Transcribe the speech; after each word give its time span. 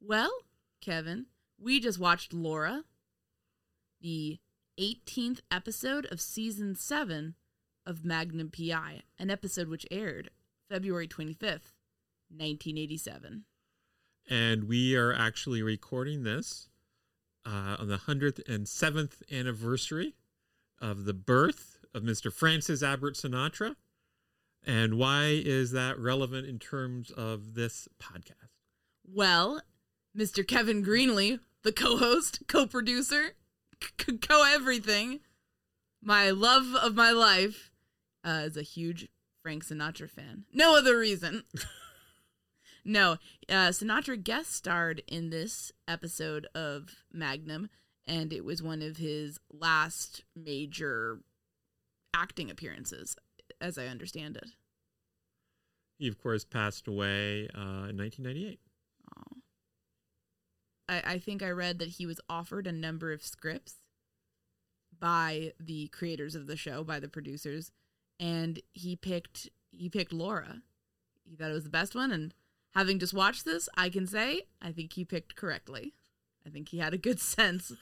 Well, 0.00 0.30
Kevin, 0.80 1.26
we 1.58 1.80
just 1.80 1.98
watched 1.98 2.32
Laura, 2.32 2.84
the 4.00 4.38
18th 4.78 5.40
episode 5.50 6.06
of 6.10 6.20
season 6.20 6.74
7 6.74 7.34
of 7.86 8.04
Magnum 8.04 8.50
PI, 8.50 9.02
an 9.18 9.30
episode 9.30 9.68
which 9.68 9.86
aired 9.90 10.30
February 10.68 11.08
25th, 11.08 11.72
1987. 12.28 13.44
And 14.28 14.64
we 14.64 14.96
are 14.96 15.14
actually 15.14 15.62
recording 15.62 16.24
this 16.24 16.68
uh, 17.46 17.76
on 17.78 17.88
the 17.88 17.98
107th 17.98 19.22
anniversary 19.32 20.14
of 20.80 21.04
the 21.04 21.14
birth 21.14 21.78
of 21.94 22.02
Mr. 22.02 22.32
Francis 22.32 22.82
Albert 22.82 23.14
Sinatra. 23.14 23.76
And 24.66 24.98
why 24.98 25.26
is 25.26 25.70
that 25.70 25.98
relevant 25.98 26.46
in 26.46 26.58
terms 26.58 27.10
of 27.12 27.54
this 27.54 27.88
podcast? 28.00 28.50
Well, 29.04 29.62
Mr. 30.16 30.46
Kevin 30.46 30.82
Greenlee, 30.82 31.40
the 31.62 31.72
co-host, 31.72 32.40
co-producer, 32.48 33.32
co-everything, 34.22 35.20
my 36.02 36.30
love 36.30 36.74
of 36.74 36.94
my 36.94 37.10
life, 37.10 37.70
uh, 38.24 38.42
is 38.44 38.56
a 38.56 38.62
huge 38.62 39.08
Frank 39.42 39.64
Sinatra 39.64 40.08
fan. 40.08 40.44
No 40.52 40.76
other 40.76 40.98
reason. 40.98 41.44
no, 42.84 43.12
uh, 43.48 43.68
Sinatra 43.68 44.22
guest 44.22 44.52
starred 44.52 45.02
in 45.06 45.30
this 45.30 45.70
episode 45.86 46.46
of 46.54 46.96
Magnum, 47.12 47.68
and 48.06 48.32
it 48.32 48.44
was 48.44 48.62
one 48.62 48.80
of 48.80 48.96
his 48.96 49.38
last 49.52 50.24
major 50.34 51.20
acting 52.14 52.50
appearances, 52.50 53.16
as 53.60 53.76
I 53.76 53.86
understand 53.86 54.36
it. 54.36 54.50
He, 55.98 56.08
of 56.08 56.18
course, 56.18 56.44
passed 56.44 56.88
away 56.88 57.48
uh, 57.54 57.88
in 57.88 57.98
1998. 57.98 58.60
I, 60.88 61.02
I 61.04 61.18
think 61.18 61.42
I 61.42 61.50
read 61.50 61.78
that 61.78 61.88
he 61.90 62.06
was 62.06 62.20
offered 62.28 62.66
a 62.66 62.72
number 62.72 63.12
of 63.12 63.24
scripts 63.24 63.74
by 64.98 65.52
the 65.60 65.88
creators 65.88 66.34
of 66.34 66.46
the 66.46 66.56
show, 66.56 66.82
by 66.84 67.00
the 67.00 67.08
producers, 67.08 67.70
and 68.18 68.60
he 68.72 68.96
picked 68.96 69.48
he 69.70 69.88
picked 69.88 70.12
Laura. 70.12 70.62
He 71.28 71.36
thought 71.36 71.50
it 71.50 71.54
was 71.54 71.64
the 71.64 71.70
best 71.70 71.94
one, 71.94 72.12
and 72.12 72.32
having 72.74 72.98
just 72.98 73.12
watched 73.14 73.44
this, 73.44 73.68
I 73.76 73.88
can 73.90 74.06
say 74.06 74.42
I 74.62 74.72
think 74.72 74.92
he 74.94 75.04
picked 75.04 75.36
correctly. 75.36 75.92
I 76.46 76.50
think 76.50 76.68
he 76.68 76.78
had 76.78 76.94
a 76.94 76.98
good 76.98 77.20
sense. 77.34 77.72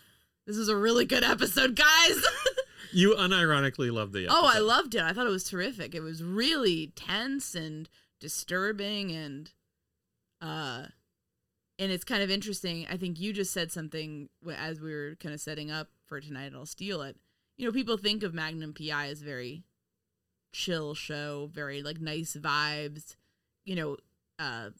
This 0.46 0.56
is 0.56 0.68
a 0.68 0.76
really 0.76 1.04
good 1.04 1.24
episode, 1.24 1.76
guys. 1.76 2.16
You 2.92 3.14
unironically 3.16 3.90
loved 3.92 4.12
the 4.12 4.26
episode. 4.26 4.38
oh, 4.38 4.46
I 4.54 4.58
loved 4.60 4.94
it. 4.94 5.00
I 5.02 5.12
thought 5.12 5.26
it 5.26 5.30
was 5.30 5.42
terrific. 5.48 5.96
It 5.96 6.02
was 6.02 6.22
really 6.22 6.92
tense 6.94 7.56
and 7.56 7.88
disturbing 8.20 9.10
and 9.10 9.50
uh 10.40 10.84
and 11.78 11.90
it's 11.90 12.04
kind 12.04 12.22
of 12.22 12.30
interesting. 12.30 12.86
I 12.90 12.96
think 12.96 13.18
you 13.18 13.32
just 13.32 13.52
said 13.52 13.72
something 13.72 14.28
as 14.56 14.80
we 14.80 14.94
were 14.94 15.16
kind 15.20 15.34
of 15.34 15.40
setting 15.40 15.70
up 15.70 15.88
for 16.06 16.20
tonight 16.20 16.52
I'll 16.54 16.66
steal 16.66 17.02
it. 17.02 17.16
you 17.56 17.66
know, 17.66 17.72
people 17.72 17.96
think 17.96 18.22
of 18.22 18.34
Magnum 18.34 18.74
PI 18.74 19.08
as 19.08 19.22
very 19.22 19.64
chill 20.52 20.94
show, 20.94 21.50
very 21.52 21.82
like 21.82 22.00
nice 22.00 22.36
vibes. 22.36 23.16
You 23.64 23.76
know, 23.76 23.96
uh, 24.38 24.70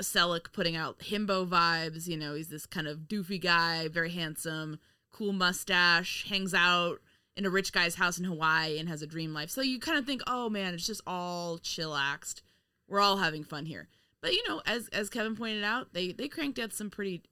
Selleck 0.00 0.52
putting 0.52 0.76
out 0.76 0.98
himbo 0.98 1.48
vibes. 1.48 2.06
You 2.06 2.16
know, 2.16 2.34
he's 2.34 2.48
this 2.48 2.66
kind 2.66 2.86
of 2.86 3.00
doofy 3.00 3.40
guy, 3.40 3.88
very 3.88 4.10
handsome, 4.10 4.78
cool 5.12 5.32
mustache, 5.32 6.26
hangs 6.28 6.54
out 6.54 7.00
in 7.36 7.46
a 7.46 7.50
rich 7.50 7.72
guy's 7.72 7.94
house 7.94 8.18
in 8.18 8.24
Hawaii 8.24 8.78
and 8.78 8.88
has 8.88 9.02
a 9.02 9.06
dream 9.06 9.32
life. 9.32 9.50
So 9.50 9.62
you 9.62 9.78
kind 9.78 9.98
of 9.98 10.04
think, 10.04 10.22
oh 10.26 10.50
man, 10.50 10.74
it's 10.74 10.86
just 10.86 11.00
all 11.06 11.58
chillaxed. 11.58 12.42
We're 12.88 13.00
all 13.00 13.18
having 13.18 13.44
fun 13.44 13.66
here. 13.66 13.88
But 14.22 14.32
you 14.32 14.46
know, 14.48 14.62
as 14.66 14.88
as 14.88 15.08
Kevin 15.08 15.36
pointed 15.36 15.64
out, 15.64 15.92
they 15.92 16.12
they 16.12 16.28
cranked 16.28 16.58
out 16.58 16.72
some 16.72 16.90
pretty 16.90 17.22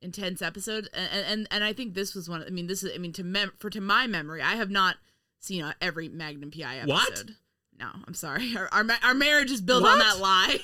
intense 0.00 0.42
episodes, 0.42 0.88
and 0.94 1.24
and, 1.26 1.48
and 1.50 1.64
I 1.64 1.72
think 1.72 1.94
this 1.94 2.14
was 2.14 2.28
one. 2.28 2.42
Of, 2.42 2.48
I 2.48 2.50
mean, 2.50 2.66
this 2.66 2.82
is 2.82 2.92
I 2.94 2.98
mean 2.98 3.12
to 3.12 3.24
mem- 3.24 3.52
for 3.58 3.70
to 3.70 3.80
my 3.80 4.06
memory, 4.06 4.42
I 4.42 4.56
have 4.56 4.70
not 4.70 4.96
seen 5.40 5.62
uh, 5.62 5.74
every 5.80 6.08
Magnum 6.08 6.50
PI 6.50 6.78
episode. 6.78 6.88
What? 6.92 7.30
No, 7.78 7.88
I'm 8.06 8.14
sorry. 8.14 8.56
Our 8.56 8.68
our, 8.72 8.84
our 9.02 9.14
marriage 9.14 9.50
is 9.50 9.60
built 9.60 9.84
on 9.84 9.98
that 9.98 10.18
lie. 10.18 10.58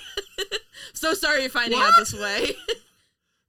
so 0.93 1.15
sorry 1.15 1.43
you're 1.43 1.51
finding 1.51 1.79
out 1.79 1.93
this 1.99 2.15
way. 2.15 2.53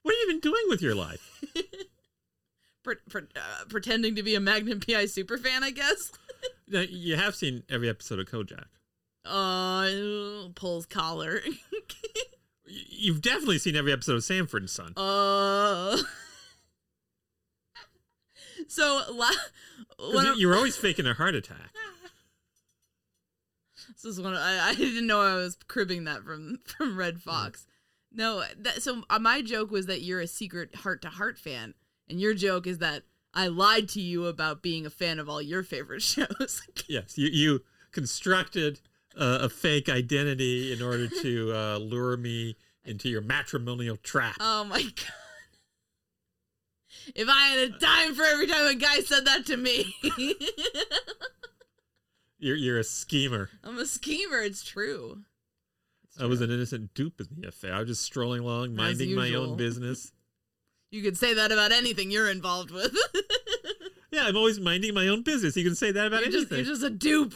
What 0.01 0.15
are 0.15 0.17
you 0.17 0.29
even 0.29 0.39
doing 0.39 0.63
with 0.69 0.81
your 0.81 0.95
life? 0.95 1.43
Pre- 2.83 2.95
pre- 3.09 3.27
uh, 3.35 3.65
pretending 3.67 4.15
to 4.15 4.23
be 4.23 4.33
a 4.33 4.39
Magnum 4.39 4.79
PI 4.79 5.07
super 5.07 5.37
fan, 5.37 5.63
I 5.63 5.71
guess. 5.71 6.11
Now, 6.67 6.79
you 6.79 7.17
have 7.17 7.35
seen 7.35 7.63
every 7.69 7.89
episode 7.89 8.19
of 8.19 8.25
Kojak. 8.25 8.65
Uh, 9.29 10.49
pulls 10.55 10.85
collar. 10.85 11.41
You've 12.65 13.21
definitely 13.21 13.59
seen 13.59 13.75
every 13.75 13.91
episode 13.91 14.15
of 14.15 14.23
Sanford 14.23 14.61
and 14.63 14.69
Son. 14.69 14.93
Uh. 14.95 15.97
so 18.67 19.01
la- 19.11 19.29
you- 19.99 20.31
of- 20.31 20.37
you 20.37 20.47
were 20.47 20.55
always 20.55 20.75
faking 20.75 21.07
a 21.07 21.13
heart 21.13 21.35
attack. 21.35 21.71
this 23.87 24.05
is 24.05 24.21
one. 24.21 24.33
Of, 24.33 24.39
I, 24.39 24.69
I 24.69 24.75
didn't 24.75 25.07
know 25.07 25.21
I 25.21 25.35
was 25.35 25.57
cribbing 25.67 26.05
that 26.05 26.23
from 26.23 26.59
from 26.65 26.97
Redd 26.97 27.21
Foxx. 27.21 27.65
No, 28.11 28.43
that, 28.57 28.81
so 28.81 29.03
uh, 29.09 29.19
my 29.19 29.41
joke 29.41 29.71
was 29.71 29.85
that 29.85 30.01
you're 30.01 30.21
a 30.21 30.27
secret 30.27 30.75
Hart 30.77 31.01
to 31.03 31.09
Hart 31.09 31.37
fan, 31.37 31.73
and 32.09 32.19
your 32.19 32.33
joke 32.33 32.65
is 32.67 32.79
that 32.79 33.03
I 33.33 33.47
lied 33.47 33.87
to 33.89 34.01
you 34.01 34.25
about 34.25 34.63
being 34.63 34.85
a 34.85 34.89
fan 34.89 35.19
of 35.19 35.29
all 35.29 35.41
your 35.41 35.63
favorite 35.63 36.01
shows. 36.01 36.61
Yes, 36.87 37.17
you 37.17 37.27
you 37.29 37.61
constructed 37.91 38.79
uh, 39.17 39.39
a 39.41 39.49
fake 39.49 39.89
identity 39.89 40.73
in 40.73 40.81
order 40.81 41.07
to 41.07 41.53
uh, 41.53 41.77
lure 41.77 42.17
me 42.17 42.55
into 42.83 43.09
your 43.09 43.21
matrimonial 43.21 43.97
trap. 43.97 44.35
oh 44.39 44.63
my 44.63 44.81
god! 44.81 45.13
If 47.15 47.27
I 47.29 47.47
had 47.47 47.59
a 47.59 47.79
dime 47.79 48.15
for 48.15 48.23
every 48.23 48.47
time 48.47 48.67
a 48.67 48.75
guy 48.75 48.99
said 49.01 49.25
that 49.25 49.45
to 49.47 49.57
me, 49.57 49.95
You're 52.39 52.55
you're 52.55 52.79
a 52.79 52.83
schemer. 52.85 53.49
I'm 53.63 53.77
a 53.77 53.85
schemer. 53.85 54.39
It's 54.39 54.63
true. 54.63 55.23
It's 56.05 56.21
I 56.21 56.25
was 56.25 56.39
an 56.39 56.49
innocent 56.51 56.93
dupe 56.93 57.19
in 57.19 57.27
the 57.41 57.49
affair. 57.49 57.73
I 57.73 57.79
was 57.79 57.89
just 57.89 58.03
strolling 58.03 58.41
along, 58.41 58.75
minding 58.75 59.13
my 59.13 59.33
own 59.33 59.57
business. 59.57 60.11
You 60.91 61.03
could 61.03 61.19
say 61.19 61.35
that 61.35 61.51
about 61.51 61.71
anything 61.71 62.09
you're 62.09 62.31
involved 62.31 62.71
with. 62.71 62.97
Yeah, 64.11 64.23
I'm 64.25 64.35
always 64.35 64.59
minding 64.59 64.93
my 64.95 65.07
own 65.07 65.21
business. 65.21 65.55
You 65.55 65.63
can 65.63 65.75
say 65.75 65.91
that 65.91 66.07
about 66.07 66.21
you're, 66.21 66.31
just, 66.31 66.51
anything. 66.51 66.65
you're 66.65 66.73
just 66.73 66.83
a 66.83 66.89
dupe. 66.89 67.35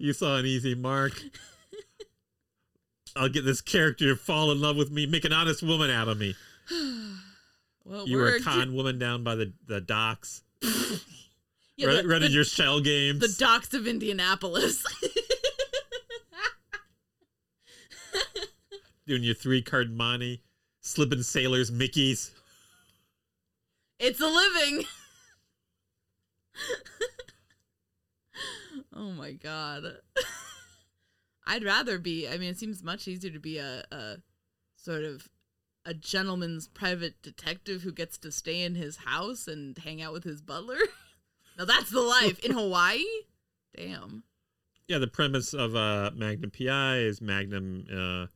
You 0.00 0.14
saw 0.14 0.38
an 0.38 0.46
easy 0.46 0.74
mark. 0.74 1.12
I'll 3.14 3.28
get 3.28 3.44
this 3.44 3.60
character 3.60 4.06
to 4.08 4.16
fall 4.16 4.50
in 4.50 4.58
love 4.58 4.76
with 4.76 4.90
me, 4.90 5.04
make 5.04 5.26
an 5.26 5.32
honest 5.32 5.62
woman 5.62 5.90
out 5.90 6.08
of 6.08 6.16
me. 6.16 6.34
well, 7.84 8.08
You 8.08 8.16
were 8.16 8.36
a 8.36 8.40
con 8.40 8.72
woman 8.74 8.98
down 8.98 9.22
by 9.24 9.34
the, 9.34 9.52
the 9.66 9.78
docks, 9.80 10.42
Yeah, 11.76 11.88
run- 11.88 11.96
the, 12.04 12.08
running 12.08 12.28
the, 12.30 12.34
your 12.34 12.44
shell 12.44 12.80
games. 12.80 13.20
the 13.20 13.28
docks 13.44 13.74
of 13.74 13.86
Indianapolis. 13.86 14.82
doing 19.06 19.22
your 19.22 19.34
three 19.34 19.60
card 19.60 19.92
monte, 19.94 20.40
slipping 20.80 21.22
sailors 21.22 21.70
Mickeys. 21.70 22.30
it's 23.98 24.20
a 24.20 24.26
living. 24.26 24.84
oh 29.00 29.10
my 29.12 29.32
god. 29.32 29.84
I'd 31.46 31.64
rather 31.64 31.98
be. 31.98 32.28
I 32.28 32.36
mean, 32.36 32.50
it 32.50 32.58
seems 32.58 32.82
much 32.82 33.08
easier 33.08 33.30
to 33.30 33.40
be 33.40 33.58
a, 33.58 33.82
a 33.90 34.16
sort 34.76 35.04
of 35.04 35.28
a 35.84 35.94
gentleman's 35.94 36.68
private 36.68 37.22
detective 37.22 37.82
who 37.82 37.92
gets 37.92 38.18
to 38.18 38.30
stay 38.30 38.62
in 38.62 38.74
his 38.74 38.98
house 38.98 39.48
and 39.48 39.76
hang 39.78 40.02
out 40.02 40.12
with 40.12 40.24
his 40.24 40.42
butler. 40.42 40.78
now 41.58 41.64
that's 41.64 41.90
the 41.90 42.02
life 42.02 42.44
in 42.44 42.52
Hawaii. 42.52 43.02
Damn. 43.74 44.24
Yeah, 44.86 44.98
the 44.98 45.06
premise 45.06 45.54
of 45.54 45.74
uh, 45.74 46.10
Magnum 46.14 46.50
PI 46.50 46.98
is 46.98 47.22
Magnum 47.22 47.86
uh, 47.90 48.26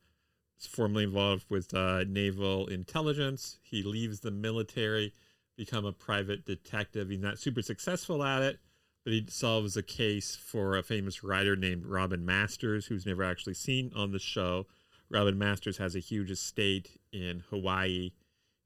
is 0.59 0.65
formerly 0.67 1.03
involved 1.03 1.45
with 1.49 1.73
uh, 1.73 2.05
naval 2.07 2.67
intelligence. 2.67 3.59
He 3.61 3.83
leaves 3.83 4.21
the 4.21 4.31
military, 4.31 5.13
become 5.55 5.85
a 5.85 5.91
private 5.91 6.45
detective. 6.45 7.09
He's 7.09 7.19
not 7.19 7.39
super 7.39 7.61
successful 7.61 8.23
at 8.23 8.41
it, 8.41 8.59
but 9.05 9.13
he 9.13 9.23
solves 9.29 9.77
a 9.77 9.83
case 9.83 10.35
for 10.35 10.75
a 10.75 10.83
famous 10.83 11.23
writer 11.23 11.55
named 11.55 11.85
Robin 11.85 12.25
Masters, 12.25 12.87
who's 12.87 13.05
never 13.05 13.23
actually 13.23 13.53
seen 13.53 13.91
on 13.95 14.11
the 14.11 14.19
show. 14.19 14.65
Robin 15.11 15.37
Masters 15.37 15.77
has 15.77 15.95
a 15.95 15.99
huge 15.99 16.31
estate 16.31 16.99
in 17.13 17.43
Hawaii. 17.51 18.11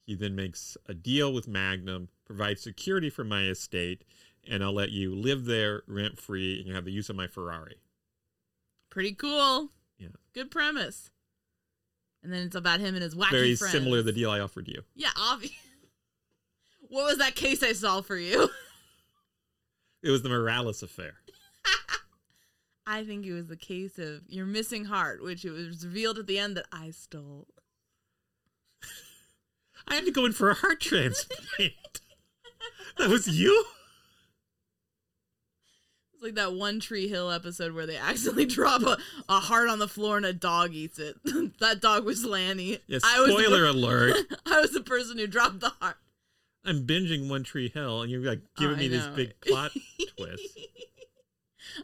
He 0.06 0.15
then 0.15 0.36
makes 0.36 0.77
a 0.88 0.94
deal 0.94 1.33
with 1.33 1.47
Magnum, 1.47 2.07
provides 2.25 2.62
security 2.62 3.09
for 3.09 3.25
my 3.25 3.44
estate, 3.44 4.06
and 4.50 4.63
I'll 4.63 4.74
let 4.74 4.91
you 4.91 5.13
live 5.13 5.44
there 5.44 5.83
rent 5.86 6.18
free 6.18 6.57
and 6.57 6.68
you 6.68 6.74
have 6.74 6.86
the 6.86 6.91
use 6.94 7.09
of 7.09 7.18
my 7.18 7.27
Ferrari. 7.27 7.75
Pretty 8.89 9.12
cool. 9.12 9.69
Yeah. 9.97 10.07
Good 10.33 10.50
premise. 10.50 11.12
And 12.24 12.31
then 12.31 12.44
it's 12.47 12.56
about 12.56 12.80
him 12.80 12.95
and 12.95 13.03
his 13.03 13.13
wacky 13.13 13.31
Very 13.31 13.56
friends. 13.56 13.74
similar 13.74 13.97
to 13.97 14.03
the 14.03 14.13
deal 14.13 14.31
I 14.31 14.39
offered 14.39 14.69
you. 14.69 14.83
Yeah, 14.95 15.12
obvious. 15.18 15.53
What 16.91 17.06
was 17.06 17.18
that 17.19 17.36
case 17.36 17.62
I 17.62 17.74
solved 17.74 18.07
for 18.07 18.18
you? 18.18 18.50
It 20.01 20.12
was 20.12 20.22
the 20.22 20.30
Morales 20.30 20.81
affair. 20.81 21.16
I 22.88 23.04
think 23.04 23.25
it 23.25 23.34
was 23.34 23.48
the 23.48 23.57
case 23.57 24.00
of 24.00 24.22
your 24.28 24.46
missing 24.46 24.86
heart, 24.86 25.22
which 25.22 25.44
it 25.46 25.51
was 25.51 25.86
revealed 25.86 26.18
at 26.18 26.28
the 26.28 26.40
end 26.40 26.56
that 26.57 26.68
I 26.72 26.92
stole. 26.92 27.48
I 29.88 29.96
had 29.96 30.06
to 30.06 30.12
go 30.12 30.25
in 30.25 30.34
for 30.34 30.50
a 30.50 30.56
heart 30.56 30.80
transplant. 30.80 31.74
that 32.98 33.10
was 33.10 33.28
you? 33.28 33.66
It's 36.13 36.24
like 36.24 36.36
that 36.36 36.53
One 36.53 36.79
Tree 36.79 37.08
Hill 37.08 37.29
episode 37.29 37.74
where 37.74 37.86
they 37.86 37.98
accidentally 37.98 38.46
drop 38.46 38.82
a, 38.82 38.98
a 39.27 39.39
heart 39.39 39.70
on 39.70 39.79
the 39.79 39.88
floor 39.88 40.18
and 40.18 40.25
a 40.25 40.34
dog 40.34 40.74
eats 40.74 41.00
it. 41.00 41.15
that 41.60 41.82
dog 41.82 42.06
was 42.06 42.25
Lanny. 42.25 42.79
Yeah, 42.88 43.00
I 43.03 43.20
was 43.22 43.36
the 43.36 43.44
spoiler 43.44 43.65
alert. 43.65 44.18
I 44.46 44.62
was 44.62 44.72
the 44.72 44.82
person 44.82 45.18
who 45.18 45.27
dropped 45.27 45.60
the 45.60 45.74
heart. 45.82 45.98
I'm 46.66 46.86
binging 46.86 47.30
One 47.30 47.44
Tree 47.44 47.70
Hill, 47.70 48.01
and 48.01 48.12
you're 48.12 48.22
like 48.22 48.42
giving 48.58 48.75
Oh, 48.75 48.80
me 48.80 48.88
this 48.89 49.08
big 49.08 49.39
plot 49.42 49.72
twist. 50.18 50.58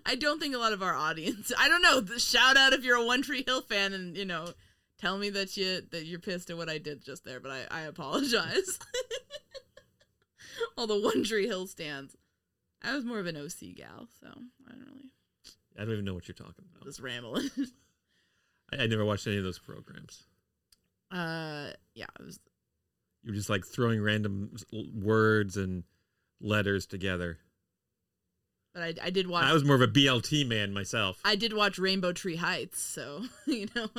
I 0.06 0.16
don't 0.16 0.40
think 0.40 0.54
a 0.56 0.58
lot 0.58 0.74
of 0.74 0.82
our 0.84 0.94
audience. 0.96 1.52
I 1.58 1.68
don't 1.70 1.82
know. 1.82 2.00
the- 2.02 2.20
Shout 2.20 2.58
out 2.58 2.74
if 2.74 2.84
you're 2.84 2.98
a 2.98 3.06
One 3.06 3.22
Tree 3.22 3.44
Hill 3.46 3.62
fan, 3.62 3.94
and 3.94 4.18
you 4.18 4.26
know, 4.26 4.48
tell 5.00 5.18
me 5.18 5.30
that 5.32 5.56
you 5.58 5.82
that 5.92 6.06
you're 6.06 6.20
pissed 6.20 6.50
at 6.50 6.58
what 6.58 6.70
I 6.70 6.78
did 6.78 7.04
just 7.06 7.24
there. 7.24 7.40
But 7.40 7.52
I 7.52 7.66
I 7.72 7.82
apologize. 7.82 8.80
All 10.78 10.88
the 10.88 11.00
One 11.00 11.24
Tree 11.24 11.48
Hill 11.48 11.68
stands. 11.68 12.16
I 12.84 12.94
was 12.96 13.04
more 13.06 13.20
of 13.20 13.26
an 13.28 13.38
OC 13.38 13.76
gal, 13.76 14.08
so 14.22 14.28
I 14.68 14.72
don't 14.72 14.86
really 14.88 15.10
I 15.78 15.84
don't 15.84 15.94
even 15.94 16.06
know 16.06 16.14
what 16.14 16.28
you're 16.28 16.36
talking 16.36 16.66
about. 16.74 16.86
just 16.86 17.00
rambling. 17.00 17.50
I, 18.74 18.84
I 18.84 18.88
never 18.88 19.04
watched 19.06 19.28
any 19.28 19.38
of 19.38 19.44
those 19.44 19.60
programs. 19.60 20.24
uh, 21.12 21.70
yeah, 21.94 22.06
it 22.20 22.26
was. 22.26 22.40
You 23.26 23.32
were 23.32 23.36
just 23.36 23.50
like 23.50 23.66
throwing 23.66 24.02
random 24.02 24.52
words 24.94 25.58
and 25.58 25.84
letters 26.40 26.86
together. 26.86 27.40
But 28.74 28.84
I 28.84 28.94
I 29.08 29.10
did 29.10 29.28
watch. 29.28 29.46
I 29.46 29.54
was 29.54 29.64
more 29.64 29.76
of 29.76 29.82
a 29.82 29.88
BLT 29.88 30.48
man 30.48 30.74
myself. 30.74 31.20
I 31.26 31.36
did 31.36 31.52
watch 31.52 31.80
Rainbow 31.80 32.14
Tree 32.14 32.36
Heights, 32.36 32.80
so 32.80 33.24
you 33.48 33.68
know. 33.76 33.90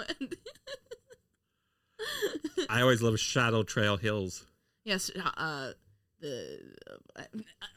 I 2.70 2.82
always 2.82 3.02
love 3.02 3.18
Shadow 3.18 3.64
Trail 3.64 3.96
Hills. 3.96 4.46
Yes, 4.84 5.10
uh, 5.36 5.72
the 6.20 6.60
uh, 7.16 7.22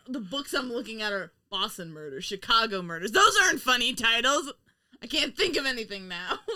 the 0.07 0.19
books 0.19 0.53
I'm 0.53 0.71
looking 0.71 1.01
at 1.01 1.11
are 1.11 1.31
Boston 1.49 1.91
Murders, 1.91 2.25
Chicago 2.25 2.83
Murders. 2.83 3.11
Those 3.11 3.35
aren't 3.43 3.61
funny 3.61 3.95
titles. 3.95 4.53
I 5.01 5.07
can't 5.07 5.35
think 5.35 5.57
of 5.57 5.65
anything 5.65 6.07
now. 6.07 6.39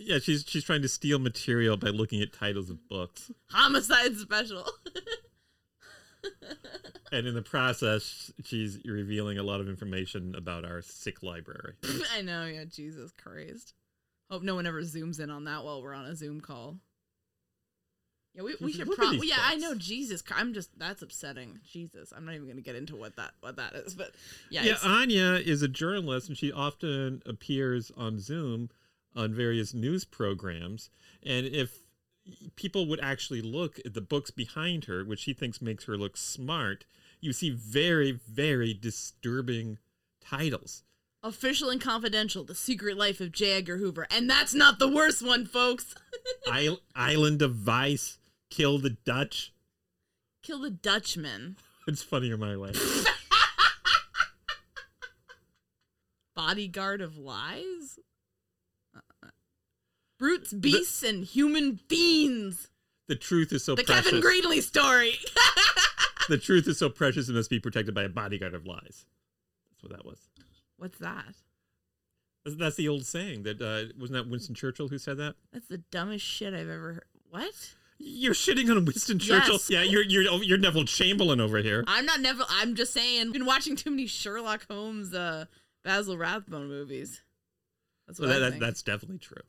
Yeah, 0.00 0.20
she's 0.20 0.44
she's 0.46 0.64
trying 0.64 0.82
to 0.82 0.88
steal 0.88 1.18
material 1.18 1.76
by 1.76 1.88
looking 1.88 2.22
at 2.22 2.32
titles 2.32 2.70
of 2.70 2.88
books, 2.88 3.30
Homicide 3.50 4.16
Special. 4.16 4.64
and 7.12 7.26
in 7.26 7.34
the 7.34 7.42
process, 7.42 8.32
she's 8.44 8.78
revealing 8.84 9.38
a 9.38 9.42
lot 9.42 9.60
of 9.60 9.68
information 9.68 10.34
about 10.34 10.64
our 10.64 10.82
sick 10.82 11.22
library. 11.22 11.74
I 12.14 12.22
know, 12.22 12.46
yeah, 12.46 12.64
Jesus 12.64 13.12
Christ. 13.12 13.74
Hope 14.30 14.42
no 14.42 14.54
one 14.54 14.66
ever 14.66 14.82
zooms 14.82 15.20
in 15.20 15.30
on 15.30 15.44
that 15.44 15.64
while 15.64 15.82
we're 15.82 15.94
on 15.94 16.06
a 16.06 16.14
Zoom 16.14 16.40
call. 16.40 16.78
Yeah, 18.34 18.42
we, 18.42 18.54
we 18.60 18.72
should 18.72 18.90
probably. 18.90 19.28
Yeah, 19.28 19.38
I 19.40 19.56
know. 19.56 19.74
Jesus, 19.74 20.22
I'm 20.34 20.54
just 20.54 20.78
that's 20.78 21.02
upsetting. 21.02 21.58
Jesus, 21.68 22.12
I'm 22.16 22.24
not 22.24 22.34
even 22.34 22.48
gonna 22.48 22.60
get 22.60 22.76
into 22.76 22.96
what 22.96 23.16
that 23.16 23.32
what 23.40 23.56
that 23.56 23.74
is, 23.74 23.94
but 23.94 24.12
yeah, 24.50 24.62
Yeah, 24.62 24.76
Anya 24.84 25.40
is 25.44 25.62
a 25.62 25.68
journalist, 25.68 26.28
and 26.28 26.36
she 26.36 26.52
often 26.52 27.22
appears 27.26 27.90
on 27.96 28.20
Zoom 28.20 28.70
on 29.16 29.34
various 29.34 29.74
news 29.74 30.04
programs. 30.04 30.90
And 31.24 31.46
if 31.46 31.80
people 32.56 32.86
would 32.86 33.00
actually 33.00 33.42
look 33.42 33.80
at 33.84 33.94
the 33.94 34.00
books 34.00 34.30
behind 34.30 34.84
her, 34.84 35.04
which 35.04 35.20
she 35.20 35.32
thinks 35.32 35.60
makes 35.60 35.84
her 35.84 35.96
look 35.96 36.16
smart, 36.16 36.84
you 37.20 37.32
see 37.32 37.50
very, 37.50 38.12
very 38.12 38.74
disturbing 38.74 39.78
titles. 40.20 40.84
Official 41.22 41.70
and 41.70 41.80
confidential: 41.80 42.44
the 42.44 42.54
secret 42.54 42.96
life 42.96 43.20
of 43.20 43.32
J. 43.32 43.52
Edgar 43.52 43.78
Hoover, 43.78 44.06
and 44.10 44.28
that's 44.28 44.54
not 44.54 44.78
the 44.78 44.88
worst 44.88 45.22
one, 45.24 45.46
folks. 45.46 45.94
Isle- 46.50 46.80
Island 46.94 47.42
of 47.42 47.54
Vice, 47.54 48.18
Kill 48.50 48.78
the 48.78 48.90
Dutch. 48.90 49.52
Kill 50.42 50.60
the 50.60 50.70
Dutchman. 50.70 51.56
It's 51.88 52.02
funnier 52.02 52.36
my 52.36 52.54
way. 52.54 52.72
Bodyguard 56.36 57.00
of 57.00 57.16
lies. 57.16 57.98
Uh, 58.94 59.28
Brutes, 60.18 60.52
beasts, 60.52 61.02
and 61.02 61.24
human 61.24 61.78
fiends. 61.88 62.68
The 63.08 63.16
truth 63.16 63.52
is 63.52 63.64
so 63.64 63.74
The 63.74 63.84
precious. 63.84 64.04
Kevin 64.10 64.20
Greenlee 64.22 64.62
story. 64.62 65.14
the 66.28 66.36
truth 66.38 66.68
is 66.68 66.78
so 66.78 66.88
precious 66.90 67.28
it 67.28 67.32
must 67.34 67.48
be 67.50 67.58
protected 67.58 67.94
by 67.94 68.02
a 68.02 68.08
bodyguard 68.08 68.54
of 68.54 68.66
lies. 68.66 69.06
That's 69.70 69.82
what 69.82 69.92
that 69.92 70.04
was. 70.04 70.27
What's 70.78 70.98
that? 70.98 71.34
That's- 72.46 72.76
the 72.76 72.88
old 72.88 73.04
saying 73.04 73.42
that 73.42 73.60
uh, 73.60 73.92
wasn't 74.00 74.24
that 74.24 74.30
Winston 74.30 74.54
Churchill 74.54 74.88
who 74.88 74.96
said 74.96 75.18
that? 75.18 75.34
That's 75.52 75.66
the 75.66 75.78
dumbest 75.90 76.24
shit 76.24 76.54
I've 76.54 76.68
ever 76.68 76.94
heard. 76.94 77.04
What? 77.28 77.74
You're 77.98 78.32
shitting 78.32 78.70
on 78.74 78.84
Winston 78.86 79.18
Churchill. 79.18 79.54
Yes. 79.54 79.68
Yeah, 79.70 79.82
you're 79.82 80.04
you're 80.04 80.42
you're 80.42 80.56
Neville 80.56 80.84
Chamberlain 80.84 81.40
over 81.40 81.58
here. 81.58 81.84
I'm 81.86 82.06
not 82.06 82.20
Neville. 82.20 82.46
I'm 82.48 82.74
just 82.74 82.94
saying. 82.94 83.26
I've 83.26 83.32
Been 83.34 83.44
watching 83.44 83.76
too 83.76 83.90
many 83.90 84.06
Sherlock 84.06 84.66
Holmes, 84.70 85.12
uh, 85.12 85.44
Basil 85.84 86.16
Rathbone 86.16 86.68
movies. 86.68 87.20
That's 88.06 88.18
what 88.20 88.28
Well, 88.30 88.44
I 88.44 88.50
that, 88.50 88.60
that's 88.60 88.82
definitely 88.82 89.18
true. 89.18 89.42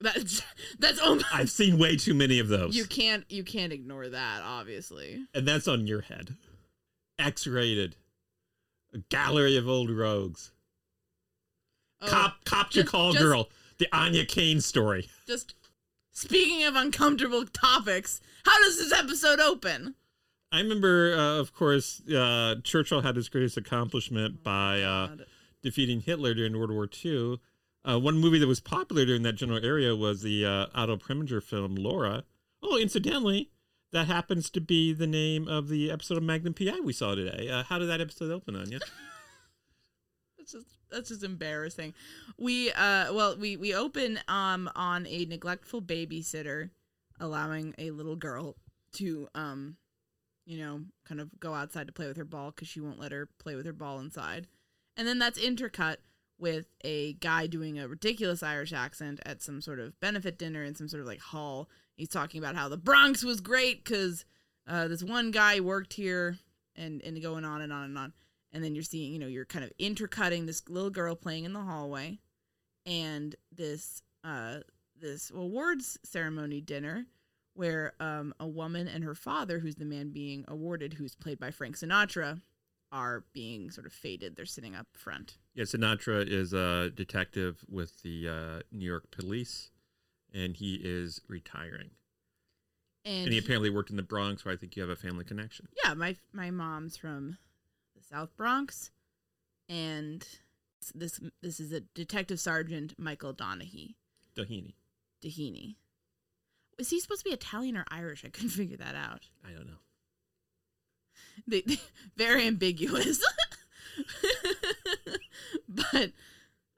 That's 0.00 0.42
that's 0.78 0.98
oh 1.02 1.14
my. 1.14 1.22
I've 1.32 1.50
seen 1.50 1.78
way 1.78 1.96
too 1.96 2.12
many 2.12 2.38
of 2.40 2.48
those, 2.48 2.76
You 2.76 2.84
can't 2.84 3.24
you 3.30 3.44
can't 3.44 3.72
ignore 3.72 4.08
that. 4.08 4.42
Obviously. 4.42 5.24
and 5.32 5.46
that's 5.48 5.68
on 5.68 5.86
your 5.86 6.02
head. 6.02 6.34
X-rated, 7.18 7.94
a 8.92 8.98
gallery 8.98 9.56
of 9.56 9.68
old 9.68 9.90
rogues. 9.90 10.50
Oh, 12.02 12.08
cop, 12.08 12.44
cop 12.44 12.70
to 12.70 12.84
call 12.84 13.12
just- 13.12 13.22
girl. 13.24 13.48
The 13.78 13.88
Anya 13.96 14.24
Kane 14.24 14.60
story. 14.60 15.08
Just 15.26 15.54
speaking 16.12 16.62
of 16.64 16.76
uncomfortable 16.76 17.46
topics, 17.46 18.20
how 18.44 18.58
does 18.62 18.78
this 18.78 18.92
episode 18.92 19.40
open? 19.40 19.94
I 20.52 20.60
remember, 20.60 21.14
uh, 21.16 21.40
of 21.40 21.52
course, 21.54 22.02
uh, 22.08 22.56
Churchill 22.62 23.00
had 23.00 23.16
his 23.16 23.28
greatest 23.28 23.56
accomplishment 23.56 24.44
by 24.44 24.82
uh, 24.82 25.16
defeating 25.62 26.00
Hitler 26.00 26.34
during 26.34 26.56
World 26.56 26.70
War 26.70 26.88
II. 27.04 27.40
Uh, 27.84 27.98
one 27.98 28.18
movie 28.18 28.38
that 28.38 28.46
was 28.46 28.60
popular 28.60 29.04
during 29.04 29.22
that 29.22 29.32
general 29.32 29.64
area 29.64 29.96
was 29.96 30.22
the 30.22 30.44
uh, 30.44 30.66
Otto 30.74 30.96
Preminger 30.98 31.42
film 31.42 31.74
Laura. 31.74 32.24
Oh, 32.62 32.76
incidentally, 32.76 33.50
that 33.90 34.06
happens 34.06 34.50
to 34.50 34.60
be 34.60 34.92
the 34.92 35.06
name 35.06 35.48
of 35.48 35.68
the 35.68 35.90
episode 35.90 36.18
of 36.18 36.22
Magnum 36.22 36.54
PI 36.54 36.78
we 36.84 36.92
saw 36.92 37.14
today. 37.14 37.48
Uh, 37.48 37.64
how 37.64 37.78
did 37.78 37.88
that 37.88 38.00
episode 38.00 38.30
open, 38.30 38.54
Anya? 38.54 38.78
That's 40.38 40.52
just 40.52 40.66
that's 40.92 41.08
just 41.08 41.24
embarrassing. 41.24 41.94
We 42.38 42.70
uh 42.72 43.12
well 43.12 43.36
we 43.36 43.56
we 43.56 43.74
open 43.74 44.20
um 44.28 44.70
on 44.74 45.06
a 45.06 45.24
neglectful 45.24 45.82
babysitter 45.82 46.70
allowing 47.18 47.74
a 47.78 47.90
little 47.90 48.16
girl 48.16 48.56
to 48.94 49.28
um 49.34 49.76
you 50.44 50.58
know 50.58 50.82
kind 51.06 51.20
of 51.20 51.38
go 51.40 51.54
outside 51.54 51.86
to 51.86 51.92
play 51.92 52.06
with 52.06 52.16
her 52.16 52.24
ball 52.24 52.52
cuz 52.52 52.68
she 52.68 52.80
won't 52.80 52.98
let 52.98 53.12
her 53.12 53.28
play 53.38 53.54
with 53.54 53.66
her 53.66 53.72
ball 53.72 53.98
inside. 53.98 54.46
And 54.96 55.08
then 55.08 55.18
that's 55.18 55.38
intercut 55.38 55.96
with 56.38 56.66
a 56.84 57.14
guy 57.14 57.46
doing 57.46 57.78
a 57.78 57.88
ridiculous 57.88 58.42
Irish 58.42 58.72
accent 58.72 59.20
at 59.24 59.40
some 59.40 59.60
sort 59.60 59.78
of 59.78 59.98
benefit 60.00 60.38
dinner 60.38 60.64
in 60.64 60.74
some 60.74 60.88
sort 60.88 61.00
of 61.00 61.06
like 61.06 61.20
hall. 61.20 61.68
He's 61.94 62.08
talking 62.08 62.38
about 62.38 62.56
how 62.56 62.68
the 62.68 62.76
Bronx 62.76 63.22
was 63.22 63.40
great 63.40 63.84
cuz 63.84 64.24
uh 64.66 64.88
this 64.88 65.02
one 65.02 65.30
guy 65.30 65.60
worked 65.60 65.94
here 65.94 66.38
and 66.76 67.00
and 67.02 67.20
going 67.22 67.44
on 67.44 67.60
and 67.60 67.72
on 67.72 67.84
and 67.84 67.98
on 67.98 68.12
and 68.52 68.62
then 68.62 68.74
you're 68.74 68.84
seeing 68.84 69.12
you 69.12 69.18
know 69.18 69.26
you're 69.26 69.44
kind 69.44 69.64
of 69.64 69.72
intercutting 69.78 70.46
this 70.46 70.62
little 70.68 70.90
girl 70.90 71.14
playing 71.14 71.44
in 71.44 71.52
the 71.52 71.60
hallway 71.60 72.18
and 72.86 73.34
this 73.54 74.02
uh 74.24 74.58
this 75.00 75.30
awards 75.30 75.98
ceremony 76.04 76.60
dinner 76.60 77.06
where 77.54 77.92
um 78.00 78.32
a 78.40 78.46
woman 78.46 78.88
and 78.88 79.04
her 79.04 79.14
father 79.14 79.58
who's 79.58 79.76
the 79.76 79.84
man 79.84 80.10
being 80.10 80.44
awarded 80.48 80.94
who's 80.94 81.14
played 81.14 81.38
by 81.38 81.50
Frank 81.50 81.76
Sinatra 81.76 82.40
are 82.90 83.24
being 83.32 83.70
sort 83.70 83.86
of 83.86 83.92
faded 83.92 84.36
they're 84.36 84.44
sitting 84.46 84.74
up 84.74 84.86
front 84.92 85.38
yeah, 85.54 85.64
Sinatra 85.64 86.26
is 86.26 86.54
a 86.54 86.88
detective 86.90 87.62
with 87.68 88.00
the 88.02 88.26
uh, 88.26 88.62
New 88.72 88.86
York 88.86 89.10
police, 89.10 89.70
and 90.32 90.56
he 90.56 90.76
is 90.82 91.20
retiring. 91.28 91.90
and, 93.04 93.24
And 93.24 93.32
he 93.34 93.38
apparently 93.38 93.68
worked 93.68 93.90
in 93.90 93.96
the 93.96 94.02
Bronx, 94.02 94.46
where 94.46 94.54
I 94.54 94.56
think 94.56 94.76
you 94.76 94.82
have 94.82 94.88
a 94.88 94.96
family 94.96 95.24
connection. 95.26 95.68
yeah 95.84 95.92
my 95.92 96.16
my 96.32 96.50
mom's 96.50 96.96
from 96.96 97.36
South 98.12 98.36
Bronx 98.36 98.90
and 99.68 100.26
this 100.94 101.18
this 101.40 101.60
is 101.60 101.72
a 101.72 101.80
detective 101.80 102.38
sergeant 102.40 102.94
Michael 102.98 103.32
Donaghy 103.32 103.94
Doheny. 104.36 104.74
Dahini. 105.24 105.76
Is 106.78 106.90
he 106.90 107.00
supposed 107.00 107.22
to 107.22 107.28
be 107.30 107.34
Italian 107.34 107.76
or 107.76 107.84
Irish? 107.90 108.24
I 108.24 108.28
couldn't 108.28 108.50
figure 108.60 108.76
that 108.78 108.94
out. 108.94 109.28
I 109.46 109.52
don't 109.52 109.66
know. 109.66 109.78
They, 111.46 111.62
they- 111.62 111.80
very 112.16 112.46
ambiguous. 112.46 113.22
but 115.68 116.12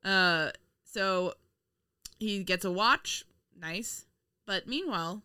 uh 0.04 0.50
so 0.84 1.34
he 2.18 2.44
gets 2.44 2.64
a 2.64 2.70
watch, 2.70 3.24
nice. 3.58 4.06
But 4.46 4.68
meanwhile, 4.68 5.22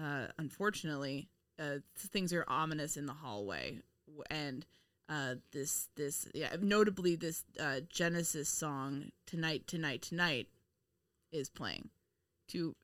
uh 0.00 0.28
unfortunately, 0.38 1.28
uh 1.58 1.78
things 1.98 2.32
are 2.32 2.44
ominous 2.48 2.96
in 2.96 3.04
the 3.06 3.12
hallway 3.12 3.80
and 4.30 4.64
uh 5.08 5.34
this 5.52 5.88
this 5.96 6.28
yeah, 6.34 6.56
notably 6.60 7.16
this 7.16 7.44
uh 7.60 7.80
Genesis 7.88 8.48
song 8.48 9.10
Tonight 9.26 9.66
Tonight 9.66 10.02
Tonight 10.02 10.48
is 11.32 11.48
playing 11.48 11.90
to 12.48 12.74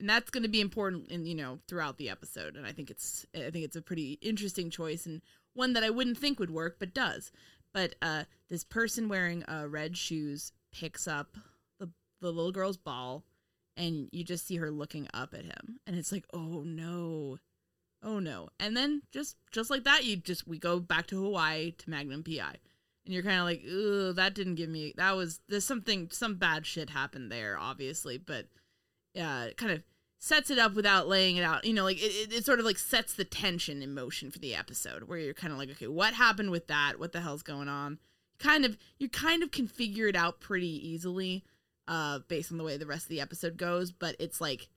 and 0.00 0.08
that's 0.08 0.30
going 0.30 0.42
to 0.42 0.48
be 0.48 0.60
important 0.60 1.10
in 1.10 1.26
you 1.26 1.34
know 1.34 1.58
throughout 1.68 1.98
the 1.98 2.08
episode 2.08 2.56
and 2.56 2.66
i 2.66 2.72
think 2.72 2.90
it's 2.90 3.26
i 3.34 3.50
think 3.50 3.64
it's 3.64 3.76
a 3.76 3.82
pretty 3.82 4.18
interesting 4.22 4.70
choice 4.70 5.06
and 5.06 5.20
one 5.54 5.72
that 5.72 5.84
i 5.84 5.90
wouldn't 5.90 6.18
think 6.18 6.38
would 6.38 6.50
work 6.50 6.76
but 6.78 6.94
does. 6.94 7.32
But 7.74 7.96
uh 8.00 8.24
this 8.48 8.64
person 8.64 9.08
wearing 9.08 9.44
uh 9.44 9.66
red 9.68 9.96
shoes 9.96 10.52
picks 10.72 11.06
up 11.06 11.36
the 11.78 11.90
the 12.20 12.32
little 12.32 12.52
girl's 12.52 12.76
ball 12.76 13.24
and 13.76 14.08
you 14.10 14.24
just 14.24 14.46
see 14.46 14.56
her 14.56 14.70
looking 14.70 15.06
up 15.12 15.34
at 15.34 15.44
him 15.44 15.80
and 15.86 15.96
it's 15.96 16.12
like 16.12 16.24
oh 16.32 16.62
no 16.64 17.38
oh 18.02 18.18
no 18.18 18.48
and 18.60 18.76
then 18.76 19.02
just 19.10 19.36
just 19.50 19.70
like 19.70 19.84
that 19.84 20.04
you 20.04 20.16
just 20.16 20.46
we 20.46 20.58
go 20.58 20.78
back 20.78 21.06
to 21.06 21.20
hawaii 21.20 21.72
to 21.72 21.90
magnum 21.90 22.22
pi 22.22 22.56
and 23.08 23.14
you're 23.14 23.22
kind 23.22 23.40
of 23.40 23.46
like, 23.46 23.62
"Ugh, 23.64 24.14
that 24.16 24.34
didn't 24.34 24.56
give 24.56 24.68
me." 24.68 24.92
That 24.98 25.16
was 25.16 25.40
there's 25.48 25.64
something, 25.64 26.10
some 26.12 26.34
bad 26.34 26.66
shit 26.66 26.90
happened 26.90 27.32
there, 27.32 27.56
obviously, 27.58 28.18
but 28.18 28.48
uh, 29.18 29.46
it 29.48 29.56
kind 29.56 29.72
of 29.72 29.82
sets 30.18 30.50
it 30.50 30.58
up 30.58 30.74
without 30.74 31.08
laying 31.08 31.36
it 31.36 31.42
out. 31.42 31.64
You 31.64 31.72
know, 31.72 31.84
like 31.84 31.96
it, 31.96 32.12
it, 32.12 32.32
it 32.34 32.44
sort 32.44 32.58
of 32.58 32.66
like 32.66 32.76
sets 32.76 33.14
the 33.14 33.24
tension 33.24 33.82
in 33.82 33.94
motion 33.94 34.30
for 34.30 34.38
the 34.38 34.54
episode, 34.54 35.04
where 35.04 35.18
you're 35.18 35.32
kind 35.32 35.54
of 35.54 35.58
like, 35.58 35.70
okay, 35.70 35.86
what 35.86 36.12
happened 36.12 36.50
with 36.50 36.66
that? 36.66 36.98
What 36.98 37.12
the 37.12 37.22
hell's 37.22 37.42
going 37.42 37.68
on? 37.68 37.98
Kind 38.38 38.66
of, 38.66 38.76
you 38.98 39.08
kind 39.08 39.42
of 39.42 39.52
can 39.52 39.66
figure 39.66 40.06
it 40.06 40.14
out 40.14 40.38
pretty 40.38 40.68
easily, 40.86 41.44
uh, 41.88 42.18
based 42.28 42.52
on 42.52 42.58
the 42.58 42.64
way 42.64 42.76
the 42.76 42.84
rest 42.84 43.04
of 43.04 43.08
the 43.08 43.22
episode 43.22 43.56
goes. 43.56 43.90
But 43.90 44.16
it's 44.18 44.38
like, 44.38 44.68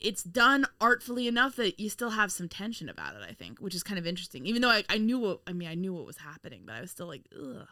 it's 0.00 0.22
done 0.22 0.66
artfully 0.80 1.26
enough 1.26 1.56
that 1.56 1.80
you 1.80 1.88
still 1.88 2.10
have 2.10 2.30
some 2.30 2.48
tension 2.48 2.88
about 2.88 3.14
it. 3.16 3.22
I 3.28 3.32
think, 3.32 3.58
which 3.58 3.74
is 3.74 3.82
kind 3.82 3.98
of 3.98 4.06
interesting. 4.06 4.46
Even 4.46 4.62
though 4.62 4.70
I, 4.70 4.84
I 4.88 4.98
knew 4.98 5.18
what, 5.18 5.40
I 5.46 5.52
mean, 5.52 5.68
I 5.68 5.74
knew 5.74 5.94
what 5.94 6.06
was 6.06 6.18
happening, 6.18 6.62
but 6.66 6.74
I 6.74 6.80
was 6.80 6.90
still 6.90 7.06
like, 7.06 7.22
ugh. 7.34 7.66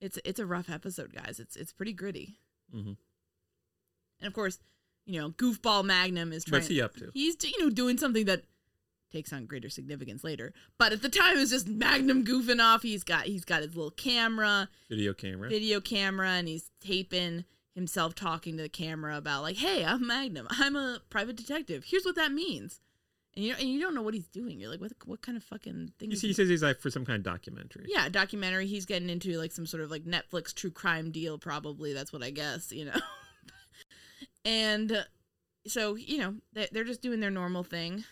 It's 0.00 0.18
it's 0.24 0.40
a 0.40 0.46
rough 0.46 0.70
episode, 0.70 1.12
guys. 1.14 1.38
It's 1.38 1.56
it's 1.56 1.72
pretty 1.72 1.92
gritty. 1.92 2.38
Mhm. 2.74 2.96
And 4.20 4.26
of 4.26 4.32
course, 4.32 4.58
you 5.06 5.20
know, 5.20 5.30
Goofball 5.30 5.84
Magnum 5.84 6.32
is 6.32 6.44
trying. 6.44 6.60
What's 6.60 6.68
he 6.68 6.80
up 6.80 6.94
to? 6.96 7.10
He's 7.12 7.36
you 7.44 7.62
know 7.62 7.70
doing 7.70 7.98
something 7.98 8.24
that 8.24 8.44
takes 9.12 9.32
on 9.32 9.44
greater 9.44 9.68
significance 9.68 10.24
later. 10.24 10.52
But 10.78 10.92
at 10.92 11.02
the 11.02 11.08
time, 11.08 11.36
it 11.36 11.40
was 11.40 11.50
just 11.50 11.68
Magnum 11.68 12.24
goofing 12.24 12.62
off. 12.62 12.82
He's 12.82 13.04
got 13.04 13.24
he's 13.24 13.44
got 13.44 13.62
his 13.62 13.74
little 13.76 13.90
camera, 13.90 14.68
Video 14.88 15.12
camera. 15.12 15.48
video 15.50 15.80
camera, 15.82 16.30
and 16.30 16.48
he's 16.48 16.70
taping 16.80 17.44
himself 17.74 18.14
talking 18.14 18.56
to 18.56 18.62
the 18.62 18.68
camera 18.68 19.16
about 19.16 19.42
like, 19.42 19.56
"Hey, 19.56 19.84
I'm 19.84 20.06
Magnum. 20.06 20.46
I'm 20.50 20.76
a 20.76 21.00
private 21.10 21.36
detective. 21.36 21.84
Here's 21.86 22.04
what 22.04 22.16
that 22.16 22.32
means." 22.32 22.80
And 23.36 23.44
you 23.44 23.54
and 23.58 23.68
you 23.68 23.80
don't 23.80 23.94
know 23.94 24.02
what 24.02 24.14
he's 24.14 24.26
doing. 24.26 24.58
You're 24.58 24.70
like, 24.70 24.80
"What 24.80 24.92
what 25.04 25.22
kind 25.22 25.36
of 25.38 25.44
fucking 25.44 25.92
thing?" 25.98 26.10
You 26.10 26.14
is 26.14 26.20
see, 26.20 26.26
he 26.26 26.30
he 26.30 26.34
says 26.34 26.48
he's 26.48 26.62
like 26.64 26.80
for 26.80 26.90
some 26.90 27.04
kind 27.06 27.16
of 27.18 27.22
documentary. 27.22 27.86
yeah, 27.88 28.08
documentary. 28.08 28.66
He's 28.66 28.86
getting 28.86 29.08
into 29.08 29.38
like 29.38 29.52
some 29.52 29.66
sort 29.66 29.82
of 29.82 29.90
like 29.90 30.04
Netflix 30.04 30.52
true 30.52 30.70
crime 30.72 31.10
deal, 31.12 31.38
probably. 31.38 31.92
That's 31.92 32.12
what 32.12 32.22
I 32.24 32.30
guess, 32.30 32.72
you 32.72 32.86
know. 32.86 32.98
and 34.44 35.06
so 35.66 35.94
you 35.94 36.18
know 36.18 36.34
they- 36.52 36.68
they're 36.72 36.84
just 36.84 37.02
doing 37.02 37.20
their 37.20 37.30
normal 37.30 37.62
thing. 37.62 38.04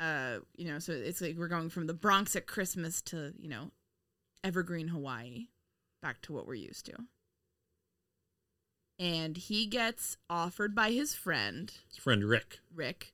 Uh, 0.00 0.38
you 0.56 0.66
know, 0.66 0.80
so 0.80 0.92
it's 0.92 1.20
like 1.20 1.36
we're 1.36 1.46
going 1.48 1.70
from 1.70 1.86
the 1.86 1.94
Bronx 1.94 2.34
at 2.34 2.46
Christmas 2.48 3.00
to 3.02 3.32
you 3.38 3.48
know, 3.48 3.70
Evergreen, 4.42 4.88
Hawaii, 4.88 5.46
back 6.02 6.20
to 6.22 6.32
what 6.32 6.46
we're 6.46 6.54
used 6.54 6.86
to. 6.86 6.94
And 8.98 9.36
he 9.36 9.66
gets 9.66 10.16
offered 10.30 10.74
by 10.74 10.92
his 10.92 11.14
friend 11.14 11.72
His 11.88 11.98
friend 11.98 12.24
Rick. 12.24 12.60
Rick 12.72 13.12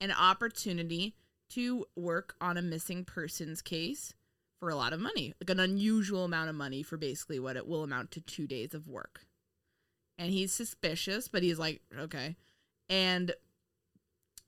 an 0.00 0.10
opportunity 0.12 1.14
to 1.50 1.84
work 1.94 2.34
on 2.40 2.56
a 2.56 2.62
missing 2.62 3.04
persons 3.04 3.60
case 3.60 4.14
for 4.58 4.70
a 4.70 4.76
lot 4.76 4.92
of 4.92 5.00
money, 5.00 5.34
like 5.40 5.50
an 5.50 5.60
unusual 5.60 6.24
amount 6.24 6.48
of 6.48 6.54
money 6.54 6.82
for 6.82 6.96
basically 6.96 7.38
what 7.38 7.56
it 7.56 7.66
will 7.66 7.82
amount 7.82 8.10
to 8.12 8.20
two 8.20 8.46
days 8.46 8.74
of 8.74 8.88
work. 8.88 9.26
And 10.18 10.30
he's 10.30 10.52
suspicious, 10.52 11.28
but 11.28 11.42
he's 11.42 11.58
like, 11.58 11.80
okay. 11.98 12.36
And 12.88 13.32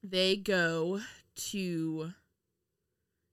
they 0.02 0.36
go 0.36 1.00
to, 1.34 2.12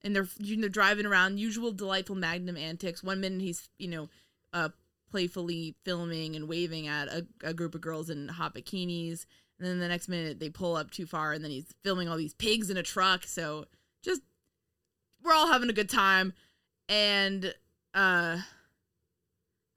and 0.03 0.15
they're 0.15 0.27
you 0.37 0.57
know, 0.57 0.69
driving 0.69 1.05
around, 1.05 1.39
usual 1.39 1.71
delightful 1.71 2.15
Magnum 2.15 2.57
antics. 2.57 3.03
One 3.03 3.19
minute 3.19 3.41
he's, 3.41 3.69
you 3.77 3.89
know, 3.89 4.09
uh, 4.53 4.69
playfully 5.09 5.75
filming 5.83 6.35
and 6.35 6.47
waving 6.47 6.87
at 6.87 7.07
a, 7.07 7.25
a 7.43 7.53
group 7.53 7.75
of 7.75 7.81
girls 7.81 8.09
in 8.09 8.27
hot 8.27 8.55
bikinis. 8.55 9.25
And 9.59 9.67
then 9.67 9.79
the 9.79 9.87
next 9.87 10.07
minute 10.07 10.39
they 10.39 10.49
pull 10.49 10.75
up 10.75 10.91
too 10.91 11.05
far 11.05 11.33
and 11.33 11.43
then 11.43 11.51
he's 11.51 11.73
filming 11.83 12.07
all 12.07 12.17
these 12.17 12.33
pigs 12.33 12.69
in 12.69 12.77
a 12.77 12.83
truck. 12.83 13.25
So 13.25 13.65
just 14.03 14.21
we're 15.23 15.33
all 15.33 15.47
having 15.47 15.69
a 15.69 15.73
good 15.73 15.89
time. 15.89 16.33
And 16.87 17.53
uh 17.93 18.37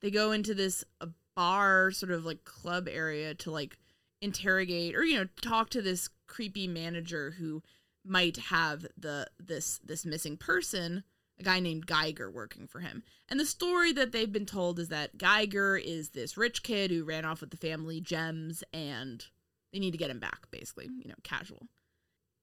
they 0.01 0.11
go 0.11 0.33
into 0.33 0.55
this 0.55 0.85
uh, 1.01 1.07
bar 1.35 1.91
sort 1.93 2.13
of 2.13 2.25
like 2.25 2.45
club 2.45 2.89
area 2.91 3.35
to 3.35 3.51
like 3.51 3.79
interrogate 4.21 4.95
or 4.95 5.03
you 5.03 5.17
know 5.17 5.27
talk 5.41 5.71
to 5.71 5.83
this 5.83 6.09
creepy 6.27 6.69
manager 6.69 7.35
who 7.39 7.63
might 8.05 8.37
have 8.37 8.87
the 8.97 9.27
this 9.39 9.81
this 9.85 10.05
missing 10.05 10.37
person 10.37 11.05
a 11.39 11.43
guy 11.43 11.61
named 11.61 11.87
Geiger 11.87 12.31
working 12.31 12.67
for 12.67 12.81
him. 12.81 13.03
And 13.29 13.39
the 13.39 13.47
story 13.47 13.93
that 13.93 14.13
they've 14.13 14.33
been 14.33 14.47
told 14.47 14.79
is 14.79 14.89
that 14.89 15.19
Geiger 15.19 15.77
is 15.77 16.11
this 16.11 16.37
rich 16.37 16.63
kid 16.63 16.91
who 16.91 17.05
ran 17.05 17.25
off 17.25 17.41
with 17.41 17.51
the 17.51 17.57
family 17.57 18.01
gems 18.01 18.63
and 18.73 19.25
they 19.73 19.79
need 19.79 19.93
to 19.93 19.99
get 19.99 20.11
him 20.11 20.19
back, 20.21 20.51
basically, 20.51 20.89
you 20.99 21.09
know, 21.09 21.15
casual. 21.23 21.67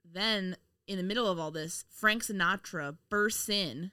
Then, 0.04 0.58
in 0.88 0.98
the 0.98 1.04
middle 1.04 1.28
of 1.28 1.40
all 1.40 1.52
this, 1.52 1.86
Frank 1.90 2.24
Sinatra 2.24 2.98
bursts 3.10 3.50
in, 3.50 3.92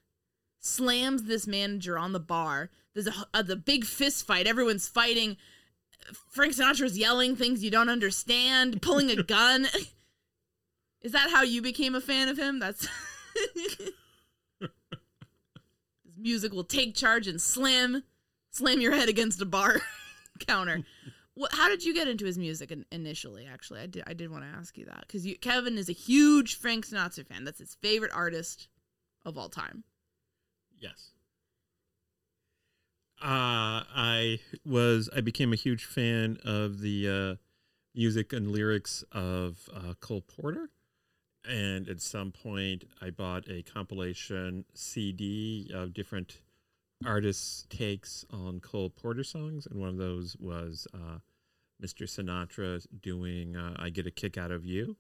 slams 0.59 1.25
this 1.25 1.47
manager 1.47 1.99
on 1.99 2.13
the 2.13 2.21
bar. 2.21 2.71
There's 2.95 3.07
a, 3.07 3.15
a 3.35 3.43
the 3.43 3.57
big 3.57 3.85
fist 3.85 4.27
fight. 4.27 4.47
Everyone's 4.47 4.89
fighting. 4.89 5.37
Frank 6.31 6.55
Sinatra's 6.55 6.97
yelling 6.97 7.37
things 7.37 7.63
you 7.63 7.71
don't 7.71 7.89
understand, 7.89 8.81
pulling 8.81 9.11
a 9.11 9.23
gun. 9.23 9.69
Is 11.03 11.13
that 11.13 11.31
how 11.31 11.43
you 11.43 11.63
became 11.63 11.95
a 11.95 12.01
fan 12.01 12.29
of 12.29 12.39
him? 12.39 12.59
That's 12.59 12.89
music 16.17 16.53
will 16.53 16.65
take 16.65 16.95
charge 16.95 17.27
and 17.27 17.41
slam, 17.41 18.03
slam 18.51 18.81
your 18.81 18.95
head 18.95 19.09
against 19.09 19.41
a 19.41 19.47
bar 19.47 19.81
counter. 20.47 20.83
What? 21.35 21.53
How 21.53 21.69
did 21.69 21.85
you 21.85 21.93
get 21.93 22.09
into 22.09 22.25
his 22.25 22.39
music 22.39 22.71
in, 22.73 22.85
initially? 22.91 23.47
Actually, 23.47 23.81
I 23.81 23.87
did. 23.87 24.05
I 24.07 24.15
did 24.15 24.31
want 24.31 24.45
to 24.45 24.59
ask 24.59 24.79
you 24.79 24.87
that 24.87 25.05
because 25.07 25.27
Kevin 25.41 25.77
is 25.77 25.89
a 25.89 25.93
huge 25.93 26.59
Frank 26.59 26.87
Sinatra 26.87 27.27
fan. 27.27 27.45
That's 27.45 27.59
his 27.59 27.77
favorite 27.83 28.13
artist 28.15 28.69
of 29.25 29.37
all 29.37 29.51
time. 29.51 29.85
Yes. 30.79 31.13
Uh, 33.21 33.85
I 33.95 34.41
was 34.65 35.09
I 35.15 35.21
became 35.21 35.53
a 35.53 35.57
huge 35.57 35.85
fan 35.85 36.39
of 36.45 36.81
the 36.81 37.09
uh, 37.09 37.43
music 37.95 38.33
and 38.33 38.51
lyrics 38.51 39.05
of 39.13 39.69
uh, 39.75 39.95
Cole 40.01 40.21
Porter, 40.23 40.71
and 41.49 41.89
at 41.89 42.01
some 42.01 42.33
point 42.33 42.85
I 43.01 43.11
bought 43.11 43.49
a 43.49 43.63
compilation 43.63 44.65
CD 44.75 45.71
of 45.73 45.95
different 45.95 46.41
artists' 47.05 47.67
takes 47.69 48.25
on 48.31 48.61
Cole 48.61 48.91
Porter 48.91 49.25
songs, 49.25 49.67
and 49.67 49.79
one 49.79 49.91
of 49.91 49.99
those 49.99 50.37
was 50.39 50.87
uh, 50.95 51.19
Mr. 51.83 52.05
Sinatra 52.05 52.87
doing 53.01 53.57
uh, 53.57 53.75
"I 53.79 53.91
Get 53.91 54.07
a 54.07 54.11
Kick 54.11 54.39
Out 54.39 54.51
of 54.51 54.65
You." 54.65 54.97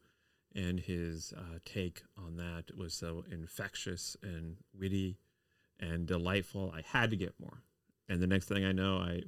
And 0.55 0.81
his 0.81 1.35
uh, 1.37 1.59
take 1.67 2.03
on 2.17 2.37
that 2.37 2.75
was 2.77 2.95
so 2.95 3.25
infectious 3.31 4.17
and 4.23 4.57
witty 4.79 5.19
and 5.79 6.07
delightful. 6.07 6.73
I 6.75 6.81
had 6.81 7.11
to 7.11 7.17
get 7.17 7.35
more. 7.39 7.63
And 8.09 8.23
the 8.23 8.27
next 8.27 8.47
thing 8.47 8.65
I 8.65 8.73
know, 8.73 8.97
I, 8.99 9.21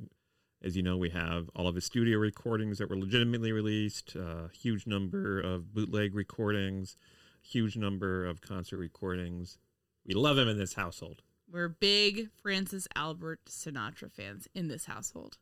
as 0.62 0.76
you 0.76 0.82
know, 0.82 0.96
we 0.96 1.10
have 1.10 1.48
all 1.54 1.68
of 1.68 1.74
his 1.74 1.84
studio 1.84 2.18
recordings 2.18 2.78
that 2.78 2.90
were 2.90 2.98
legitimately 2.98 3.52
released, 3.52 4.14
a 4.16 4.50
huge 4.52 4.86
number 4.86 5.40
of 5.40 5.72
bootleg 5.72 6.14
recordings, 6.14 6.96
huge 7.42 7.76
number 7.76 8.26
of 8.26 8.40
concert 8.40 8.78
recordings. 8.78 9.58
We 10.04 10.14
love 10.14 10.38
him 10.38 10.48
in 10.48 10.58
this 10.58 10.74
household. 10.74 11.22
We're 11.50 11.68
big 11.68 12.28
Francis 12.42 12.88
Albert 12.94 13.40
Sinatra 13.48 14.12
fans 14.12 14.48
in 14.54 14.68
this 14.68 14.86
household. 14.86 15.38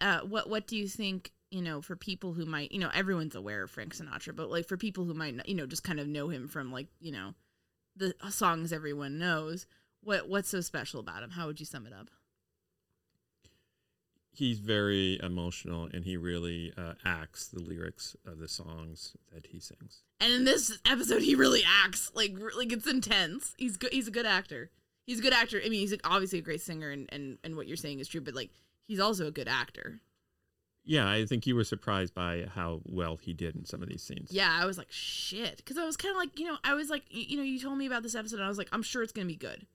Uh, 0.00 0.20
what 0.20 0.48
what 0.48 0.66
do 0.66 0.76
you 0.76 0.88
think? 0.88 1.32
You 1.50 1.62
know, 1.62 1.82
for 1.82 1.96
people 1.96 2.32
who 2.32 2.46
might, 2.46 2.72
you 2.72 2.78
know, 2.78 2.90
everyone's 2.94 3.34
aware 3.34 3.62
of 3.62 3.70
Frank 3.70 3.94
Sinatra, 3.94 4.34
but 4.34 4.50
like 4.50 4.66
for 4.66 4.76
people 4.76 5.04
who 5.04 5.14
might, 5.14 5.46
you 5.46 5.54
know, 5.54 5.66
just 5.66 5.84
kind 5.84 6.00
of 6.00 6.06
know 6.06 6.28
him 6.28 6.48
from 6.48 6.72
like, 6.72 6.86
you 6.98 7.12
know, 7.12 7.34
the 7.96 8.14
songs 8.30 8.72
everyone 8.72 9.18
knows. 9.18 9.66
What 10.02 10.28
what's 10.28 10.48
so 10.48 10.60
special 10.60 11.00
about 11.00 11.22
him? 11.22 11.30
How 11.30 11.46
would 11.46 11.60
you 11.60 11.66
sum 11.66 11.86
it 11.86 11.92
up? 11.92 12.08
He's 14.34 14.60
very 14.60 15.20
emotional, 15.22 15.88
and 15.92 16.04
he 16.04 16.16
really 16.16 16.72
uh, 16.76 16.94
acts 17.04 17.48
the 17.48 17.60
lyrics 17.60 18.16
of 18.24 18.38
the 18.38 18.48
songs 18.48 19.14
that 19.32 19.46
he 19.48 19.60
sings. 19.60 20.02
And 20.20 20.32
in 20.32 20.44
this 20.44 20.78
episode, 20.86 21.20
he 21.20 21.34
really 21.34 21.62
acts 21.84 22.10
like 22.14 22.34
like 22.56 22.72
it's 22.72 22.86
intense. 22.86 23.54
He's 23.58 23.76
good. 23.76 23.92
He's 23.92 24.08
a 24.08 24.12
good 24.12 24.24
actor. 24.24 24.70
He's 25.06 25.18
a 25.18 25.22
good 25.22 25.34
actor. 25.34 25.60
I 25.62 25.68
mean, 25.68 25.80
he's 25.80 25.94
obviously 26.04 26.38
a 26.38 26.42
great 26.42 26.62
singer, 26.62 26.90
and 26.90 27.08
and 27.12 27.38
and 27.44 27.56
what 27.56 27.66
you're 27.66 27.76
saying 27.76 28.00
is 28.00 28.08
true. 28.08 28.22
But 28.22 28.34
like, 28.34 28.50
he's 28.82 29.00
also 29.00 29.26
a 29.26 29.30
good 29.30 29.48
actor. 29.48 30.00
Yeah, 30.84 31.08
I 31.08 31.26
think 31.26 31.46
you 31.46 31.54
were 31.54 31.64
surprised 31.64 32.14
by 32.14 32.46
how 32.52 32.80
well 32.86 33.16
he 33.16 33.32
did 33.34 33.54
in 33.54 33.64
some 33.64 33.82
of 33.82 33.88
these 33.88 34.02
scenes. 34.02 34.32
Yeah, 34.32 34.50
I 34.50 34.64
was 34.64 34.78
like, 34.78 34.90
shit, 34.90 35.58
because 35.58 35.78
I 35.78 35.84
was 35.84 35.96
kind 35.96 36.10
of 36.10 36.16
like, 36.16 36.38
you 36.38 36.46
know, 36.46 36.56
I 36.64 36.74
was 36.74 36.90
like, 36.90 37.04
you 37.08 37.36
know, 37.36 37.44
you 37.44 37.60
told 37.60 37.78
me 37.78 37.86
about 37.86 38.02
this 38.02 38.14
episode, 38.14 38.36
and 38.36 38.44
I 38.44 38.48
was 38.48 38.58
like, 38.58 38.68
I'm 38.72 38.82
sure 38.82 39.02
it's 39.02 39.12
gonna 39.12 39.26
be 39.26 39.36
good. 39.36 39.66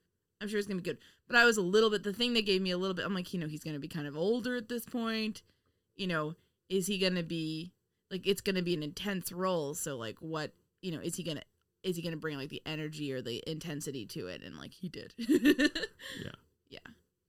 I'm 0.41 0.47
sure 0.47 0.59
it's 0.59 0.67
gonna 0.67 0.81
be 0.81 0.89
good. 0.89 0.97
But 1.27 1.35
I 1.37 1.45
was 1.45 1.57
a 1.57 1.61
little 1.61 1.89
bit. 1.89 2.03
The 2.03 2.13
thing 2.13 2.33
that 2.35 2.45
gave 2.45 2.61
me 2.61 2.71
a 2.71 2.77
little 2.77 2.93
bit. 2.93 3.05
I'm 3.05 3.13
like, 3.13 3.33
you 3.33 3.39
know, 3.39 3.47
he's 3.47 3.63
gonna 3.63 3.79
be 3.79 3.87
kind 3.87 4.07
of 4.07 4.15
older 4.17 4.55
at 4.55 4.69
this 4.69 4.85
point. 4.85 5.41
You 5.95 6.07
know, 6.07 6.35
is 6.69 6.87
he 6.87 6.97
gonna 6.97 7.23
be 7.23 7.71
like? 8.11 8.25
It's 8.27 8.41
gonna 8.41 8.61
be 8.61 8.73
an 8.73 8.83
intense 8.83 9.31
role. 9.31 9.73
So 9.73 9.97
like, 9.97 10.17
what? 10.19 10.51
You 10.81 10.91
know, 10.91 10.99
is 10.99 11.15
he 11.15 11.23
gonna? 11.23 11.41
Is 11.83 11.95
he 11.95 12.01
gonna 12.01 12.17
bring 12.17 12.37
like 12.37 12.49
the 12.49 12.61
energy 12.65 13.11
or 13.13 13.21
the 13.21 13.43
intensity 13.49 14.05
to 14.07 14.27
it? 14.27 14.41
And 14.43 14.57
like, 14.57 14.73
he 14.73 14.89
did. 14.89 15.13
Yeah. 16.21 16.31
Yeah, 16.69 16.79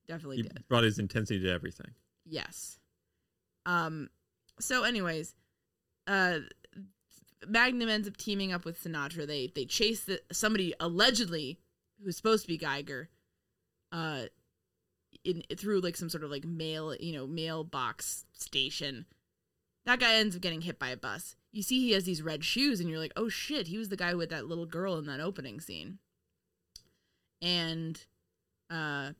definitely 0.09 0.37
He 0.39 0.43
did. 0.43 0.65
brought 0.69 0.83
his 0.85 0.99
intensity 0.99 1.41
to 1.41 1.51
everything. 1.51 1.93
Yes. 2.27 2.79
Um. 3.67 4.11
So, 4.61 4.83
anyways, 4.83 5.35
uh, 6.09 6.41
Magnum 7.47 7.89
ends 7.89 8.09
up 8.09 8.17
teaming 8.17 8.53
up 8.53 8.65
with 8.65 8.83
Sinatra. 8.83 9.27
They 9.27 9.53
they 9.55 9.65
chase 9.65 10.05
the 10.05 10.21
somebody 10.33 10.75
allegedly 10.81 11.61
who's 12.03 12.17
supposed 12.17 12.43
to 12.43 12.49
be 12.49 12.59
Geiger, 12.59 13.09
uh, 13.93 14.25
in 15.25 15.43
through 15.57 15.81
like 15.81 15.97
some 15.97 16.09
sort 16.09 16.25
of 16.25 16.31
like 16.31 16.45
mail 16.45 16.95
you 16.95 17.13
know 17.13 17.27
mailbox 17.27 18.25
station. 18.33 19.07
That 19.85 20.01
guy 20.01 20.15
ends 20.17 20.37
up 20.37 20.43
getting 20.43 20.61
hit 20.61 20.79
by 20.79 20.91
a 20.91 20.97
bus. 20.97 21.37
You 21.51 21.63
see, 21.63 21.81
he 21.81 21.93
has 21.93 22.05
these 22.05 22.21
red 22.21 22.45
shoes, 22.45 22.79
and 22.79 22.91
you're 22.91 22.99
like, 22.99 23.15
oh 23.17 23.31
shit, 23.31 23.69
he 23.69 23.79
was 23.79 23.89
the 23.89 23.97
guy 23.97 24.15
with 24.15 24.29
that 24.31 24.47
little 24.47 24.67
girl 24.67 24.99
in 24.99 25.07
that 25.07 25.21
opening 25.21 25.61
scene. 25.61 25.99
And, 27.41 28.05
uh, 28.69 29.13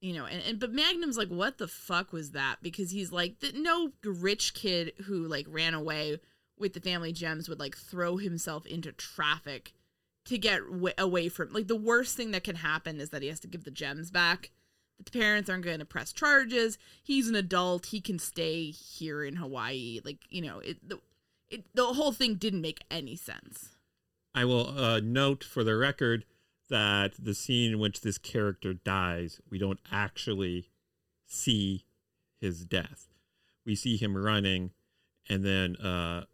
you 0.00 0.14
know, 0.14 0.24
and, 0.24 0.42
and 0.46 0.58
but 0.58 0.72
Magnum's 0.72 1.18
like, 1.18 1.28
what 1.28 1.58
the 1.58 1.68
fuck 1.68 2.12
was 2.12 2.30
that? 2.30 2.56
Because 2.62 2.90
he's 2.90 3.12
like, 3.12 3.34
no 3.54 3.90
rich 4.02 4.54
kid 4.54 4.92
who 5.04 5.26
like 5.26 5.46
ran 5.48 5.74
away 5.74 6.20
with 6.58 6.72
the 6.72 6.80
family 6.80 7.12
gems 7.12 7.48
would 7.48 7.60
like 7.60 7.76
throw 7.76 8.16
himself 8.16 8.64
into 8.64 8.92
traffic 8.92 9.74
to 10.28 10.38
get 10.38 10.60
w- 10.70 10.94
away 10.98 11.28
from 11.28 11.52
like 11.52 11.68
the 11.68 11.76
worst 11.76 12.16
thing 12.16 12.30
that 12.32 12.44
can 12.44 12.56
happen 12.56 13.00
is 13.00 13.10
that 13.10 13.22
he 13.22 13.28
has 13.28 13.40
to 13.40 13.48
give 13.48 13.64
the 13.64 13.70
gems 13.70 14.10
back. 14.10 14.50
The 15.02 15.10
parents 15.10 15.48
aren't 15.48 15.64
going 15.64 15.78
to 15.78 15.84
press 15.84 16.12
charges. 16.12 16.76
He's 17.02 17.28
an 17.28 17.34
adult. 17.34 17.86
He 17.86 18.00
can 18.00 18.18
stay 18.18 18.70
here 18.70 19.22
in 19.22 19.36
Hawaii. 19.36 20.00
Like 20.04 20.18
you 20.28 20.42
know, 20.42 20.58
it 20.58 20.86
the 20.86 21.00
it 21.48 21.64
the 21.74 21.86
whole 21.86 22.12
thing 22.12 22.34
didn't 22.34 22.60
make 22.60 22.84
any 22.90 23.16
sense. 23.16 23.70
I 24.34 24.44
will 24.44 24.78
uh, 24.78 25.00
note 25.00 25.42
for 25.42 25.64
the 25.64 25.76
record 25.76 26.24
that 26.68 27.12
the 27.18 27.34
scene 27.34 27.72
in 27.72 27.78
which 27.78 28.02
this 28.02 28.18
character 28.18 28.74
dies, 28.74 29.40
we 29.50 29.58
don't 29.58 29.80
actually 29.90 30.68
see 31.26 31.84
his 32.40 32.64
death. 32.64 33.08
We 33.64 33.74
see 33.74 33.96
him 33.96 34.16
running, 34.16 34.72
and 35.28 35.44
then 35.44 35.76
uh, 35.76 36.24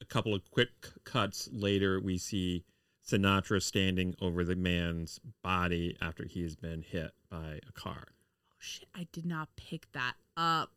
a 0.00 0.04
couple 0.06 0.34
of 0.34 0.50
quick 0.50 0.70
cuts 1.04 1.48
later, 1.52 2.00
we 2.00 2.16
see 2.16 2.64
Sinatra 3.06 3.62
standing 3.62 4.14
over 4.20 4.42
the 4.44 4.56
man's 4.56 5.20
body 5.42 5.96
after 6.00 6.24
he 6.24 6.42
has 6.42 6.56
been 6.56 6.82
hit 6.82 7.12
by 7.30 7.60
a 7.68 7.72
car. 7.72 8.04
Oh 8.08 8.56
shit! 8.58 8.88
I 8.94 9.06
did 9.12 9.24
not 9.24 9.48
pick 9.56 9.90
that 9.92 10.14
up. 10.36 10.72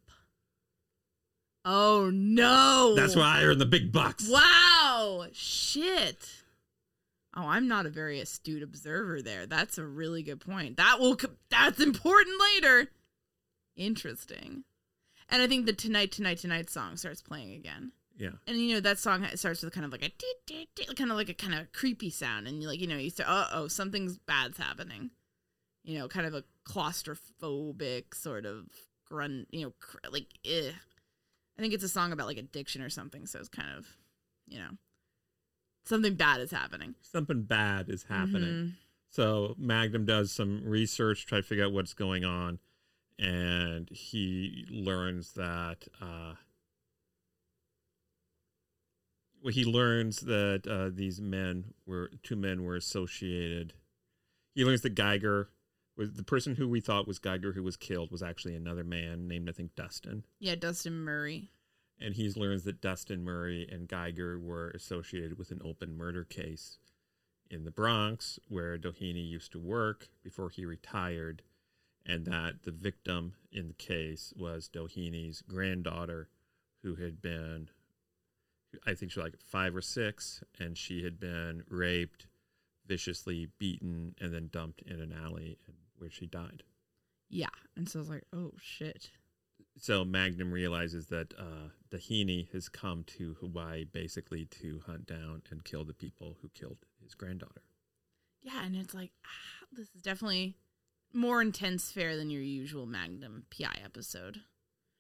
Oh 1.66 2.10
no. 2.14 2.94
That's 2.96 3.16
why 3.16 3.40
I 3.40 3.44
earn 3.44 3.58
the 3.58 3.66
big 3.66 3.92
bucks. 3.92 4.30
Wow. 4.30 5.28
Shit. 5.34 6.44
Oh, 7.36 7.46
I'm 7.46 7.68
not 7.68 7.86
a 7.86 7.90
very 7.90 8.20
astute 8.20 8.64
observer 8.64 9.22
there. 9.22 9.46
That's 9.46 9.78
a 9.78 9.86
really 9.86 10.24
good 10.24 10.40
point. 10.40 10.78
That 10.78 11.00
will 11.00 11.16
co- 11.16 11.36
that's 11.50 11.80
important 11.80 12.40
later. 12.56 12.90
Interesting. 13.76 14.64
And 15.30 15.42
I 15.42 15.48
think 15.48 15.66
the 15.66 15.74
tonight 15.74 16.12
tonight 16.12 16.40
tonight 16.40 16.70
song 16.70 16.98
starts 16.98 17.22
playing 17.22 17.54
again. 17.54 17.92
Yeah. 18.20 18.32
And 18.46 18.58
you 18.58 18.74
know 18.74 18.80
that 18.82 19.00
song 19.00 19.26
starts 19.36 19.64
with 19.64 19.74
kind 19.74 19.86
of 19.86 19.92
like 19.92 20.04
a 20.04 20.10
dee, 20.10 20.34
dee, 20.46 20.70
dee, 20.76 20.86
kind 20.94 21.10
of 21.10 21.18
like 21.18 21.30
a 21.30 21.34
kind 21.34 21.56
of 21.56 21.72
creepy 21.72 22.10
sound 22.10 22.48
and 22.48 22.62
you 22.62 22.68
like 22.68 22.80
you 22.80 22.86
know 22.86 22.98
you 22.98 23.10
start 23.10 23.30
uh 23.30 23.48
oh 23.54 23.68
something's 23.70 24.18
bad's 24.20 24.58
happening. 24.58 25.12
You 25.84 25.98
know, 25.98 26.08
kind 26.10 26.28
of 26.28 26.34
a 26.36 26.44
claustrophobic 26.68 28.14
sort 28.14 28.46
of 28.46 28.66
grunt, 29.06 29.48
you 29.52 29.64
know, 29.66 29.74
cr- 29.80 30.12
like 30.12 30.28
eh. 30.46 30.72
I 31.58 31.62
think 31.62 31.74
it's 31.74 31.84
a 31.84 31.90
song 31.90 32.12
about 32.12 32.28
like 32.28 32.38
addiction 32.38 32.82
or 32.82 32.90
something, 32.90 33.26
so 33.26 33.40
it's 33.40 33.50
kind 33.50 33.70
of, 33.78 33.88
you 34.48 34.60
know, 34.60 34.70
something 35.86 36.16
bad 36.16 36.42
is 36.42 36.52
happening. 36.52 36.96
Something 37.02 37.44
bad 37.44 37.90
is 37.90 38.04
happening. 38.04 38.44
Mhm. 38.44 38.72
So 39.10 39.56
Magnum 39.58 40.06
does 40.06 40.32
some 40.32 40.62
research, 40.64 41.26
try 41.26 41.40
to 41.40 41.44
figure 41.44 41.66
out 41.66 41.74
what's 41.74 41.94
going 41.94 42.24
on, 42.24 42.60
and 43.18 43.90
he 43.90 44.66
learns 44.70 45.34
that 45.34 45.88
uh, 46.02 46.36
well, 49.44 49.54
he 49.54 49.64
learns 49.66 50.22
that 50.22 50.68
uh, 50.70 50.90
these 50.94 51.22
men 51.22 51.74
were 51.86 52.12
two 52.24 52.36
men 52.36 52.64
were 52.64 52.76
associated. 52.76 53.74
He 54.56 54.66
learns 54.66 54.82
that 54.82 54.96
Geiger 54.96 55.50
was 55.96 56.14
the 56.14 56.24
person 56.24 56.56
who 56.56 56.68
we 56.68 56.80
thought 56.82 57.08
was 57.08 57.20
Geiger 57.20 57.52
who 57.54 57.64
was 57.64 57.76
killed 57.78 58.12
was 58.12 58.24
actually 58.24 58.56
another 58.56 58.84
man 58.84 59.28
named 59.28 59.50
I 59.50 59.52
think 59.54 59.76
Dustin, 59.76 60.24
Yeah, 60.40 60.56
Dustin 60.56 60.94
Murray. 60.94 61.52
and 62.00 62.16
he 62.16 62.30
learns 62.32 62.64
that 62.64 62.82
Dustin 62.82 63.24
Murray 63.24 63.68
and 63.70 63.88
Geiger 63.88 64.40
were 64.40 64.70
associated 64.72 65.38
with 65.38 65.52
an 65.52 65.62
open 65.64 65.96
murder 65.98 66.24
case 66.24 66.78
in 67.52 67.64
the 67.66 67.72
Bronx 67.72 68.40
where 68.48 68.78
Doheny 68.78 69.28
used 69.28 69.52
to 69.54 69.60
work 69.60 70.08
before 70.24 70.50
he 70.50 70.66
retired, 70.66 71.42
and 72.06 72.26
that 72.26 72.64
the 72.64 72.72
victim 72.72 73.34
in 73.52 73.68
the 73.68 73.74
case 73.74 74.34
was 74.38 74.70
Doheny's 74.70 75.42
granddaughter, 75.42 76.30
who 76.84 76.96
had 76.96 77.22
been, 77.22 77.70
I 78.86 78.94
think 78.94 79.12
she 79.12 79.20
was 79.20 79.26
like 79.32 79.42
five 79.42 79.76
or 79.76 79.82
six, 79.82 80.44
and 80.60 80.78
she 80.78 81.04
had 81.04 81.20
been 81.20 81.64
raped, 81.70 82.28
viciously 82.86 83.50
beaten, 83.58 84.16
and 84.20 84.34
then 84.34 84.50
dumped 84.52 84.82
in 84.84 85.00
an 85.00 85.14
alley 85.14 85.58
where 85.98 86.10
she 86.10 86.26
died. 86.26 86.64
Yeah, 87.30 87.48
and 87.76 87.88
so 87.88 88.00
I 88.00 88.02
was 88.02 88.10
like, 88.10 88.24
oh 88.34 88.54
shit. 88.62 89.12
So 89.78 90.04
Magnum 90.04 90.52
realizes 90.52 91.08
that 91.08 91.34
uh, 91.38 91.70
Doheny 91.90 92.52
has 92.52 92.68
come 92.68 93.04
to 93.18 93.36
Hawaii 93.40 93.86
basically 93.86 94.46
to 94.46 94.82
hunt 94.86 95.06
down 95.06 95.44
and 95.50 95.64
kill 95.64 95.86
the 95.86 95.94
people 95.94 96.38
who 96.42 96.50
killed 96.50 96.78
his 97.02 97.14
granddaughter. 97.14 97.62
Yeah, 98.42 98.64
and 98.64 98.76
it's 98.76 98.94
like, 98.94 99.12
ah, 99.26 99.66
this 99.72 99.90
is 99.96 100.02
definitely 100.02 100.56
more 101.14 101.42
intense 101.42 101.92
fare 101.92 102.16
than 102.18 102.30
your 102.30 102.42
usual 102.42 102.86
Magnum 102.86 103.44
PI 103.52 103.80
episode. 103.84 104.42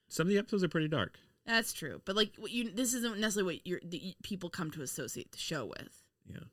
Some 0.07 0.27
of 0.27 0.29
the 0.29 0.39
episodes 0.39 0.63
are 0.63 0.69
pretty 0.69 0.87
dark. 0.87 1.19
That's 1.49 1.73
true, 1.73 1.99
but 2.05 2.15
like, 2.15 2.33
what 2.37 2.51
you 2.51 2.69
this 2.69 2.93
isn't 2.93 3.17
necessarily 3.17 3.55
what 3.55 3.67
you're, 3.67 3.79
the 3.83 4.13
people 4.21 4.51
come 4.51 4.69
to 4.69 4.83
associate 4.83 5.31
the 5.31 5.39
show 5.39 5.65
with. 5.65 6.03
Yeah. 6.31 6.43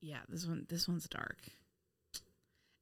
Yeah, 0.00 0.20
this 0.30 0.46
one 0.46 0.64
this 0.70 0.88
one's 0.88 1.06
dark. 1.06 1.36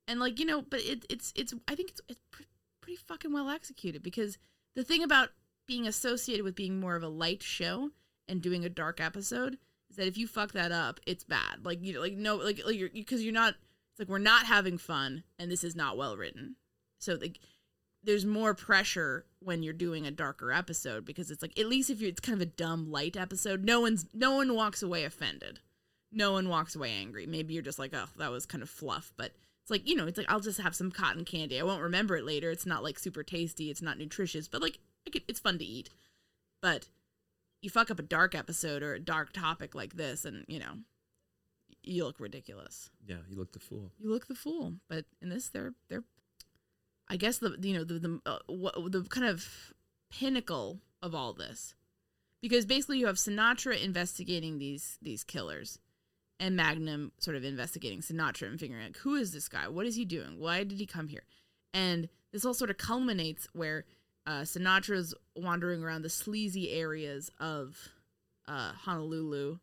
And 0.06 0.20
like, 0.20 0.38
you 0.38 0.46
know, 0.46 0.62
but 0.62 0.78
it 0.82 1.04
it's 1.10 1.32
it's 1.34 1.52
I 1.66 1.74
think 1.74 1.90
it's 1.90 2.00
it's 2.08 2.20
pr- 2.30 2.44
pretty 2.80 2.98
fucking 2.98 3.32
well 3.32 3.50
executed 3.50 4.00
because 4.04 4.38
the 4.76 4.84
thing 4.84 5.02
about 5.02 5.30
being 5.66 5.88
associated 5.88 6.44
with 6.44 6.54
being 6.54 6.78
more 6.78 6.94
of 6.94 7.02
a 7.02 7.08
light 7.08 7.42
show 7.42 7.90
and 8.28 8.40
doing 8.40 8.64
a 8.64 8.68
dark 8.68 9.00
episode 9.00 9.58
is 9.90 9.96
that 9.96 10.06
if 10.06 10.16
you 10.16 10.28
fuck 10.28 10.52
that 10.52 10.70
up, 10.70 11.00
it's 11.04 11.24
bad. 11.24 11.64
Like 11.64 11.84
you 11.84 11.94
know, 11.94 12.00
like 12.00 12.12
no 12.12 12.36
like 12.36 12.60
like 12.64 12.78
you're 12.78 12.90
because 12.90 13.24
you're 13.24 13.32
not 13.32 13.54
it's 13.90 13.98
like 13.98 14.08
we're 14.08 14.18
not 14.18 14.46
having 14.46 14.78
fun 14.78 15.24
and 15.36 15.50
this 15.50 15.64
is 15.64 15.74
not 15.74 15.96
well 15.96 16.16
written. 16.16 16.54
So 17.00 17.14
like 17.14 17.40
there's 18.02 18.24
more 18.24 18.54
pressure 18.54 19.26
when 19.40 19.62
you're 19.62 19.72
doing 19.72 20.06
a 20.06 20.10
darker 20.10 20.52
episode 20.52 21.04
because 21.04 21.30
it's 21.30 21.42
like 21.42 21.58
at 21.58 21.66
least 21.66 21.90
if 21.90 22.00
you 22.00 22.08
it's 22.08 22.20
kind 22.20 22.40
of 22.40 22.42
a 22.46 22.50
dumb 22.50 22.90
light 22.90 23.16
episode, 23.16 23.64
no 23.64 23.80
one's 23.80 24.06
no 24.14 24.36
one 24.36 24.54
walks 24.54 24.82
away 24.82 25.04
offended. 25.04 25.60
No 26.10 26.32
one 26.32 26.48
walks 26.48 26.74
away 26.74 26.92
angry. 26.92 27.26
Maybe 27.26 27.52
you're 27.52 27.62
just 27.62 27.78
like, 27.78 27.92
oh, 27.94 28.06
that 28.16 28.30
was 28.30 28.46
kind 28.46 28.62
of 28.62 28.70
fluff, 28.70 29.12
but 29.16 29.32
it's 29.62 29.70
like, 29.70 29.86
you 29.86 29.94
know, 29.94 30.06
it's 30.06 30.16
like 30.16 30.30
I'll 30.30 30.40
just 30.40 30.60
have 30.60 30.74
some 30.74 30.90
cotton 30.90 31.24
candy. 31.24 31.60
I 31.60 31.64
won't 31.64 31.82
remember 31.82 32.16
it 32.16 32.24
later. 32.24 32.50
It's 32.50 32.64
not 32.64 32.82
like 32.82 32.98
super 32.98 33.22
tasty, 33.22 33.70
it's 33.70 33.82
not 33.82 33.98
nutritious, 33.98 34.48
but 34.48 34.62
like 34.62 34.78
could, 35.12 35.22
it's 35.28 35.40
fun 35.40 35.58
to 35.58 35.64
eat. 35.64 35.90
But 36.62 36.88
you 37.60 37.68
fuck 37.70 37.90
up 37.90 37.98
a 37.98 38.02
dark 38.02 38.34
episode 38.34 38.82
or 38.82 38.94
a 38.94 39.00
dark 39.00 39.32
topic 39.32 39.74
like 39.74 39.96
this 39.96 40.24
and, 40.24 40.44
you 40.48 40.58
know, 40.58 40.78
you 41.82 42.04
look 42.04 42.20
ridiculous 42.20 42.90
Yeah, 43.06 43.16
you 43.28 43.36
look 43.36 43.52
the 43.52 43.58
fool. 43.58 43.92
you 43.98 44.10
look 44.10 44.26
the 44.28 44.34
fool. 44.34 44.74
But 44.88 45.04
in 45.20 45.28
this, 45.28 45.48
they're 45.48 45.74
they're, 45.88 46.04
I 47.10 47.16
guess 47.16 47.38
the 47.38 47.56
you 47.60 47.74
know 47.74 47.84
the 47.84 47.98
the 47.98 48.20
uh, 48.26 48.38
what, 48.46 48.92
the 48.92 49.02
kind 49.02 49.26
of 49.26 49.72
pinnacle 50.10 50.80
of 51.02 51.14
all 51.14 51.32
this, 51.32 51.74
because 52.42 52.66
basically 52.66 52.98
you 52.98 53.06
have 53.06 53.16
Sinatra 53.16 53.82
investigating 53.82 54.58
these 54.58 54.98
these 55.00 55.24
killers, 55.24 55.78
and 56.38 56.56
Magnum 56.56 57.12
sort 57.18 57.36
of 57.36 57.44
investigating 57.44 58.00
Sinatra 58.00 58.48
and 58.48 58.60
figuring 58.60 58.84
out 58.84 58.96
who 58.96 59.14
is 59.14 59.32
this 59.32 59.48
guy, 59.48 59.68
what 59.68 59.86
is 59.86 59.96
he 59.96 60.04
doing, 60.04 60.38
why 60.38 60.64
did 60.64 60.78
he 60.78 60.86
come 60.86 61.08
here, 61.08 61.24
and 61.72 62.08
this 62.32 62.44
all 62.44 62.54
sort 62.54 62.70
of 62.70 62.76
culminates 62.76 63.46
where 63.52 63.84
uh, 64.26 64.42
Sinatra's 64.42 65.14
wandering 65.34 65.82
around 65.82 66.02
the 66.02 66.10
sleazy 66.10 66.72
areas 66.72 67.30
of 67.40 67.76
uh, 68.46 68.72
Honolulu, 68.72 69.58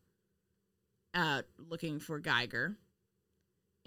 uh, 1.13 1.41
looking 1.69 1.99
for 1.99 2.19
Geiger. 2.19 2.75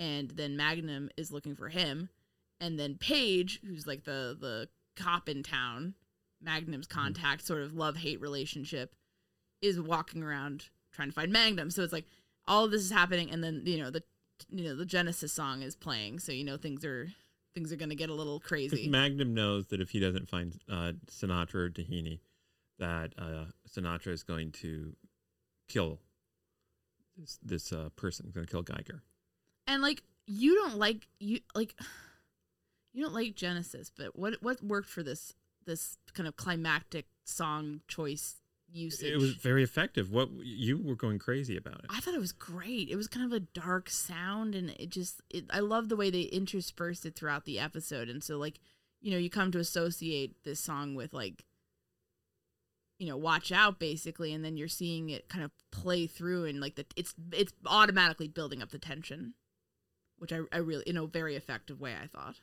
And 0.01 0.31
then 0.31 0.57
Magnum 0.57 1.11
is 1.16 1.33
looking 1.33 1.57
for 1.57 1.68
him, 1.68 2.09
and 2.61 2.79
then 2.79 2.97
Paige, 2.97 3.61
who's 3.66 3.87
like 3.87 4.05
the 4.05 4.37
the 4.38 4.68
cop 4.97 5.29
in 5.29 5.42
town, 5.42 5.94
Magnum's 6.40 6.87
contact, 6.87 7.44
sort 7.47 7.62
of 7.62 7.75
love 7.75 7.97
hate 7.97 8.21
relationship, 8.21 8.94
is 9.62 9.81
walking 9.81 10.23
around 10.23 10.68
trying 10.92 11.09
to 11.09 11.14
find 11.14 11.33
Magnum. 11.33 11.71
So 11.71 11.83
it's 11.83 11.92
like 11.92 12.07
all 12.47 12.64
of 12.64 12.71
this 12.71 12.83
is 12.83 12.90
happening, 12.90 13.31
and 13.31 13.42
then 13.42 13.62
you 13.64 13.79
know 13.79 13.90
the 13.90 14.03
you 14.49 14.64
know 14.64 14.75
the 14.75 14.87
Genesis 14.87 15.33
song 15.33 15.62
is 15.62 15.77
playing, 15.77 16.18
so 16.18 16.33
you 16.33 16.44
know 16.44 16.57
things 16.57 16.85
are 16.85 17.09
things 17.55 17.73
are 17.73 17.77
gonna 17.77 17.94
get 17.94 18.11
a 18.11 18.14
little 18.14 18.40
crazy. 18.40 18.88
Magnum 18.88 19.35
knows 19.35 19.66
that 19.68 19.81
if 19.81 19.90
he 19.90 20.01
doesn't 20.01 20.29
find 20.29 20.59
uh, 20.71 20.92
Sinatra 21.11 21.55
or 21.55 21.71
Doheny, 21.71 22.21
that 22.79 23.12
uh, 23.18 23.47
Sinatra 23.68 24.09
is 24.09 24.23
going 24.23 24.53
to 24.53 24.94
kill 25.68 26.01
this 27.16 27.38
this 27.42 27.73
uh, 27.73 27.88
person. 27.97 28.31
Going 28.35 28.47
to 28.47 28.51
kill 28.51 28.62
Geiger. 28.62 29.03
and 29.66 29.83
like 29.83 30.03
you 30.27 30.55
don't 30.55 30.77
like 30.77 31.09
you 31.18 31.40
like 31.55 31.75
you 32.99 33.05
don't 33.05 33.15
like 33.15 33.37
Genesis, 33.37 33.93
but 33.97 34.19
what 34.19 34.43
what 34.43 34.61
worked 34.63 34.89
for 34.89 35.05
this 35.05 35.33
this 35.67 35.99
kind 36.15 36.27
of 36.27 36.37
climactic 36.37 37.07
song 37.25 37.81
choice 37.87 38.37
usage? 38.69 39.13
It 39.13 39.19
was 39.19 39.35
very 39.35 39.63
effective. 39.63 40.11
What 40.11 40.31
you 40.43 40.77
were 40.79 40.97
going 40.97 41.21
crazy 41.21 41.57
about 41.57 41.79
it. 41.79 41.87
I 41.91 42.01
thought 42.01 42.15
it 42.15 42.21
was 42.21 42.33
great. 42.33 42.89
It 42.89 42.97
was 42.97 43.07
kind 43.07 43.25
of 43.25 43.33
a 43.33 43.39
dark 43.39 43.89
sound, 43.89 44.57
and 44.57 44.71
it 44.71 44.89
just 44.89 45.23
it, 45.31 45.45
I 45.51 45.61
love 45.61 45.89
the 45.89 45.95
way 45.95 46.11
they 46.11 46.23
interspersed 46.23 47.07
it 47.07 47.15
throughout 47.15 47.45
the 47.45 47.61
episode. 47.61 48.09
And 48.09 48.23
so, 48.23 48.37
like, 48.37 48.59
you 49.01 49.13
know, 49.13 49.19
you 49.19 49.31
come 49.31 49.53
to 49.53 49.61
associate 49.61 50.43
this 50.43 50.59
song 50.59 50.97
with 50.97 51.15
like, 51.15 51.45
you 52.99 53.09
know, 53.09 53.17
watch 53.17 53.53
out, 53.53 53.79
basically, 53.79 54.33
and 54.33 54.45
then 54.45 54.57
you're 54.57 54.67
seeing 54.67 55.09
it 55.11 55.29
kind 55.29 55.45
of 55.45 55.53
play 55.71 56.09
through, 56.09 56.47
and 56.47 56.61
like 56.61 56.75
the 56.75 56.85
it's 56.97 57.15
it's 57.31 57.53
automatically 57.65 58.27
building 58.27 58.61
up 58.61 58.71
the 58.71 58.79
tension, 58.81 59.35
which 60.17 60.33
I 60.33 60.41
I 60.51 60.57
really 60.57 60.83
in 60.85 60.97
a 60.97 61.07
very 61.07 61.37
effective 61.37 61.81
way 61.81 61.95
I 61.95 62.09
thought. 62.09 62.41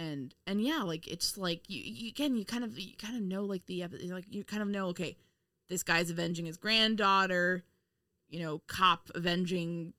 And 0.00 0.34
and 0.46 0.62
yeah, 0.62 0.82
like 0.82 1.06
it's 1.06 1.36
like 1.36 1.68
you, 1.68 1.82
you 1.84 2.08
again 2.08 2.34
you 2.34 2.44
kind 2.46 2.64
of 2.64 2.78
you 2.78 2.96
kind 2.96 3.16
of 3.16 3.22
know 3.22 3.44
like 3.44 3.66
the 3.66 3.84
like 4.08 4.24
you 4.30 4.44
kind 4.44 4.62
of 4.62 4.68
know 4.68 4.86
okay 4.88 5.16
this 5.68 5.82
guy's 5.82 6.10
avenging 6.10 6.46
his 6.46 6.56
granddaughter, 6.56 7.64
you 8.28 8.40
know, 8.40 8.62
cop 8.66 9.10
avenging 9.14 9.92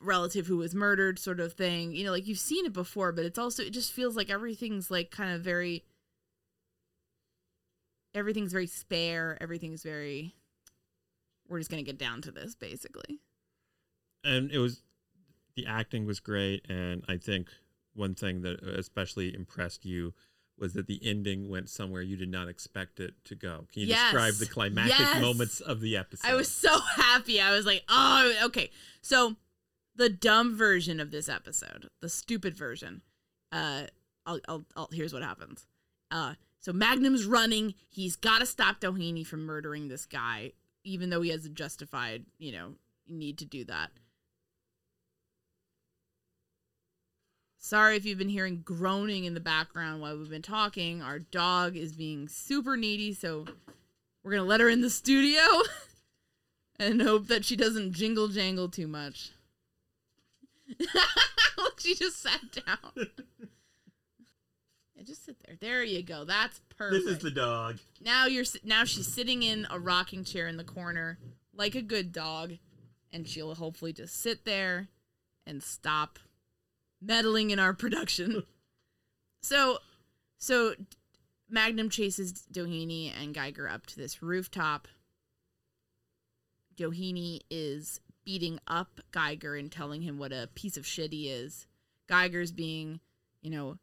relative 0.00 0.46
who 0.46 0.58
was 0.58 0.74
murdered 0.74 1.18
sort 1.18 1.40
of 1.40 1.54
thing. 1.54 1.92
You 1.92 2.04
know, 2.04 2.12
like 2.12 2.28
you've 2.28 2.38
seen 2.38 2.64
it 2.64 2.72
before, 2.72 3.10
but 3.10 3.24
it's 3.24 3.38
also 3.38 3.64
it 3.64 3.72
just 3.72 3.92
feels 3.92 4.14
like 4.14 4.30
everything's 4.30 4.88
like 4.90 5.10
kind 5.10 5.34
of 5.34 5.40
very 5.40 5.84
everything's 8.14 8.52
very 8.52 8.68
spare, 8.68 9.36
everything's 9.40 9.82
very 9.82 10.36
we're 11.48 11.58
just 11.58 11.70
to 11.70 11.82
get 11.82 11.98
down 11.98 12.22
to 12.22 12.30
this 12.30 12.54
basically. 12.54 13.18
and 14.22 14.50
it 14.50 14.58
was 14.58 14.82
the 15.56 15.66
acting 15.66 16.06
was 16.06 16.18
great 16.18 16.64
and 16.68 17.04
i 17.08 17.16
think 17.16 17.48
one 17.94 18.14
thing 18.14 18.42
that 18.42 18.62
especially 18.62 19.34
impressed 19.34 19.84
you 19.84 20.12
was 20.58 20.72
that 20.74 20.86
the 20.86 21.00
ending 21.02 21.48
went 21.48 21.68
somewhere 21.68 22.02
you 22.02 22.16
did 22.16 22.28
not 22.28 22.48
expect 22.48 23.00
it 23.00 23.14
to 23.24 23.34
go 23.34 23.66
can 23.72 23.82
you 23.82 23.88
Yes. 23.88 24.12
describe 24.12 24.34
the 24.34 24.46
climactic 24.46 24.98
Yes. 24.98 25.20
moments 25.20 25.60
of 25.60 25.80
the 25.80 25.96
episode 25.96 26.28
I 26.28 26.34
was 26.34 26.48
so 26.50 26.78
happy. 26.96 27.40
I 27.40 27.52
was 27.52 27.66
like, 27.66 27.82
"Oh, 27.88 28.32
okay." 28.44 28.70
So, 29.02 29.36
the 29.96 30.08
dumb 30.08 30.56
version 30.56 31.00
of 31.00 31.10
this 31.10 31.28
episode, 31.28 31.88
the 32.00 32.08
stupid 32.08 32.56
version, 32.56 33.02
uh 33.52 33.84
I'll, 34.26 34.40
I'll, 34.48 34.64
I'll 34.76 34.88
here's 34.92 35.12
what 35.12 35.22
happens. 35.22 35.66
Uh, 36.10 36.34
so 36.60 36.72
Magnum's 36.72 37.26
running. 37.26 37.74
He's 37.90 38.16
got 38.16 38.38
to 38.38 38.46
stop 38.46 38.80
Doheny 38.80 39.26
from 39.26 39.44
murdering 39.44 39.88
this 39.88 40.06
guy, 40.06 40.52
even 40.82 41.10
though 41.10 41.20
he 41.20 41.30
has 41.30 41.44
a 41.44 41.50
justified, 41.50 42.24
you 42.38 42.52
know, 42.52 42.74
need 43.06 43.36
to 43.38 43.44
do 43.44 43.64
that. 43.64 43.90
Sorry 47.64 47.96
if 47.96 48.04
you've 48.04 48.18
been 48.18 48.28
hearing 48.28 48.60
groaning 48.62 49.24
in 49.24 49.32
the 49.32 49.40
background 49.40 50.02
while 50.02 50.18
we've 50.18 50.28
been 50.28 50.42
talking. 50.42 51.00
Our 51.00 51.18
dog 51.18 51.78
is 51.78 51.94
being 51.94 52.28
super 52.28 52.76
needy, 52.76 53.14
so 53.14 53.46
we're 54.22 54.32
going 54.32 54.42
to 54.42 54.46
let 54.46 54.60
her 54.60 54.68
in 54.68 54.82
the 54.82 54.90
studio 54.90 55.40
and 56.78 57.00
hope 57.00 57.28
that 57.28 57.42
she 57.42 57.56
doesn't 57.56 57.94
jingle 57.94 58.28
jangle 58.28 58.68
too 58.68 58.86
much. 58.86 59.30
she 61.78 61.94
just 61.94 62.20
sat 62.20 62.42
down. 62.52 63.08
yeah, 64.94 65.02
just 65.02 65.24
sit 65.24 65.36
there. 65.46 65.56
There 65.58 65.82
you 65.82 66.02
go. 66.02 66.26
That's 66.26 66.60
perfect. 66.76 67.06
This 67.06 67.16
is 67.16 67.22
the 67.22 67.30
dog. 67.30 67.78
Now 67.98 68.26
you're 68.26 68.44
now 68.62 68.84
she's 68.84 69.10
sitting 69.10 69.42
in 69.42 69.66
a 69.70 69.78
rocking 69.78 70.22
chair 70.24 70.48
in 70.48 70.58
the 70.58 70.64
corner 70.64 71.18
like 71.54 71.74
a 71.74 71.80
good 71.80 72.12
dog, 72.12 72.58
and 73.10 73.26
she'll 73.26 73.54
hopefully 73.54 73.94
just 73.94 74.20
sit 74.20 74.44
there 74.44 74.88
and 75.46 75.62
stop 75.62 76.18
meddling 77.04 77.50
in 77.50 77.58
our 77.58 77.74
production. 77.74 78.44
so, 79.42 79.78
so 80.38 80.74
Magnum 81.48 81.90
chases 81.90 82.44
Doheny 82.52 83.12
and 83.20 83.34
Geiger 83.34 83.68
up 83.68 83.86
to 83.86 83.96
this 83.96 84.22
rooftop. 84.22 84.88
Doheny 86.76 87.40
is 87.50 88.00
beating 88.24 88.58
up 88.66 89.00
Geiger 89.12 89.54
and 89.54 89.70
telling 89.70 90.02
him 90.02 90.18
what 90.18 90.32
a 90.32 90.48
piece 90.54 90.76
of 90.76 90.86
shit 90.86 91.12
he 91.12 91.28
is. 91.28 91.66
Geiger's 92.08 92.52
being, 92.52 93.00
you 93.42 93.50
know, 93.50 93.78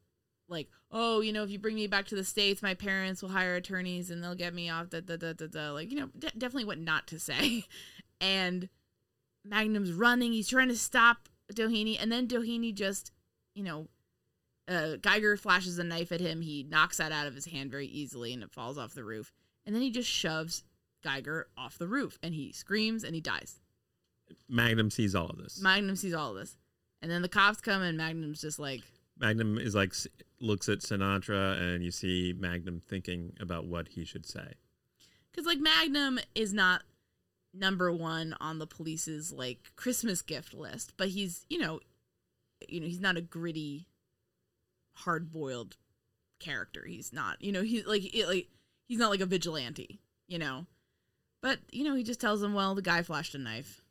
like, 0.50 0.68
oh, 0.92 1.22
you 1.22 1.32
know, 1.32 1.44
if 1.44 1.50
you 1.50 1.58
bring 1.58 1.76
me 1.76 1.88
back 1.88 2.08
to 2.08 2.16
the 2.16 2.24
states, 2.24 2.62
my 2.62 2.74
parents 2.74 3.22
will 3.22 3.30
hire 3.30 3.56
attorneys 3.56 4.12
and 4.12 4.22
they'll 4.22 4.36
get 4.36 4.54
me 4.54 4.70
off. 4.70 4.90
Da 4.90 5.00
da 5.00 5.16
da 5.16 5.34
da 5.34 5.48
da. 5.48 5.72
Like, 5.72 5.92
you 5.92 6.00
know, 6.00 6.10
de- 6.18 6.32
definitely 6.38 6.66
what 6.66 6.80
not 6.80 7.08
to 7.08 7.20
say. 7.20 7.66
And 8.24 8.70
Magnum's 9.44 9.92
running. 9.92 10.32
He's 10.32 10.48
trying 10.48 10.68
to 10.68 10.78
stop 10.78 11.28
Doheny, 11.56 11.98
and 12.00 12.12
then 12.12 12.28
Doheny 12.28 12.74
just, 12.74 13.12
you 13.54 13.64
know, 13.64 13.88
uh, 14.68 14.96
Geiger 15.02 15.36
flashes 15.38 15.78
a 15.80 15.84
knife 15.84 16.12
at 16.12 16.22
him. 16.22 16.42
He 16.42 16.64
knocks 16.64 16.98
that 16.98 17.12
out 17.12 17.28
of 17.28 17.36
his 17.36 17.46
hand 17.46 17.72
very 17.72 17.88
easily, 17.88 18.34
and 18.34 18.44
it 18.44 18.52
falls 18.52 18.78
off 18.78 18.94
the 18.94 19.04
roof. 19.04 19.32
And 19.66 19.76
then 19.76 19.82
he 19.82 19.92
just 19.92 20.10
shoves 20.10 20.64
Geiger 21.04 21.48
off 21.58 21.78
the 21.78 21.88
roof, 21.88 22.18
and 22.24 22.34
he 22.34 22.52
screams 22.52 23.04
and 23.04 23.16
he 23.16 23.22
dies. 23.22 23.60
Magnum 24.48 24.90
sees 24.90 25.14
all 25.14 25.28
of 25.28 25.38
this. 25.38 25.62
Magnum 25.62 25.96
sees 25.96 26.14
all 26.14 26.32
of 26.32 26.38
this, 26.38 26.56
and 27.02 27.12
then 27.12 27.22
the 27.22 27.28
cops 27.28 27.60
come, 27.60 27.82
and 27.82 27.98
Magnum's 27.98 28.42
just 28.42 28.60
like, 28.60 28.82
Magnum 29.20 29.58
is 29.58 29.76
like 29.76 29.94
looks 30.40 30.70
at 30.70 30.80
Sinatra, 30.80 31.60
and 31.60 31.84
you 31.84 31.92
see 31.92 32.34
Magnum 32.38 32.80
thinking 32.80 33.34
about 33.40 33.66
what 33.66 33.90
he 33.90 34.06
should 34.06 34.26
say. 34.26 34.54
because 35.32 35.46
like 35.46 35.60
Magnum 35.60 36.20
is 36.34 36.54
not 36.54 36.84
number 37.54 37.92
one 37.92 38.36
on 38.40 38.60
the 38.60 38.68
police's 38.68 39.32
like 39.32 39.72
Christmas 39.76 40.22
gift 40.22 40.54
list, 40.54 40.94
but 40.98 41.10
he's 41.10 41.46
you 41.50 41.60
know, 41.60 41.80
you 42.68 42.80
know 42.80 42.88
he's 42.88 43.02
not 43.02 43.18
a 43.18 43.22
gritty, 43.22 43.88
hard 44.98 45.32
boiled 45.32 45.78
character. 46.40 46.86
He's 46.88 47.12
not 47.14 47.42
you 47.42 47.52
know 47.52 47.62
he's 47.62 47.86
like 47.86 48.14
it, 48.14 48.28
like 48.28 48.48
he's 48.88 49.00
not 49.00 49.10
like 49.10 49.22
a 49.22 49.26
vigilante, 49.26 50.00
you 50.28 50.40
know. 50.40 50.66
But 51.42 51.60
you 51.72 51.84
know 51.84 51.96
he 51.96 52.04
just 52.04 52.22
tells 52.22 52.42
him, 52.42 52.54
well, 52.54 52.76
the 52.76 52.82
guy 52.82 53.02
flashed 53.02 53.36
a 53.36 53.40
knife, 53.40 53.82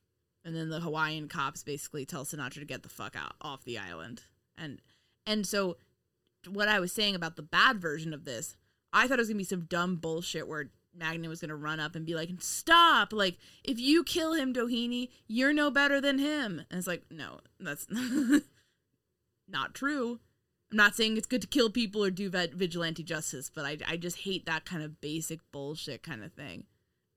and 0.45 0.55
then 0.55 0.71
the 0.71 0.81
Hawaiian 0.81 1.29
cops 1.29 1.63
basically 1.63 2.07
tell 2.07 2.25
Sinatra 2.25 2.55
to 2.55 2.65
get 2.65 2.83
the 2.83 2.89
fuck 2.89 3.17
out 3.17 3.35
off 3.41 3.65
the 3.65 3.79
island, 3.79 4.23
and 4.57 4.81
and 5.27 5.47
so 5.47 5.77
what 6.49 6.69
I 6.69 6.81
was 6.81 6.93
saying 6.93 7.15
about 7.15 7.37
the 7.37 7.43
bad 7.43 7.81
version 7.81 8.15
of 8.15 8.25
this, 8.25 8.57
I 8.93 9.07
thought 9.07 9.19
it 9.19 9.23
was 9.23 9.29
gonna 9.29 9.39
be 9.39 9.45
some 9.45 9.67
dumb 9.67 9.97
bullshit 9.97 10.49
where 10.49 10.71
Magnum 11.01 11.31
was 11.31 11.41
gonna 11.41 11.57
run 11.57 11.81
up 11.81 11.97
and 11.97 12.07
be 12.07 12.15
like, 12.15 12.31
"Stop! 12.39 13.13
Like, 13.13 13.39
if 13.65 13.81
you 13.81 14.05
kill 14.05 14.35
him, 14.35 14.53
Doheny, 14.53 15.09
you're 15.27 15.53
no 15.53 15.71
better 15.71 16.01
than 16.01 16.19
him." 16.19 16.61
And 16.71 16.79
it's 16.79 16.87
like, 16.87 17.05
no, 17.11 17.41
that's 17.59 17.89
not 19.49 19.75
true. 19.75 20.21
I'm 20.71 20.77
not 20.77 20.95
saying 20.95 21.17
it's 21.17 21.27
good 21.27 21.43
to 21.43 21.49
kill 21.49 21.71
people 21.71 22.05
or 22.05 22.11
do 22.11 22.31
vigilante 22.31 23.03
justice, 23.03 23.51
but 23.53 23.65
I, 23.65 23.79
I 23.89 23.97
just 23.97 24.19
hate 24.19 24.47
that 24.47 24.65
kind 24.65 24.85
of 24.85 25.01
basic 25.01 25.41
bullshit 25.51 26.05
kind 26.05 26.23
of 26.23 26.33
thing. 26.33 26.65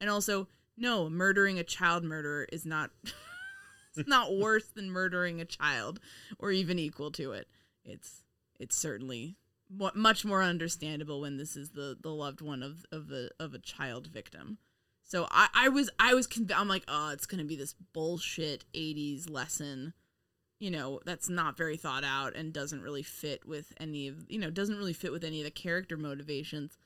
And 0.02 0.10
also, 0.10 0.48
no, 0.76 1.10
murdering 1.10 1.60
a 1.60 1.64
child 1.64 2.04
murderer 2.04 2.48
is 2.52 2.66
not 2.66 2.90
it's 3.96 4.08
not 4.08 4.36
worse 4.36 4.68
than 4.70 4.90
murdering 4.90 5.40
a 5.40 5.46
child 5.46 6.00
or 6.40 6.52
even 6.52 6.80
equal 6.80 7.12
to 7.12 7.34
it. 7.34 7.48
It's 7.86 8.24
it's 8.60 8.76
certainly 8.76 9.36
much 9.96 10.26
more 10.26 10.44
understandable 10.44 11.22
when 11.22 11.38
this 11.38 11.56
is 11.56 11.72
the 11.72 11.98
the 12.00 12.12
loved 12.12 12.42
one 12.42 12.64
of 12.64 12.86
of 12.92 13.12
a 13.12 13.30
of 13.40 13.54
a 13.54 13.60
child 13.60 14.08
victim. 14.08 14.58
So 15.04 15.28
I 15.32 15.50
I 15.54 15.70
was 15.70 15.90
I 16.00 16.14
was 16.14 16.28
conv- 16.28 16.54
I'm 16.56 16.68
like 16.68 16.84
oh 16.88 17.10
it's 17.10 17.26
gonna 17.26 17.44
be 17.44 17.56
this 17.56 17.76
bullshit 17.94 18.66
'80s 18.74 19.30
lesson, 19.30 19.94
you 20.60 20.72
know 20.72 21.02
that's 21.06 21.28
not 21.28 21.58
very 21.58 21.76
thought 21.76 22.04
out 22.04 22.36
and 22.36 22.54
doesn't 22.54 22.82
really 22.82 23.04
fit 23.04 23.46
with 23.46 23.74
any 23.80 24.08
of 24.08 24.26
you 24.30 24.40
know 24.40 24.50
doesn't 24.50 24.78
really 24.78 24.94
fit 24.94 25.12
with 25.12 25.24
any 25.24 25.42
of 25.42 25.46
the 25.46 25.52
character 25.52 25.98
motivations. 25.98 26.78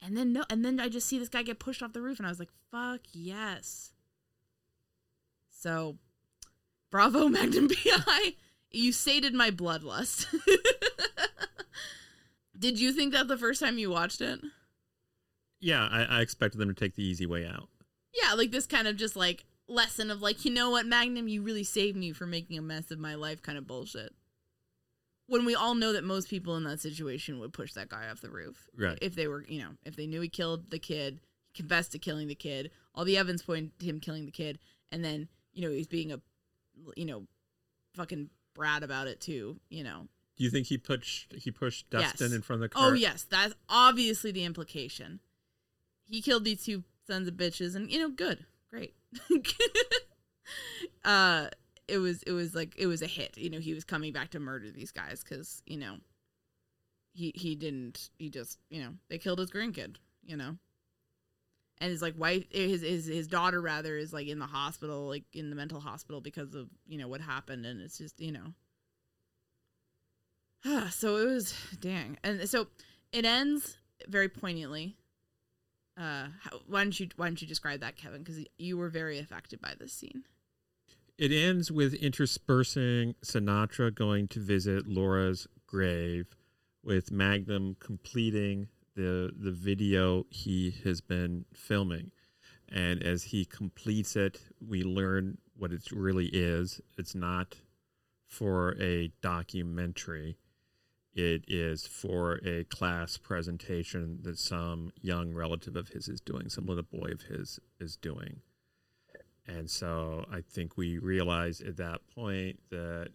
And 0.00 0.16
then 0.16 0.32
no, 0.32 0.44
and 0.50 0.64
then 0.64 0.78
I 0.80 0.88
just 0.88 1.08
see 1.08 1.18
this 1.18 1.28
guy 1.28 1.42
get 1.42 1.58
pushed 1.58 1.82
off 1.82 1.92
the 1.92 2.02
roof, 2.02 2.18
and 2.18 2.26
I 2.26 2.30
was 2.30 2.38
like, 2.38 2.50
"Fuck 2.70 3.00
yes!" 3.12 3.92
So, 5.50 5.96
bravo, 6.90 7.28
Magnum 7.28 7.68
PI. 7.68 8.34
You 8.70 8.92
sated 8.92 9.34
my 9.34 9.50
bloodlust. 9.50 10.26
Did 12.58 12.78
you 12.78 12.92
think 12.92 13.12
that 13.12 13.28
the 13.28 13.36
first 13.36 13.60
time 13.60 13.78
you 13.78 13.90
watched 13.90 14.20
it? 14.20 14.40
Yeah, 15.60 15.88
I, 15.90 16.04
I 16.04 16.20
expected 16.20 16.58
them 16.58 16.68
to 16.68 16.74
take 16.74 16.94
the 16.94 17.04
easy 17.04 17.26
way 17.26 17.46
out. 17.46 17.68
Yeah, 18.14 18.34
like 18.34 18.50
this 18.50 18.66
kind 18.66 18.86
of 18.86 18.96
just 18.96 19.16
like 19.16 19.44
lesson 19.66 20.10
of 20.10 20.22
like, 20.22 20.44
you 20.44 20.50
know 20.52 20.70
what, 20.70 20.86
Magnum, 20.86 21.28
you 21.28 21.42
really 21.42 21.64
saved 21.64 21.96
me 21.96 22.12
from 22.12 22.30
making 22.30 22.58
a 22.58 22.62
mess 22.62 22.90
of 22.90 22.98
my 22.98 23.14
life 23.14 23.42
kind 23.42 23.58
of 23.58 23.66
bullshit. 23.66 24.14
When 25.26 25.46
we 25.46 25.54
all 25.54 25.74
know 25.74 25.92
that 25.94 26.04
most 26.04 26.28
people 26.28 26.56
in 26.56 26.64
that 26.64 26.80
situation 26.80 27.40
would 27.40 27.54
push 27.54 27.72
that 27.72 27.88
guy 27.88 28.08
off 28.10 28.20
the 28.20 28.30
roof. 28.30 28.68
Right. 28.76 28.98
If 29.00 29.14
they 29.14 29.26
were, 29.26 29.44
you 29.48 29.60
know, 29.60 29.70
if 29.84 29.96
they 29.96 30.06
knew 30.06 30.20
he 30.20 30.28
killed 30.28 30.70
the 30.70 30.78
kid, 30.78 31.20
he 31.52 31.62
confessed 31.62 31.92
to 31.92 31.98
killing 31.98 32.28
the 32.28 32.34
kid, 32.34 32.70
all 32.94 33.06
the 33.06 33.16
evidence 33.16 33.42
pointed 33.42 33.78
to 33.78 33.86
him 33.86 34.00
killing 34.00 34.26
the 34.26 34.32
kid, 34.32 34.58
and 34.92 35.02
then, 35.02 35.28
you 35.54 35.66
know, 35.66 35.74
he's 35.74 35.86
being 35.86 36.12
a, 36.12 36.20
you 36.94 37.06
know, 37.06 37.26
fucking 37.94 38.28
brat 38.54 38.82
about 38.82 39.06
it 39.06 39.20
too, 39.20 39.58
you 39.70 39.82
know. 39.82 40.08
Do 40.36 40.42
you 40.44 40.50
think 40.50 40.66
he 40.66 40.78
pushed 40.78 41.32
he 41.32 41.50
pushed 41.50 41.88
Dustin 41.90 42.26
Yes. 42.28 42.32
in 42.34 42.42
front 42.42 42.62
of 42.62 42.70
the 42.70 42.74
car? 42.74 42.90
Oh 42.90 42.92
yes, 42.92 43.24
that's 43.28 43.54
obviously 43.68 44.32
the 44.32 44.44
implication. 44.44 45.20
He 46.06 46.20
killed 46.20 46.44
these 46.44 46.64
two 46.64 46.84
sons 47.06 47.28
of 47.28 47.34
bitches, 47.34 47.74
and 47.76 47.90
you 47.90 47.98
know, 48.00 48.08
good, 48.10 48.44
great. 48.70 48.94
uh, 51.04 51.48
it 51.86 51.98
was 51.98 52.22
it 52.24 52.32
was 52.32 52.54
like 52.54 52.74
it 52.76 52.86
was 52.86 53.02
a 53.02 53.06
hit. 53.06 53.36
You 53.38 53.50
know, 53.50 53.58
he 53.60 53.74
was 53.74 53.84
coming 53.84 54.12
back 54.12 54.30
to 54.30 54.40
murder 54.40 54.70
these 54.70 54.90
guys 54.90 55.22
because 55.22 55.62
you 55.66 55.76
know, 55.76 55.96
he 57.12 57.32
he 57.34 57.54
didn't. 57.54 58.10
He 58.18 58.28
just 58.30 58.58
you 58.70 58.82
know 58.82 58.94
they 59.08 59.18
killed 59.18 59.38
his 59.38 59.50
grandkid. 59.50 59.96
You 60.24 60.36
know, 60.38 60.56
and 61.78 61.90
his 61.90 62.02
like 62.02 62.18
wife, 62.18 62.44
his 62.50 62.80
his 62.82 63.06
his 63.06 63.28
daughter 63.28 63.60
rather 63.60 63.96
is 63.96 64.12
like 64.12 64.26
in 64.26 64.38
the 64.38 64.46
hospital, 64.46 65.06
like 65.06 65.24
in 65.32 65.50
the 65.50 65.56
mental 65.56 65.80
hospital 65.80 66.20
because 66.20 66.54
of 66.54 66.68
you 66.86 66.98
know 66.98 67.08
what 67.08 67.20
happened, 67.20 67.66
and 67.66 67.80
it's 67.80 67.98
just 67.98 68.20
you 68.20 68.32
know. 68.32 68.54
so 70.90 71.16
it 71.16 71.26
was 71.26 71.54
dang, 71.80 72.16
and 72.24 72.48
so 72.48 72.68
it 73.12 73.24
ends 73.24 73.76
very 74.08 74.28
poignantly. 74.28 74.96
Uh, 75.96 76.26
how, 76.40 76.58
why 76.66 76.82
don't 76.82 76.98
you 76.98 77.08
why 77.16 77.26
don't 77.26 77.40
you 77.40 77.48
describe 77.48 77.80
that, 77.80 77.96
Kevin? 77.96 78.22
Because 78.22 78.44
you 78.58 78.76
were 78.76 78.88
very 78.88 79.18
affected 79.18 79.60
by 79.60 79.74
this 79.78 79.92
scene. 79.92 80.24
It 81.16 81.30
ends 81.30 81.70
with 81.70 81.94
interspersing 81.94 83.14
Sinatra 83.24 83.94
going 83.94 84.26
to 84.28 84.40
visit 84.40 84.88
Laura's 84.88 85.46
grave, 85.66 86.26
with 86.82 87.12
Magnum 87.12 87.76
completing 87.78 88.68
the 88.96 89.32
the 89.36 89.52
video 89.52 90.24
he 90.30 90.74
has 90.84 91.00
been 91.00 91.44
filming, 91.52 92.10
and 92.68 93.02
as 93.02 93.24
he 93.24 93.44
completes 93.44 94.16
it, 94.16 94.40
we 94.66 94.82
learn 94.82 95.38
what 95.56 95.72
it 95.72 95.92
really 95.92 96.26
is. 96.26 96.80
It's 96.96 97.14
not 97.14 97.54
for 98.26 98.74
a 98.80 99.12
documentary. 99.20 100.38
It 101.14 101.44
is 101.46 101.86
for 101.86 102.40
a 102.44 102.64
class 102.64 103.16
presentation 103.16 104.18
that 104.22 104.38
some 104.38 104.92
young 105.00 105.32
relative 105.32 105.76
of 105.76 105.88
his 105.88 106.08
is 106.08 106.20
doing, 106.20 106.48
some 106.48 106.66
little 106.66 106.82
boy 106.82 107.10
of 107.12 107.22
his 107.22 107.60
is 107.78 107.96
doing. 107.96 108.40
And 109.46 109.70
so 109.70 110.24
I 110.32 110.40
think 110.40 110.76
we 110.76 110.98
realize 110.98 111.60
at 111.60 111.76
that 111.76 112.00
point 112.14 112.58
that 112.70 113.10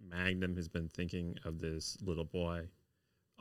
Magnum 0.00 0.56
has 0.56 0.68
been 0.68 0.88
thinking 0.88 1.38
of 1.44 1.60
this 1.60 1.96
little 2.02 2.24
boy 2.24 2.68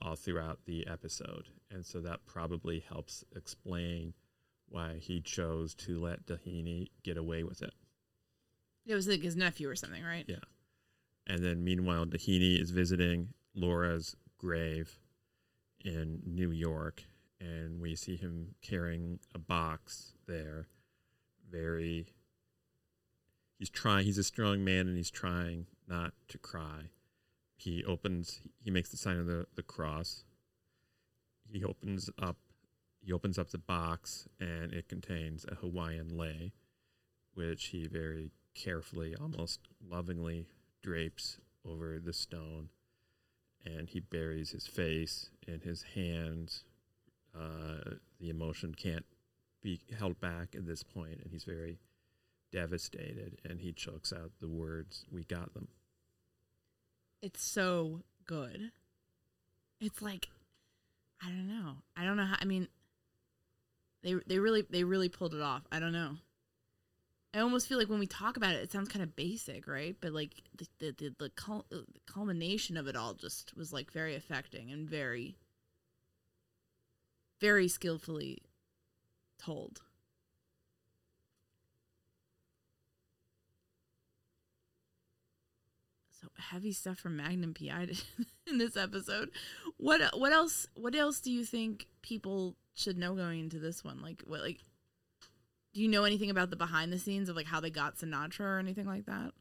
all 0.02 0.15
throughout 0.15 0.60
the 0.65 0.88
episode. 0.88 1.45
And 1.69 1.86
so 1.86 2.00
that 2.02 2.26
probably 2.26 2.80
helps 2.80 3.24
explain 3.36 4.13
why 4.69 4.95
he 5.00 5.22
chose 5.22 5.76
to 5.76 6.00
let 6.00 6.26
Doheny 6.26 6.88
get 7.04 7.17
away 7.17 7.43
with 7.43 7.62
it. 7.62 7.74
It 8.86 8.95
was 8.95 9.08
like 9.08 9.22
his 9.22 9.36
nephew 9.36 9.69
or 9.69 9.76
something, 9.76 10.04
right? 10.04 10.26
Yeah. 10.28 10.38
And 11.28 11.43
then 11.43 11.63
meanwhile, 11.63 12.06
Doheny 12.06 12.60
is 12.60 12.72
visiting 12.72 13.34
Laura's 13.60 14.15
grave 14.38 15.00
in 15.84 16.22
New 16.26 16.52
York, 16.52 17.04
and 17.39 17.82
we 17.82 17.95
see 17.95 18.15
him 18.15 18.56
carrying 18.62 19.19
a 19.36 19.39
box 19.39 20.13
there. 20.28 20.67
Very, 21.50 22.08
he's 23.58 23.69
trying. 23.69 24.06
He's 24.06 24.17
a 24.17 24.24
strong 24.24 24.63
man, 24.63 24.88
and 24.88 24.98
he's 24.98 25.12
trying 25.12 25.65
not 25.88 26.13
to 26.30 26.38
cry. 26.38 26.91
He 27.58 27.84
opens. 27.84 28.41
He 28.63 28.72
makes 28.72 28.89
the 28.89 28.98
sign 28.98 29.17
of 29.17 29.26
the 29.26 29.45
the 29.56 29.63
cross. 29.63 30.24
He 31.52 31.63
opens 31.63 32.10
up. 32.22 32.38
He 33.02 33.12
opens 33.12 33.38
up 33.38 33.50
the 33.50 33.58
box, 33.58 34.28
and 34.39 34.74
it 34.74 34.88
contains 34.88 35.45
a 35.45 35.56
Hawaiian 35.56 36.15
lei, 36.15 36.54
which 37.34 37.67
he 37.67 37.88
very 37.88 38.32
carefully, 38.54 39.15
almost 39.15 39.62
lovingly, 39.82 40.48
drapes 40.82 41.39
over 41.65 42.00
the 42.00 42.13
stone 42.13 42.69
and 43.65 43.89
he 43.89 44.00
buries 44.00 44.52
his 44.52 44.67
face 44.67 45.30
in 45.48 45.62
his 45.62 45.84
hands. 45.95 46.63
Uh, 47.36 47.95
the 48.19 48.30
emotion 48.30 48.74
can't 48.74 49.06
be 49.62 49.80
held 49.98 50.19
back 50.19 50.56
at 50.56 50.65
this 50.65 50.84
point, 50.84 51.19
and 51.22 51.32
he's 51.32 51.43
very 51.43 51.80
devastated. 52.52 53.39
And 53.43 53.60
he 53.60 53.72
chokes 53.72 54.13
out 54.13 54.32
the 54.39 54.48
words, 54.48 55.06
"We 55.12 55.24
got 55.24 55.54
them." 55.54 55.67
It's 57.22 57.43
so 57.43 58.02
good. 58.26 58.72
It's 59.82 60.02
like 60.02 60.30
I 61.22 61.28
don't 61.28 61.48
know. 61.48 61.78
I 61.95 62.06
don't 62.06 62.17
know 62.17 62.26
how 62.26 62.38
I 62.39 62.45
mean 62.45 62.67
they 64.04 64.15
they 64.28 64.39
really 64.39 64.65
they 64.69 64.84
really 64.84 65.10
pulled 65.10 65.34
it 65.34 65.41
off. 65.41 65.63
I 65.72 65.80
don't 65.80 65.93
know. 65.93 66.17
I 67.34 67.39
almost 67.39 67.68
feel 67.68 67.78
like 67.78 67.89
when 67.89 68.00
we 68.00 68.08
talk 68.08 68.38
about 68.38 68.56
it, 68.56 68.63
it 68.63 68.72
sounds 68.72 68.89
kind 68.89 69.04
of 69.04 69.15
basic, 69.15 69.68
right? 69.68 69.96
But 70.02 70.13
like 70.13 70.42
the 70.58 70.68
the 70.92 71.13
the, 71.18 71.30
cul- 71.30 71.65
uh, 71.72 71.78
the 71.94 72.00
culmination 72.12 72.76
of 72.78 72.88
it 72.88 72.96
all 72.96 73.13
just 73.13 73.56
was 73.56 73.72
like 73.72 73.92
very 73.92 74.15
affecting 74.15 74.72
and 74.72 74.89
very, 74.89 75.38
very 77.42 77.68
skillfully 77.68 78.44
told. 79.39 79.82
So 86.22 86.28
heavy 86.38 86.74
stuff 86.74 86.98
from 87.00 87.15
Magnum 87.15 87.54
PI 87.54 87.89
in 88.48 88.58
this 88.58 88.76
episode. 88.76 89.32
What 89.78 90.02
what 90.20 90.34
else? 90.34 90.68
What 90.76 90.96
else 90.96 91.20
do 91.22 91.32
you 91.32 91.46
think 91.46 91.88
people 92.02 92.56
should 92.74 92.98
know 92.98 93.15
going 93.15 93.39
into 93.42 93.60
this 93.60 93.84
one? 93.84 94.02
Like 94.02 94.22
what 94.26 94.42
like 94.42 94.60
do 95.74 95.82
you 95.82 95.88
know 95.88 96.04
anything 96.04 96.30
about 96.30 96.50
the 96.50 96.56
behind 96.56 96.92
the 96.92 97.00
scenes 97.00 97.30
of 97.30 97.36
like 97.36 97.46
how 97.46 97.60
they 97.60 97.70
got 97.70 97.98
Sinatra 97.98 98.42
or 98.42 98.60
anything 98.60 98.86
like 98.86 99.06
that? 99.06 99.32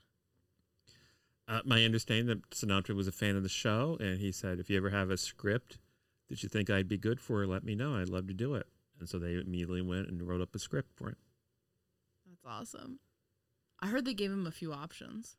Uh, 1.47 1.61
my 1.65 1.85
understanding 1.85 2.27
that 2.27 2.51
Sinatra 2.51 2.95
was 2.95 3.09
a 3.09 3.13
fan 3.13 3.35
of 3.35 3.43
the 3.43 3.49
show, 3.49 3.97
and 4.01 4.21
he 4.21 4.31
said, 4.33 4.59
"If 4.59 4.69
you 4.69 4.77
ever 4.77 4.91
have 4.91 5.11
a 5.11 5.17
script 5.17 5.79
that 6.29 6.43
you 6.43 6.49
think 6.49 6.69
I'd 6.69 6.89
be 6.89 6.99
good 6.99 7.21
for, 7.21 7.47
let 7.47 7.65
me 7.65 7.75
know. 7.75 7.97
I'd 7.97 8.11
love 8.11 8.27
to 8.27 8.35
do 8.35 8.55
it." 8.55 8.67
And 9.01 9.09
so 9.09 9.19
they 9.19 9.35
immediately 9.35 9.81
went 9.81 10.09
and 10.09 10.23
wrote 10.23 10.43
up 10.43 10.55
a 10.55 10.59
script 10.59 10.93
for 10.95 11.09
it. 11.09 11.19
That's 12.27 12.45
awesome. 12.45 13.01
I 13.81 13.87
heard 13.87 14.05
they 14.05 14.15
gave 14.15 14.31
him 14.31 14.47
a 14.47 14.51
few 14.51 14.73
options. 14.73 15.37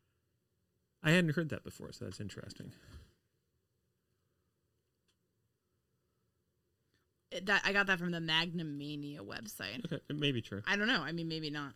I 1.03 1.11
hadn't 1.11 1.35
heard 1.35 1.49
that 1.49 1.63
before, 1.63 1.91
so 1.91 2.05
that's 2.05 2.19
interesting. 2.19 2.71
That 7.43 7.61
I 7.65 7.73
got 7.73 7.87
that 7.87 7.99
from 7.99 8.11
the 8.11 8.19
Magnum 8.19 8.77
Mania 8.77 9.21
website. 9.21 9.85
Okay, 9.85 9.99
it 10.09 10.15
may 10.15 10.31
be 10.31 10.41
true. 10.41 10.61
I 10.67 10.75
don't 10.75 10.87
know. 10.87 11.01
I 11.01 11.11
mean, 11.11 11.27
maybe 11.27 11.49
not. 11.49 11.73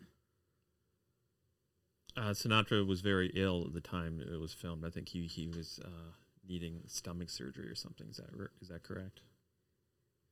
Uh, 2.15 2.31
Sinatra 2.31 2.85
was 2.85 3.01
very 3.01 3.31
ill 3.35 3.63
at 3.65 3.73
the 3.73 3.81
time 3.81 4.21
it 4.21 4.39
was 4.39 4.53
filmed. 4.53 4.85
I 4.85 4.89
think 4.89 5.09
he 5.09 5.25
he 5.25 5.47
was 5.47 5.79
uh, 5.83 6.11
needing 6.47 6.81
stomach 6.87 7.29
surgery 7.29 7.67
or 7.67 7.75
something. 7.75 8.07
Is 8.09 8.17
that 8.17 8.29
is 8.61 8.69
that 8.69 8.83
correct? 8.83 9.21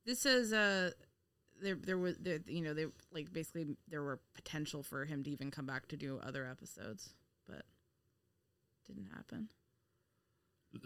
This 0.04 0.20
says 0.20 0.52
uh 0.52 0.90
there 1.60 1.76
there 1.76 1.98
was 1.98 2.16
there, 2.18 2.40
you 2.46 2.60
know 2.60 2.74
they 2.74 2.86
like 3.12 3.32
basically 3.32 3.76
there 3.88 4.02
were 4.02 4.20
potential 4.34 4.82
for 4.82 5.04
him 5.04 5.22
to 5.24 5.30
even 5.30 5.50
come 5.50 5.66
back 5.66 5.88
to 5.88 5.96
do 5.96 6.20
other 6.24 6.46
episodes, 6.48 7.10
but 7.48 7.62
didn't 8.86 9.08
happen. 9.14 9.48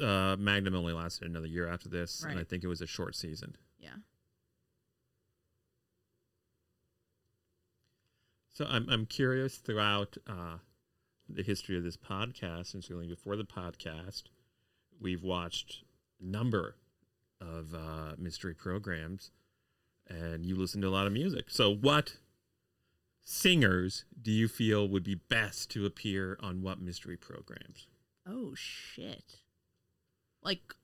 Uh, 0.03 0.37
Magnum 0.37 0.75
only 0.75 0.93
lasted 0.93 1.29
another 1.29 1.47
year 1.47 1.69
after 1.69 1.89
this, 1.89 2.25
and 2.25 2.39
I 2.39 2.45
think 2.45 2.65
it 2.65 2.69
was 2.69 2.81
a 2.81 2.87
short 2.87 3.15
season. 3.15 3.57
Yeah. 3.79 3.95
So 8.57 8.65
I'm 8.67 8.89
I'm 8.89 9.05
curious 9.05 9.57
throughout 9.57 10.17
uh, 10.27 10.57
the 11.29 11.43
history 11.43 11.77
of 11.77 11.85
this 11.85 11.99
podcast, 11.99 12.73
and 12.73 12.83
certainly 12.83 13.07
before 13.07 13.37
the 13.37 13.45
podcast, 13.45 14.23
we've 14.99 15.23
watched 15.23 15.83
a 16.23 16.25
number 16.25 16.77
of 17.39 17.75
uh, 17.75 18.13
mystery 18.17 18.55
programs, 18.55 19.31
and 20.09 20.47
you 20.47 20.57
listen 20.57 20.81
to 20.81 20.89
a 20.89 20.89
lot 20.89 21.07
of 21.07 21.13
music. 21.13 21.51
So 21.51 21.71
what 21.71 22.17
singers 23.23 24.07
do 24.23 24.33
you 24.33 24.49
feel 24.49 24.89
would 24.89 25.05
be 25.05 25.17
best 25.17 25.71
to 25.73 25.85
appear 25.85 26.39
on 26.41 26.63
what 26.63 26.81
mystery 26.81 27.19
programs? 27.19 27.89
Oh 28.27 28.55
shit. 28.55 29.41
Like 30.43 30.75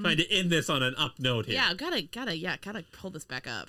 Trying 0.00 0.16
to 0.16 0.30
end 0.30 0.48
this 0.48 0.70
on 0.70 0.82
an 0.82 0.94
up 0.96 1.18
note 1.18 1.44
here. 1.44 1.56
Yeah, 1.56 1.74
gotta 1.74 2.00
gotta 2.00 2.38
yeah, 2.38 2.56
gotta 2.56 2.84
pull 2.90 3.10
this 3.10 3.26
back 3.26 3.46
up. 3.46 3.68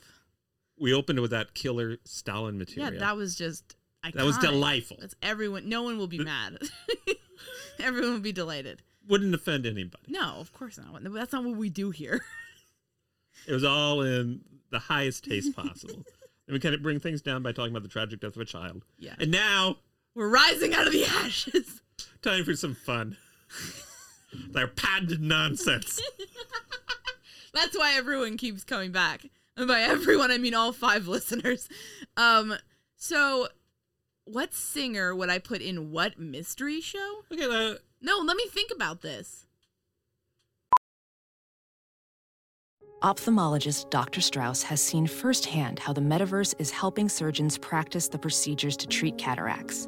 We 0.80 0.94
opened 0.94 1.20
with 1.20 1.32
that 1.32 1.54
killer 1.54 1.98
Stalin 2.06 2.58
material. 2.58 2.94
Yeah, 2.94 3.00
that 3.00 3.16
was 3.18 3.36
just 3.36 3.76
That 4.14 4.26
was 4.26 4.38
delightful. 4.38 4.98
That's 5.00 5.16
everyone 5.22 5.68
no 5.70 5.84
one 5.84 5.98
will 5.98 6.08
be 6.08 6.18
The- 6.20 6.24
mad. 6.26 6.58
everyone 7.80 8.14
will 8.14 8.20
be 8.20 8.32
delighted. 8.32 8.82
Wouldn't 9.08 9.34
offend 9.34 9.66
anybody. 9.66 10.04
No, 10.08 10.36
of 10.40 10.54
course 10.54 10.78
not. 10.78 11.02
That's 11.14 11.34
not 11.34 11.44
what 11.44 11.56
we 11.58 11.70
do 11.70 11.90
here. 11.92 12.22
It 13.48 13.54
was 13.54 13.64
all 13.64 14.02
in 14.02 14.42
the 14.70 14.80
highest 14.80 15.24
taste 15.24 15.56
possible. 15.56 15.96
and 16.48 16.54
we 16.54 16.60
kind 16.60 16.76
of 16.76 16.82
bring 16.84 17.00
things 17.00 17.22
down 17.22 17.42
by 17.42 17.52
talking 17.52 17.72
about 17.72 17.84
the 17.84 17.90
tragic 17.90 18.20
death 18.20 18.36
of 18.36 18.42
a 18.42 18.46
child. 18.46 18.84
Yeah. 19.00 19.16
And 19.20 19.32
now, 19.32 19.78
We're 20.14 20.30
rising 20.30 20.74
out 20.76 20.86
of 20.88 20.94
the 20.94 21.06
ashes. 21.06 21.82
time 22.22 22.44
for 22.44 22.56
some 22.56 22.76
fun. 22.76 23.18
Their 24.52 24.68
patented 24.68 25.22
nonsense. 25.22 26.00
That's 27.54 27.76
why 27.78 27.96
everyone 27.96 28.38
keeps 28.38 28.64
coming 28.64 28.92
back. 28.92 29.26
And 29.60 29.68
by 29.68 29.82
everyone 29.82 30.32
I 30.32 30.38
mean 30.38 30.56
all 30.56 30.72
five 30.72 31.08
listeners. 31.08 31.70
Um 32.18 32.56
so 32.96 33.48
what 34.26 34.54
singer 34.54 35.16
would 35.16 35.30
I 35.30 35.40
put 35.40 35.62
in 35.62 35.92
what 35.92 36.20
mystery 36.20 36.82
show? 36.82 37.22
Okay, 37.32 37.44
uh, 37.46 37.76
No, 38.02 38.20
let 38.20 38.38
me 38.38 38.46
think 38.48 38.72
about 38.74 39.02
this. 39.02 39.46
Ophthalmologist 43.02 43.90
Dr. 43.90 44.20
Strauss 44.20 44.62
has 44.64 44.82
seen 44.82 45.08
firsthand 45.08 45.80
how 45.80 45.94
the 45.94 46.02
metaverse 46.02 46.54
is 46.60 46.70
helping 46.70 47.08
surgeons 47.08 47.58
practice 47.58 48.10
the 48.10 48.20
procedures 48.20 48.76
to 48.76 48.88
treat 48.88 49.18
cataracts. 49.18 49.88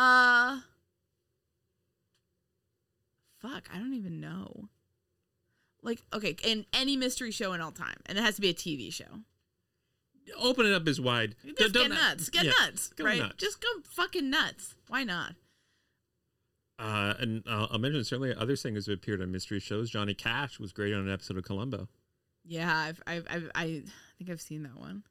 Uh 0.00 0.60
Fuck, 3.40 3.68
I 3.72 3.78
don't 3.78 3.94
even 3.94 4.20
know. 4.20 4.68
Like, 5.82 6.02
okay, 6.12 6.36
in 6.44 6.66
any 6.72 6.96
mystery 6.96 7.30
show 7.30 7.52
in 7.52 7.60
all 7.60 7.70
time, 7.70 7.96
and 8.06 8.18
it 8.18 8.22
has 8.22 8.34
to 8.34 8.40
be 8.40 8.48
a 8.48 8.54
TV 8.54 8.92
show. 8.92 9.20
open 10.38 10.66
it 10.66 10.72
up 10.74 10.86
as 10.88 11.00
wide. 11.00 11.36
Just 11.44 11.56
Don't- 11.58 11.72
get 11.72 11.78
don't- 11.88 11.90
nuts. 11.90 12.28
Get 12.30 12.44
yeah, 12.46 12.52
nuts. 12.60 12.92
right? 13.00 13.18
nuts. 13.20 13.36
Just 13.38 13.60
go 13.62 13.68
fucking 13.84 14.28
nuts. 14.28 14.74
Why 14.88 15.04
not? 15.04 15.34
Uh, 16.78 17.14
and 17.18 17.42
uh, 17.48 17.68
I'll 17.70 17.78
mention 17.78 18.04
certainly 18.04 18.34
other 18.34 18.54
singers 18.56 18.86
who 18.86 18.92
appeared 18.92 19.22
on 19.22 19.32
mystery 19.32 19.58
shows. 19.60 19.88
Johnny 19.90 20.14
Cash 20.14 20.58
was 20.60 20.72
great 20.72 20.92
on 20.94 21.00
an 21.06 21.12
episode 21.12 21.38
of 21.38 21.44
Columbo. 21.44 21.88
Yeah, 22.44 22.76
I've, 22.76 23.02
I've, 23.06 23.26
I've 23.30 23.50
I 23.54 23.82
think 24.18 24.30
I've 24.30 24.40
seen 24.40 24.62
that 24.64 24.76
one. 24.78 25.02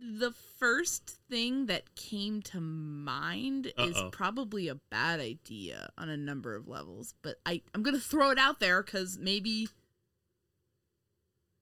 The 0.00 0.32
first 0.58 1.18
thing 1.30 1.66
that 1.66 1.94
came 1.94 2.42
to 2.42 2.60
mind 2.60 3.72
is 3.78 3.96
Uh-oh. 3.96 4.10
probably 4.10 4.68
a 4.68 4.74
bad 4.74 5.20
idea 5.20 5.88
on 5.96 6.08
a 6.08 6.16
number 6.16 6.54
of 6.54 6.68
levels, 6.68 7.14
but 7.22 7.36
I 7.46 7.62
I'm 7.74 7.82
gonna 7.82 7.98
throw 7.98 8.30
it 8.30 8.38
out 8.38 8.60
there 8.60 8.82
because 8.82 9.18
maybe 9.18 9.68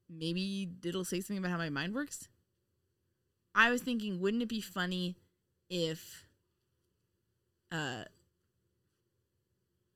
maybe 0.09 0.69
it'll 0.85 1.05
say 1.05 1.21
something 1.21 1.39
about 1.39 1.51
how 1.53 1.59
my 1.59 1.71
mind 1.71 1.95
works. 1.95 2.29
I 3.55 3.71
was 3.71 3.83
thinking, 3.83 4.21
wouldn't 4.21 4.43
it 4.43 4.49
be 4.49 4.61
funny 4.61 5.17
if 5.69 6.27
uh 7.71 8.05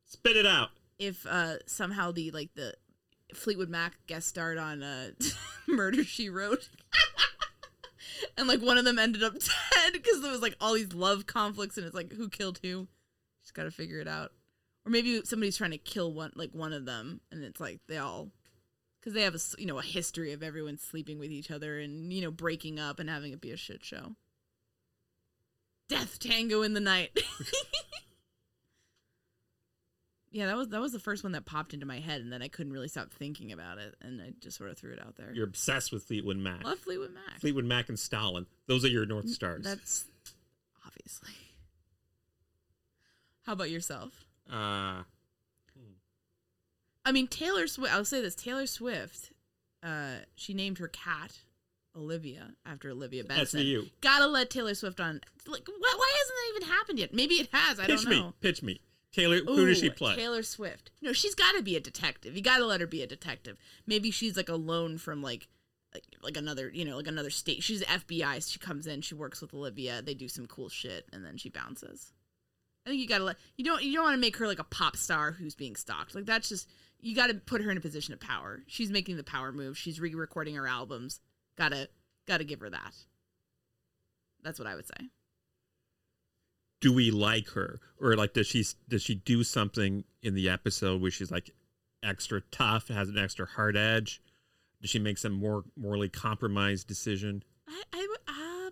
Spit 0.05 0.37
it 0.37 0.47
out. 0.47 0.71
if 0.99 1.27
uh 1.27 1.57
somehow 1.67 2.13
the 2.13 2.31
like 2.31 2.55
the 2.55 2.75
Fleetwood 3.35 3.69
Mac 3.69 3.95
guest 4.07 4.29
starred 4.29 4.57
on 4.59 4.83
uh 4.83 5.11
Murder 5.67 6.05
She 6.05 6.29
Wrote. 6.29 6.69
and 8.39 8.49
like 8.49 8.61
one 8.61 8.79
of 8.79 8.85
them 8.85 8.99
ended 8.99 9.23
up 9.23 9.35
dead 9.35 9.93
because 9.93 10.21
there 10.23 10.31
was 10.31 10.43
like 10.43 10.57
all 10.61 10.75
these 10.75 10.93
love 10.93 11.27
conflicts 11.27 11.77
and 11.77 11.87
it's 11.87 11.95
like 11.95 12.13
who 12.13 12.29
killed 12.29 12.61
who. 12.63 12.89
Just 13.43 13.55
got 13.55 13.65
to 13.65 13.71
figure 13.71 14.01
it 14.01 14.09
out. 14.09 14.33
Or 14.85 14.91
maybe 14.91 15.21
somebody's 15.25 15.57
trying 15.57 15.73
to 15.73 15.79
kill 15.79 16.13
one 16.13 16.33
like 16.35 16.51
one 16.53 16.73
of 16.73 16.87
them 16.87 17.21
and 17.31 17.43
it's 17.43 17.61
like 17.61 17.81
they 17.89 17.99
all 17.99 18.31
cuz 19.03 19.13
they 19.13 19.23
have 19.23 19.35
a 19.35 19.41
you 19.59 19.67
know 19.67 19.79
a 19.79 19.83
history 19.83 20.33
of 20.33 20.43
everyone 20.43 20.79
sleeping 20.79 21.19
with 21.19 21.31
each 21.31 21.51
other 21.51 21.79
and 21.79 22.13
you 22.13 22.23
know 22.23 22.31
breaking 22.31 22.79
up 22.79 23.01
and 23.01 23.11
having 23.11 23.33
it 23.33 23.41
be 23.41 23.51
a 23.51 23.57
shit 23.57 23.85
show. 23.85 24.15
Death 25.89 26.19
Tango 26.19 26.63
in 26.63 26.75
the 26.75 26.81
Night. 26.81 27.19
Yeah, 30.33 30.47
that 30.47 30.57
was 30.57 30.69
that 30.69 30.81
was 30.81 30.93
the 30.93 30.99
first 30.99 31.23
one 31.23 31.33
that 31.33 31.47
popped 31.47 31.73
into 31.73 31.87
my 31.87 32.01
head, 32.01 32.21
and 32.21 32.33
then 32.33 32.43
I 32.43 32.49
couldn't 32.49 32.73
really 32.73 32.89
stop 32.89 33.13
thinking 33.13 33.53
about 33.53 33.79
it, 33.79 33.95
and 34.03 34.21
I 34.21 34.33
just 34.41 34.59
sort 34.59 34.71
of 34.71 34.77
threw 34.77 34.93
it 34.93 35.01
out 35.01 35.17
there. 35.17 35.33
You're 35.33 35.47
obsessed 35.47 35.93
with 35.93 36.05
Fleetwood 36.05 36.37
Mac. 36.37 36.65
Love 36.65 36.79
Fleetwood 36.79 37.15
Mac. 37.15 37.41
Fleetwood 37.41 37.65
Mac 37.65 37.89
and 37.89 37.99
Stalin. 37.99 38.47
Those 38.67 38.85
are 38.85 38.89
your 38.89 39.07
North 39.07 39.29
Stars. 39.31 39.65
That's 39.65 40.05
obviously. 40.85 41.31
How 43.45 43.53
about 43.53 43.71
yourself? 43.71 44.27
uh, 44.53 45.03
I 47.05 47.13
mean, 47.13 47.29
Taylor 47.29 47.69
Swift. 47.69 47.95
I'll 47.95 48.05
say 48.05 48.21
this: 48.21 48.35
Taylor 48.35 48.67
Swift. 48.67 49.33
Uh, 49.83 50.17
she 50.35 50.53
named 50.53 50.79
her 50.79 50.89
cat 50.89 51.39
Olivia 51.97 52.51
after 52.67 52.91
Olivia 52.91 53.23
Benson. 53.23 53.61
SVU. 53.61 53.91
Gotta 54.01 54.27
let 54.27 54.51
Taylor 54.51 54.75
Swift 54.75 55.01
on. 55.01 55.21
Like, 55.47 55.69
why, 55.69 55.95
why 55.97 56.13
hasn't 56.19 56.35
that 56.37 56.57
even 56.57 56.75
happened 56.77 56.99
yet? 56.99 57.15
Maybe 57.15 57.35
it 57.37 57.49
has. 57.53 57.79
I 57.79 57.87
pitch 57.87 58.03
don't 58.03 58.05
know. 58.05 58.11
me. 58.11 58.21
know. 58.23 58.35
Pitch 58.41 58.63
me. 58.63 58.81
Taylor, 59.17 59.39
who 59.39 59.65
does 59.65 59.79
she 59.79 59.89
play? 59.89 60.15
Taylor 60.15 60.43
Swift. 60.43 60.91
No, 61.01 61.15
she's 61.15 61.35
got 61.35 61.53
to 61.53 61.63
be 61.63 61.75
a 61.75 61.81
detective. 61.81 62.37
You 62.37 62.43
got 62.43 62.59
to 62.59 62.67
let 62.67 62.83
her 62.83 62.87
be 62.87 63.03
a 63.03 63.07
detective. 63.07 63.57
Maybe 63.87 64.11
she's 64.11 64.37
like 64.37 64.51
a 64.51 64.57
loan 64.57 64.99
from 64.99 65.23
like, 65.23 65.49
like 65.95 66.05
like 66.23 66.37
another 66.37 66.69
you 66.69 66.85
know 66.85 66.97
like 66.97 67.07
another 67.07 67.31
state. 67.31 67.63
She's 67.63 67.83
FBI. 67.83 68.47
She 68.53 68.59
comes 68.59 68.87
in. 68.87 69.01
She 69.01 69.15
works 69.15 69.41
with 69.41 69.55
Olivia. 69.55 70.03
They 70.03 70.13
do 70.13 70.29
some 70.29 70.45
cool 70.45 70.69
shit, 70.69 71.07
and 71.15 71.25
then 71.25 71.39
she 71.39 71.49
bounces. 71.49 72.13
I 72.85 72.91
think 72.91 73.01
you 73.01 73.09
got 73.09 73.19
to 73.19 73.25
let 73.25 73.37
you 73.57 73.65
don't 73.65 73.83
you 73.83 73.95
don't 73.95 74.05
want 74.05 74.15
to 74.15 74.21
make 74.21 74.37
her 74.37 74.47
like 74.47 74.59
a 74.59 74.65
pop 74.65 74.99
star 74.99 75.33
who's 75.33 75.55
being 75.55 75.77
stalked. 75.77 76.15
Like 76.15 76.27
that's 76.27 76.51
just 76.51 76.69
you 77.01 77.17
got 77.17 77.29
to 77.29 77.35
put 77.35 77.63
her 77.63 77.71
in 77.71 77.79
a 77.79 77.81
position 77.81 78.13
of 78.13 78.21
power. 78.21 78.65
She's 78.67 78.91
making 78.91 79.17
the 79.17 79.25
power 79.25 79.51
move. 79.51 79.79
She's 79.79 79.99
re-recording 79.99 80.57
her 80.57 80.69
albums. 80.69 81.21
Gotta 81.57 81.89
gotta 82.29 82.45
give 82.45 82.61
her 82.61 82.69
that. 82.69 82.95
That's 84.43 84.59
what 84.59 84.69
I 84.69 84.75
would 84.75 84.87
say. 84.87 85.09
Do 86.81 86.93
we 86.93 87.11
like 87.11 87.49
her 87.51 87.81
or 88.01 88.17
like 88.17 88.33
does 88.33 88.47
she 88.47 88.65
does 88.89 89.03
she 89.03 89.15
do 89.15 89.43
something 89.43 90.05
in 90.23 90.35
the 90.35 90.49
episode 90.49 91.01
where 91.01 91.11
she's 91.11 91.31
like 91.31 91.51
extra 92.03 92.41
tough 92.51 92.89
has 92.89 93.09
an 93.09 93.19
extra 93.19 93.47
hard 93.47 93.77
edge 93.77 94.21
does 94.81 94.91
she 94.91 94.99
make 94.99 95.19
some 95.19 95.33
more 95.33 95.65
morally 95.77 96.09
compromised 96.09 96.87
decision 96.87 97.43
I, 97.69 97.83
I. 97.93 98.17
Uh, 98.29 98.71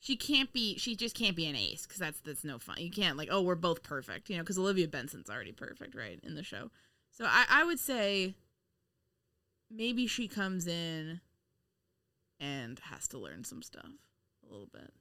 she 0.00 0.16
can't 0.16 0.52
be. 0.52 0.76
She 0.76 0.96
just 0.96 1.16
can't 1.16 1.36
be 1.36 1.46
an 1.46 1.56
ace 1.56 1.86
because 1.86 1.98
that's 1.98 2.20
that's 2.20 2.44
no 2.44 2.58
fun. 2.58 2.76
You 2.78 2.90
can't 2.90 3.16
like, 3.16 3.28
oh, 3.30 3.40
we're 3.40 3.54
both 3.54 3.82
perfect, 3.82 4.28
you 4.28 4.36
know, 4.36 4.42
because 4.42 4.58
Olivia 4.58 4.86
Benson's 4.86 5.30
already 5.30 5.52
perfect, 5.52 5.94
right, 5.94 6.20
in 6.22 6.34
the 6.34 6.42
show. 6.42 6.70
So 7.10 7.24
I, 7.24 7.46
I 7.48 7.64
would 7.64 7.80
say 7.80 8.34
maybe 9.70 10.06
she 10.06 10.28
comes 10.28 10.66
in 10.66 11.20
and 12.38 12.78
has 12.90 13.08
to 13.08 13.18
learn 13.18 13.44
some 13.44 13.62
stuff 13.62 13.88
a 14.46 14.52
little 14.52 14.68
bit, 14.70 14.92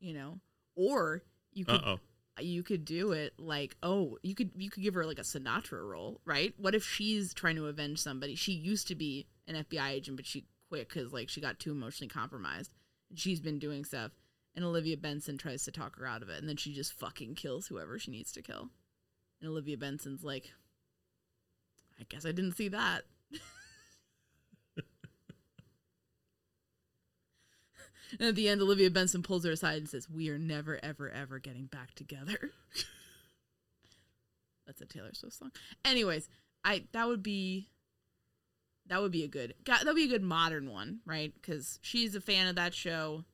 you 0.00 0.14
know, 0.14 0.38
or 0.76 1.22
you 1.52 1.64
could 1.64 1.74
uh-oh. 1.74 1.98
you 2.40 2.62
could 2.62 2.84
do 2.84 3.12
it 3.12 3.34
like 3.38 3.76
oh 3.82 4.18
you 4.22 4.34
could 4.34 4.50
you 4.56 4.70
could 4.70 4.82
give 4.82 4.94
her 4.94 5.04
like 5.04 5.18
a 5.18 5.22
Sinatra 5.22 5.82
role 5.82 6.20
right? 6.24 6.54
What 6.56 6.74
if 6.74 6.84
she's 6.84 7.34
trying 7.34 7.56
to 7.56 7.66
avenge 7.66 7.98
somebody? 7.98 8.34
She 8.34 8.52
used 8.52 8.88
to 8.88 8.94
be 8.94 9.26
an 9.46 9.64
FBI 9.64 9.90
agent 9.90 10.16
but 10.16 10.26
she 10.26 10.46
quit 10.68 10.88
because 10.88 11.12
like 11.12 11.28
she 11.28 11.40
got 11.40 11.58
too 11.58 11.72
emotionally 11.72 12.08
compromised. 12.08 12.72
And 13.10 13.18
she's 13.18 13.40
been 13.40 13.58
doing 13.58 13.84
stuff 13.84 14.12
and 14.54 14.64
Olivia 14.64 14.96
Benson 14.96 15.38
tries 15.38 15.64
to 15.64 15.72
talk 15.72 15.96
her 15.98 16.06
out 16.06 16.22
of 16.22 16.28
it 16.28 16.38
and 16.38 16.48
then 16.48 16.56
she 16.56 16.72
just 16.72 16.92
fucking 16.92 17.34
kills 17.34 17.66
whoever 17.66 17.98
she 17.98 18.10
needs 18.10 18.32
to 18.32 18.42
kill. 18.42 18.68
And 19.40 19.50
Olivia 19.50 19.76
Benson's 19.76 20.24
like 20.24 20.52
I 22.00 22.04
guess 22.08 22.24
I 22.24 22.32
didn't 22.32 22.56
see 22.56 22.68
that 22.68 23.02
And 28.12 28.28
at 28.28 28.34
the 28.34 28.48
end, 28.48 28.60
Olivia 28.60 28.90
Benson 28.90 29.22
pulls 29.22 29.44
her 29.44 29.50
aside 29.50 29.78
and 29.78 29.88
says, 29.88 30.08
We 30.08 30.30
are 30.30 30.38
never, 30.38 30.78
ever, 30.82 31.10
ever 31.10 31.38
getting 31.38 31.66
back 31.66 31.94
together. 31.94 32.52
That's 34.66 34.80
a 34.80 34.86
Taylor 34.86 35.14
Swift 35.14 35.36
song. 35.36 35.52
Anyways, 35.84 36.28
I 36.64 36.84
that 36.92 37.08
would 37.08 37.22
be 37.22 37.68
that 38.86 39.00
would 39.00 39.12
be 39.12 39.24
a 39.24 39.28
good 39.28 39.54
that 39.66 39.84
would 39.86 39.96
be 39.96 40.04
a 40.04 40.08
good 40.08 40.22
modern 40.22 40.70
one, 40.70 41.00
right? 41.06 41.32
Because 41.34 41.78
she's 41.82 42.14
a 42.14 42.20
fan 42.20 42.46
of 42.48 42.56
that 42.56 42.74
show. 42.74 43.24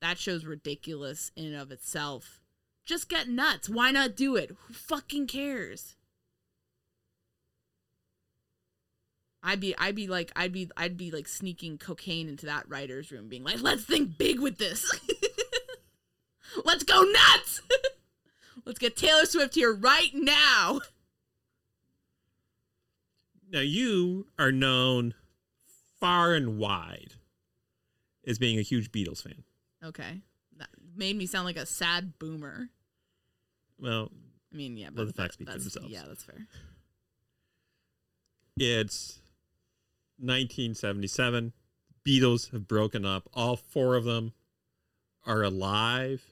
That 0.00 0.18
show's 0.18 0.44
ridiculous 0.44 1.30
in 1.36 1.46
and 1.46 1.56
of 1.56 1.70
itself. 1.70 2.40
Just 2.84 3.08
get 3.08 3.28
nuts. 3.28 3.68
Why 3.68 3.92
not 3.92 4.16
do 4.16 4.34
it? 4.34 4.50
Who 4.66 4.74
fucking 4.74 5.28
cares? 5.28 5.94
I'd 9.42 9.60
be 9.60 9.74
I'd 9.76 9.94
be 9.96 10.06
like 10.06 10.30
I'd 10.36 10.52
be 10.52 10.70
I'd 10.76 10.96
be 10.96 11.10
like 11.10 11.26
sneaking 11.26 11.78
cocaine 11.78 12.28
into 12.28 12.46
that 12.46 12.68
writer's 12.68 13.10
room 13.10 13.28
being 13.28 13.42
like, 13.44 13.60
let's 13.60 13.84
think 13.84 14.16
big 14.16 14.38
with 14.40 14.58
this. 14.58 14.88
let's 16.64 16.84
go 16.84 17.02
nuts. 17.02 17.60
let's 18.64 18.78
get 18.78 18.96
Taylor 18.96 19.24
Swift 19.24 19.54
here 19.54 19.74
right 19.74 20.10
now. 20.14 20.80
now 23.50 23.60
you 23.60 24.26
are 24.38 24.52
known 24.52 25.14
far 26.00 26.34
and 26.34 26.58
wide 26.58 27.14
as 28.26 28.38
being 28.38 28.58
a 28.58 28.62
huge 28.62 28.90
beatles 28.92 29.22
fan 29.22 29.42
Okay. 29.84 30.20
That 30.58 30.68
made 30.96 31.16
me 31.16 31.26
sound 31.26 31.44
like 31.46 31.56
a 31.56 31.66
sad 31.66 32.18
boomer. 32.20 32.68
well 33.78 34.10
I 34.52 34.56
mean, 34.56 34.76
yeah, 34.76 34.90
but 34.92 35.06
the 35.06 35.12
facts 35.12 35.36
that- 35.36 35.44
speak 35.44 35.48
for 35.50 35.58
themselves. 35.58 35.88
Yeah, 35.90 36.04
that's 36.06 36.22
fair. 36.24 36.46
it's 38.58 39.18
1977 40.22 41.52
beatles 42.06 42.50
have 42.52 42.66
broken 42.68 43.04
up 43.04 43.28
all 43.34 43.56
four 43.56 43.96
of 43.96 44.04
them 44.04 44.32
are 45.26 45.42
alive 45.42 46.22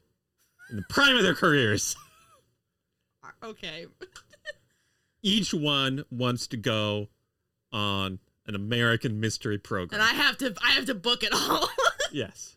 in 0.70 0.76
the 0.76 0.82
prime 0.88 1.16
of 1.16 1.22
their 1.22 1.34
careers 1.34 1.96
uh, 3.24 3.28
Okay. 3.46 3.86
each 5.22 5.52
one 5.52 6.04
wants 6.10 6.46
to 6.48 6.56
go 6.56 7.08
on 7.72 8.18
an 8.46 8.54
American 8.54 9.20
mystery 9.20 9.58
program. 9.58 10.00
And 10.00 10.08
I 10.08 10.14
have 10.14 10.38
to 10.38 10.54
I 10.64 10.70
have 10.72 10.86
to 10.86 10.94
book 10.94 11.22
it 11.22 11.32
all. 11.32 11.68
yes, 12.12 12.56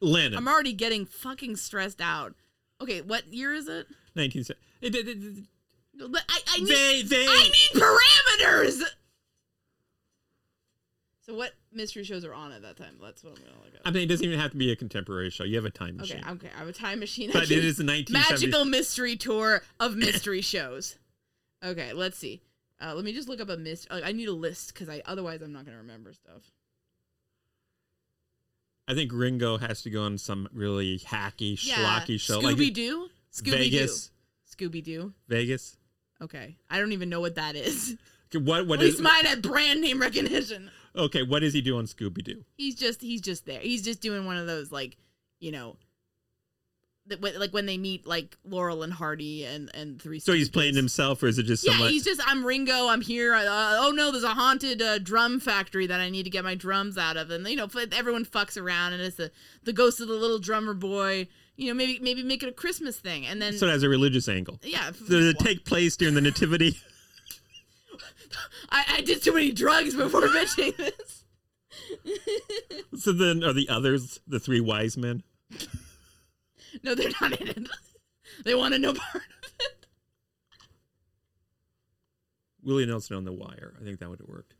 Lennon, 0.00 0.38
I'm 0.38 0.48
already 0.48 0.72
getting 0.72 1.04
fucking 1.06 1.56
stressed 1.56 2.00
out. 2.00 2.34
Okay, 2.80 3.00
what 3.02 3.32
year 3.32 3.52
is 3.52 3.68
it? 3.68 3.86
19. 4.16 4.42
It, 4.80 4.94
it, 4.94 5.08
it, 5.08 5.08
it- 5.08 5.44
But 6.10 6.22
I, 6.28 6.40
I 6.48 6.58
need 6.58 6.68
they 6.68 7.02
they 7.02 7.26
I 7.28 7.50
need 7.52 7.80
parameters. 7.80 8.82
So 11.30 11.36
what 11.36 11.52
mystery 11.72 12.02
shows 12.02 12.24
are 12.24 12.34
on 12.34 12.50
at 12.50 12.62
that 12.62 12.76
time? 12.76 12.96
That's 13.00 13.22
what 13.22 13.30
I'm 13.30 13.44
gonna 13.44 13.56
look 13.64 13.72
at. 13.72 13.82
I 13.84 13.92
mean, 13.92 14.02
it 14.02 14.06
doesn't 14.06 14.26
even 14.26 14.40
have 14.40 14.50
to 14.50 14.56
be 14.56 14.72
a 14.72 14.76
contemporary 14.76 15.30
show. 15.30 15.44
You 15.44 15.54
have 15.56 15.64
a 15.64 15.70
time 15.70 15.96
machine. 15.96 16.24
okay. 16.28 16.48
I 16.52 16.58
have 16.58 16.66
a 16.66 16.72
time 16.72 16.98
machine. 16.98 17.30
But 17.32 17.44
it 17.44 17.64
is 17.64 17.76
the 17.76 17.84
1970s. 17.84 18.10
magical 18.12 18.64
mystery 18.64 19.14
tour 19.14 19.62
of 19.78 19.94
mystery 19.94 20.40
shows. 20.40 20.98
Okay, 21.64 21.92
let's 21.92 22.18
see. 22.18 22.42
Uh, 22.80 22.94
let 22.96 23.04
me 23.04 23.12
just 23.12 23.28
look 23.28 23.40
up 23.40 23.48
a 23.48 23.56
mist. 23.56 23.86
Uh, 23.92 24.00
I 24.04 24.10
need 24.10 24.26
a 24.26 24.32
list 24.32 24.74
because 24.74 24.88
I 24.88 25.02
otherwise 25.06 25.40
I'm 25.40 25.52
not 25.52 25.66
gonna 25.66 25.76
remember 25.76 26.12
stuff. 26.12 26.50
I 28.88 28.94
think 28.94 29.12
Ringo 29.14 29.56
has 29.58 29.82
to 29.82 29.90
go 29.90 30.02
on 30.02 30.18
some 30.18 30.48
really 30.52 30.98
hacky, 30.98 31.56
schlocky 31.56 32.18
show 32.18 32.40
like 32.40 32.56
Scooby 32.56 32.74
Doo. 32.74 33.08
Scooby 33.32 33.44
Doo. 33.44 33.52
Vegas. 33.52 34.10
Scooby 34.52 34.82
Doo. 34.82 35.12
Vegas. 35.28 35.76
Okay, 36.20 36.56
I 36.68 36.80
don't 36.80 36.90
even 36.90 37.08
know 37.08 37.20
what 37.20 37.36
that 37.36 37.54
is. 37.54 37.96
Okay, 38.34 38.44
What 38.44 38.66
what 38.66 38.80
At 38.80 38.86
least 38.86 38.96
is 38.96 39.02
mine 39.02 39.26
had 39.26 39.42
brand 39.42 39.80
name 39.80 40.00
recognition. 40.00 40.72
Okay? 40.96 41.22
What 41.22 41.40
does 41.40 41.52
he 41.54 41.60
do 41.60 41.76
on 41.78 41.84
Scooby 41.86 42.22
Doo? 42.24 42.44
He's 42.56 42.74
just 42.74 43.00
he's 43.02 43.20
just 43.20 43.46
there. 43.46 43.60
He's 43.60 43.82
just 43.82 44.00
doing 44.00 44.26
one 44.26 44.36
of 44.36 44.46
those 44.46 44.70
like, 44.72 44.96
you 45.40 45.52
know, 45.52 45.76
that 47.06 47.20
like 47.22 47.52
when 47.52 47.66
they 47.66 47.78
meet 47.78 48.06
like 48.06 48.36
Laurel 48.44 48.82
and 48.82 48.92
Hardy 48.92 49.44
and 49.44 49.70
and 49.74 50.00
Three. 50.00 50.20
So 50.20 50.32
he's 50.32 50.48
playing 50.48 50.76
himself, 50.76 51.22
or 51.22 51.26
is 51.26 51.38
it 51.38 51.44
just 51.44 51.64
Yeah, 51.66 51.72
somewhat? 51.72 51.90
he's 51.90 52.04
just 52.04 52.20
I'm 52.26 52.44
Ringo. 52.44 52.88
I'm 52.88 53.00
here. 53.00 53.34
Uh, 53.34 53.44
oh 53.48 53.92
no, 53.94 54.10
there's 54.12 54.22
a 54.24 54.34
haunted 54.34 54.80
uh, 54.82 54.98
drum 54.98 55.40
factory 55.40 55.86
that 55.86 55.98
I 56.00 56.10
need 56.10 56.24
to 56.24 56.30
get 56.30 56.44
my 56.44 56.54
drums 56.54 56.96
out 56.98 57.16
of, 57.16 57.30
and 57.30 57.46
you 57.48 57.56
know 57.56 57.68
everyone 57.92 58.24
fucks 58.24 58.60
around, 58.60 58.92
and 58.92 59.02
it's 59.02 59.16
the 59.16 59.30
the 59.64 59.72
ghost 59.72 60.00
of 60.00 60.08
the 60.08 60.14
little 60.14 60.38
drummer 60.38 60.74
boy. 60.74 61.26
You 61.56 61.68
know, 61.68 61.74
maybe 61.74 61.98
maybe 62.00 62.22
make 62.22 62.42
it 62.42 62.48
a 62.48 62.52
Christmas 62.52 62.98
thing, 62.98 63.26
and 63.26 63.40
then 63.42 63.54
so 63.58 63.66
it 63.66 63.70
has 63.70 63.82
a 63.82 63.88
religious 63.88 64.28
angle. 64.28 64.58
yeah, 64.62 64.92
Does 65.08 65.26
it 65.26 65.38
take 65.38 65.64
place 65.64 65.96
during 65.96 66.14
the 66.14 66.20
nativity? 66.20 66.78
I, 68.70 68.84
I 68.88 69.00
did 69.02 69.22
too 69.22 69.34
many 69.34 69.52
drugs 69.52 69.94
before 69.94 70.28
mentioning 70.32 70.74
this. 70.76 71.24
so 72.96 73.12
then, 73.12 73.42
are 73.44 73.52
the 73.52 73.68
others 73.68 74.20
the 74.26 74.40
three 74.40 74.60
wise 74.60 74.96
men? 74.96 75.22
No, 76.82 76.94
they're 76.94 77.10
not 77.20 77.40
in 77.40 77.48
it. 77.48 77.68
they 78.44 78.54
want 78.54 78.74
to 78.74 78.78
know 78.80 78.94
part 78.94 79.14
of 79.16 79.52
it. 79.60 79.86
Willie 82.62 82.86
Nelson 82.86 83.16
on 83.16 83.24
the 83.24 83.32
wire. 83.32 83.74
I 83.80 83.84
think 83.84 84.00
that 84.00 84.10
would 84.10 84.20
have 84.20 84.28
worked. 84.28 84.54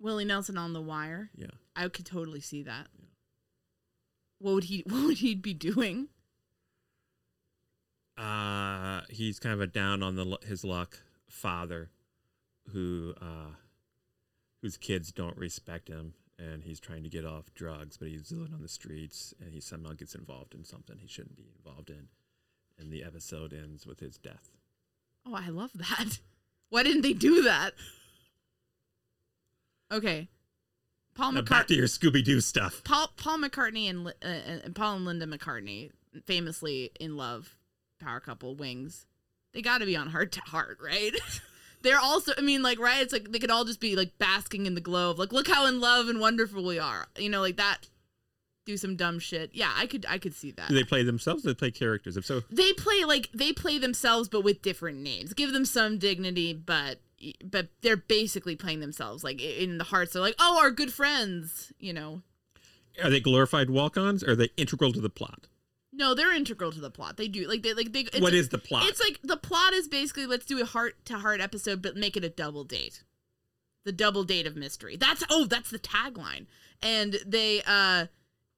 Willie 0.00 0.24
Nelson 0.24 0.58
on 0.58 0.72
the 0.72 0.80
wire. 0.80 1.30
Yeah. 1.36 1.46
I 1.76 1.88
could 1.88 2.06
totally 2.06 2.40
see 2.40 2.62
that. 2.62 2.88
What 4.38 4.54
would 4.54 4.64
he 4.64 4.82
What 4.86 5.04
would 5.06 5.18
he 5.18 5.34
be 5.34 5.54
doing? 5.54 6.08
Uh, 8.16 9.00
he's 9.10 9.38
kind 9.40 9.54
of 9.54 9.60
a 9.60 9.66
down 9.66 10.02
on 10.02 10.16
the 10.16 10.38
his 10.46 10.64
luck 10.64 11.00
father, 11.28 11.90
who 12.72 13.14
uh, 13.20 13.54
whose 14.62 14.76
kids 14.76 15.12
don't 15.12 15.36
respect 15.36 15.88
him, 15.88 16.14
and 16.38 16.64
he's 16.64 16.80
trying 16.80 17.02
to 17.02 17.08
get 17.08 17.24
off 17.24 17.52
drugs, 17.54 17.96
but 17.96 18.08
he's 18.08 18.32
living 18.32 18.54
on 18.54 18.62
the 18.62 18.68
streets, 18.68 19.34
and 19.40 19.52
he 19.54 19.60
somehow 19.60 19.92
gets 19.92 20.14
involved 20.14 20.54
in 20.54 20.64
something 20.64 20.98
he 20.98 21.08
shouldn't 21.08 21.36
be 21.36 21.50
involved 21.56 21.90
in, 21.90 22.08
and 22.78 22.92
the 22.92 23.04
episode 23.04 23.52
ends 23.52 23.86
with 23.86 24.00
his 24.00 24.16
death. 24.16 24.50
Oh, 25.26 25.34
I 25.34 25.48
love 25.48 25.70
that. 25.74 26.18
Why 26.70 26.82
didn't 26.82 27.02
they 27.02 27.12
do 27.12 27.42
that? 27.42 27.72
Okay. 29.92 30.28
Paul 31.14 31.32
Now 31.32 31.42
back 31.42 31.66
to 31.68 31.74
McCartney. 31.74 31.76
your 31.76 31.86
Scooby 31.86 32.24
Doo 32.24 32.40
stuff. 32.40 32.82
Paul 32.84 33.12
Paul 33.16 33.38
McCartney 33.38 33.88
and, 33.88 34.08
uh, 34.08 34.62
and 34.64 34.74
Paul 34.74 34.96
and 34.96 35.04
Linda 35.04 35.26
McCartney, 35.26 35.90
famously 36.26 36.90
in 36.98 37.16
love, 37.16 37.56
power 38.00 38.18
couple, 38.18 38.56
wings. 38.56 39.06
They 39.52 39.62
got 39.62 39.78
to 39.78 39.86
be 39.86 39.96
on 39.96 40.08
Hart 40.08 40.32
to 40.32 40.40
Hart, 40.40 40.78
right? 40.82 41.12
They're 41.84 42.00
also, 42.00 42.32
I 42.36 42.40
mean, 42.40 42.62
like, 42.62 42.80
right? 42.80 43.00
It's 43.00 43.12
like 43.12 43.30
they 43.30 43.38
could 43.38 43.50
all 43.50 43.64
just 43.64 43.78
be 43.78 43.94
like 43.94 44.18
basking 44.18 44.66
in 44.66 44.74
the 44.74 44.80
glow 44.80 45.10
of 45.10 45.18
like, 45.18 45.32
look 45.32 45.46
how 45.46 45.66
in 45.66 45.80
love 45.80 46.08
and 46.08 46.18
wonderful 46.18 46.64
we 46.64 46.80
are, 46.80 47.06
you 47.16 47.28
know, 47.28 47.40
like 47.40 47.56
that. 47.56 47.88
Do 48.66 48.76
some 48.76 48.96
dumb 48.96 49.18
shit. 49.18 49.50
Yeah, 49.52 49.70
I 49.76 49.86
could, 49.86 50.06
I 50.08 50.16
could 50.18 50.34
see 50.34 50.50
that. 50.52 50.70
Do 50.70 50.74
they 50.74 50.84
play 50.84 51.02
themselves? 51.02 51.44
Or 51.44 51.50
they 51.50 51.54
play 51.54 51.70
characters. 51.70 52.16
If 52.16 52.24
so, 52.24 52.40
they 52.50 52.72
play 52.72 53.04
like 53.04 53.30
they 53.32 53.52
play 53.52 53.78
themselves 53.78 54.28
but 54.28 54.40
with 54.40 54.62
different 54.62 54.98
names 54.98 55.34
give 55.34 55.52
them 55.52 55.66
some 55.66 55.98
dignity 55.98 56.54
but 56.54 57.00
but 57.44 57.68
they're 57.82 57.96
basically 57.96 58.56
playing 58.56 58.80
themselves 58.80 59.22
like 59.22 59.40
in 59.40 59.76
the 59.78 59.84
Harts 59.84 60.14
they're 60.14 60.22
like 60.22 60.36
oh 60.38 60.58
our 60.58 60.70
good 60.70 60.92
friends 60.92 61.72
you 61.78 61.92
know 61.92 62.22
are 63.02 63.10
they 63.10 63.20
glorified 63.20 63.70
walk-ons? 63.70 64.22
Or 64.22 64.32
are 64.32 64.36
they 64.36 64.50
integral 64.56 64.92
to 64.92 65.00
the 65.00 65.10
plot? 65.10 65.46
No 65.96 66.14
they're 66.14 66.34
integral 66.34 66.72
to 66.72 66.80
the 66.80 66.90
plot. 66.90 67.16
They 67.16 67.28
do 67.28 67.46
like 67.46 67.62
they 67.62 67.72
like 67.74 67.92
they 67.92 68.00
it's 68.00 68.20
What 68.20 68.32
the 68.50 68.58
plot? 68.58 68.84
it's 68.86 69.00
like 69.00 69.20
the 69.22 69.36
plot 69.36 69.72
is 69.74 69.86
basically 69.88 70.26
let's 70.26 70.44
do 70.44 70.60
a 70.60 70.64
Hart 70.64 71.04
to 71.06 71.18
Hart 71.18 71.40
episode 71.40 71.80
but 71.82 71.96
make 71.96 72.16
it 72.16 72.24
a 72.24 72.28
double 72.28 72.64
date. 72.64 73.02
The 73.84 73.92
double 73.92 74.24
date 74.24 74.46
of 74.46 74.56
mystery. 74.56 74.96
That's 74.96 75.22
oh 75.30 75.44
that's 75.44 75.70
the 75.70 75.78
tagline. 75.78 76.46
And 76.82 77.16
they 77.26 77.62
uh 77.66 78.06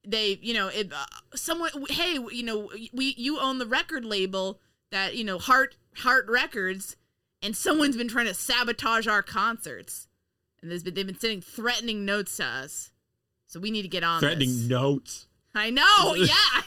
they 0.06 0.38
you 0.40 0.54
know 0.54 0.68
it 0.68 0.92
uh, 0.92 1.04
someone 1.34 1.70
hey 1.90 2.14
you 2.32 2.42
know 2.42 2.70
we 2.92 3.14
you 3.18 3.38
own 3.40 3.58
the 3.58 3.66
record 3.66 4.04
label 4.04 4.60
that 4.92 5.16
you 5.16 5.24
know 5.24 5.38
heart 5.38 5.76
heart 5.96 6.26
records 6.28 6.96
and 7.42 7.56
someone's 7.56 7.96
been 7.96 8.08
trying 8.08 8.26
to 8.26 8.34
sabotage 8.34 9.06
our 9.06 9.22
concerts. 9.22 10.08
And 10.62 10.70
there's 10.70 10.82
been 10.82 10.94
they've 10.94 11.06
been 11.06 11.18
sending 11.18 11.42
threatening 11.42 12.04
notes 12.04 12.36
to 12.38 12.44
us. 12.44 12.92
So 13.46 13.60
we 13.60 13.70
need 13.70 13.82
to 13.82 13.88
get 13.88 14.02
on 14.04 14.20
Threatening 14.20 14.48
this. 14.48 14.68
notes. 14.68 15.26
i 15.54 15.70
know 15.70 16.14
yeah 16.14 16.62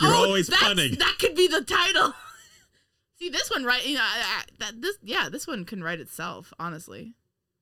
You're 0.00 0.12
Oh, 0.12 0.24
always 0.26 0.48
punning. 0.50 0.94
that 0.96 1.16
could 1.18 1.34
be 1.34 1.46
the 1.48 1.62
title. 1.62 2.14
See 3.18 3.28
this 3.28 3.50
one 3.50 3.64
right 3.64 3.84
you 3.84 3.94
know 3.96 4.00
I, 4.02 4.20
I, 4.20 4.42
that 4.60 4.80
this 4.80 4.96
yeah 5.02 5.28
this 5.30 5.46
one 5.46 5.64
can 5.64 5.82
write 5.82 6.00
itself 6.00 6.52
honestly. 6.58 7.14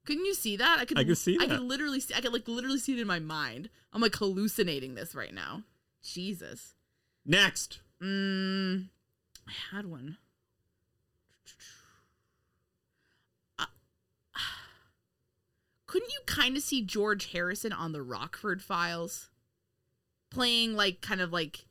Couldn't 0.07 0.24
you 0.24 0.35
see 0.35 0.57
that? 0.57 0.79
I 0.79 0.85
could 0.85 0.99
I 0.99 1.05
could 1.05 1.18
see 1.18 1.37
i 1.41 1.47
that. 1.47 1.57
could 1.59 1.64
literally 1.66 2.01
see 2.01 2.14
i 2.14 2.20
could 2.20 2.33
like 2.33 2.47
literally 2.49 2.79
see 2.79 2.93
it 2.95 3.01
in 3.01 3.07
my 3.09 3.18
mind. 3.18 3.68
I'm 3.93 4.01
like 4.01 4.14
hallucinating 4.14 4.95
this 4.95 5.14
right 5.14 5.35
now. 5.35 5.62
Jesus. 6.03 6.74
Next. 7.26 7.81
mm, 8.03 8.85
i 9.49 9.53
had 9.74 9.87
one. 9.87 10.16
Uh, 13.59 13.64
couldn't 15.87 16.11
you 16.12 16.20
kind 16.26 16.57
of 16.57 16.62
see 16.62 16.83
george 16.83 17.33
harrison 17.33 17.72
on 17.72 17.93
the 17.93 18.03
rockford 18.03 18.62
files? 18.62 19.29
Playing 20.31 20.74
like 20.76 21.01
kind 21.01 21.20
of 21.20 21.33
like 21.33 21.64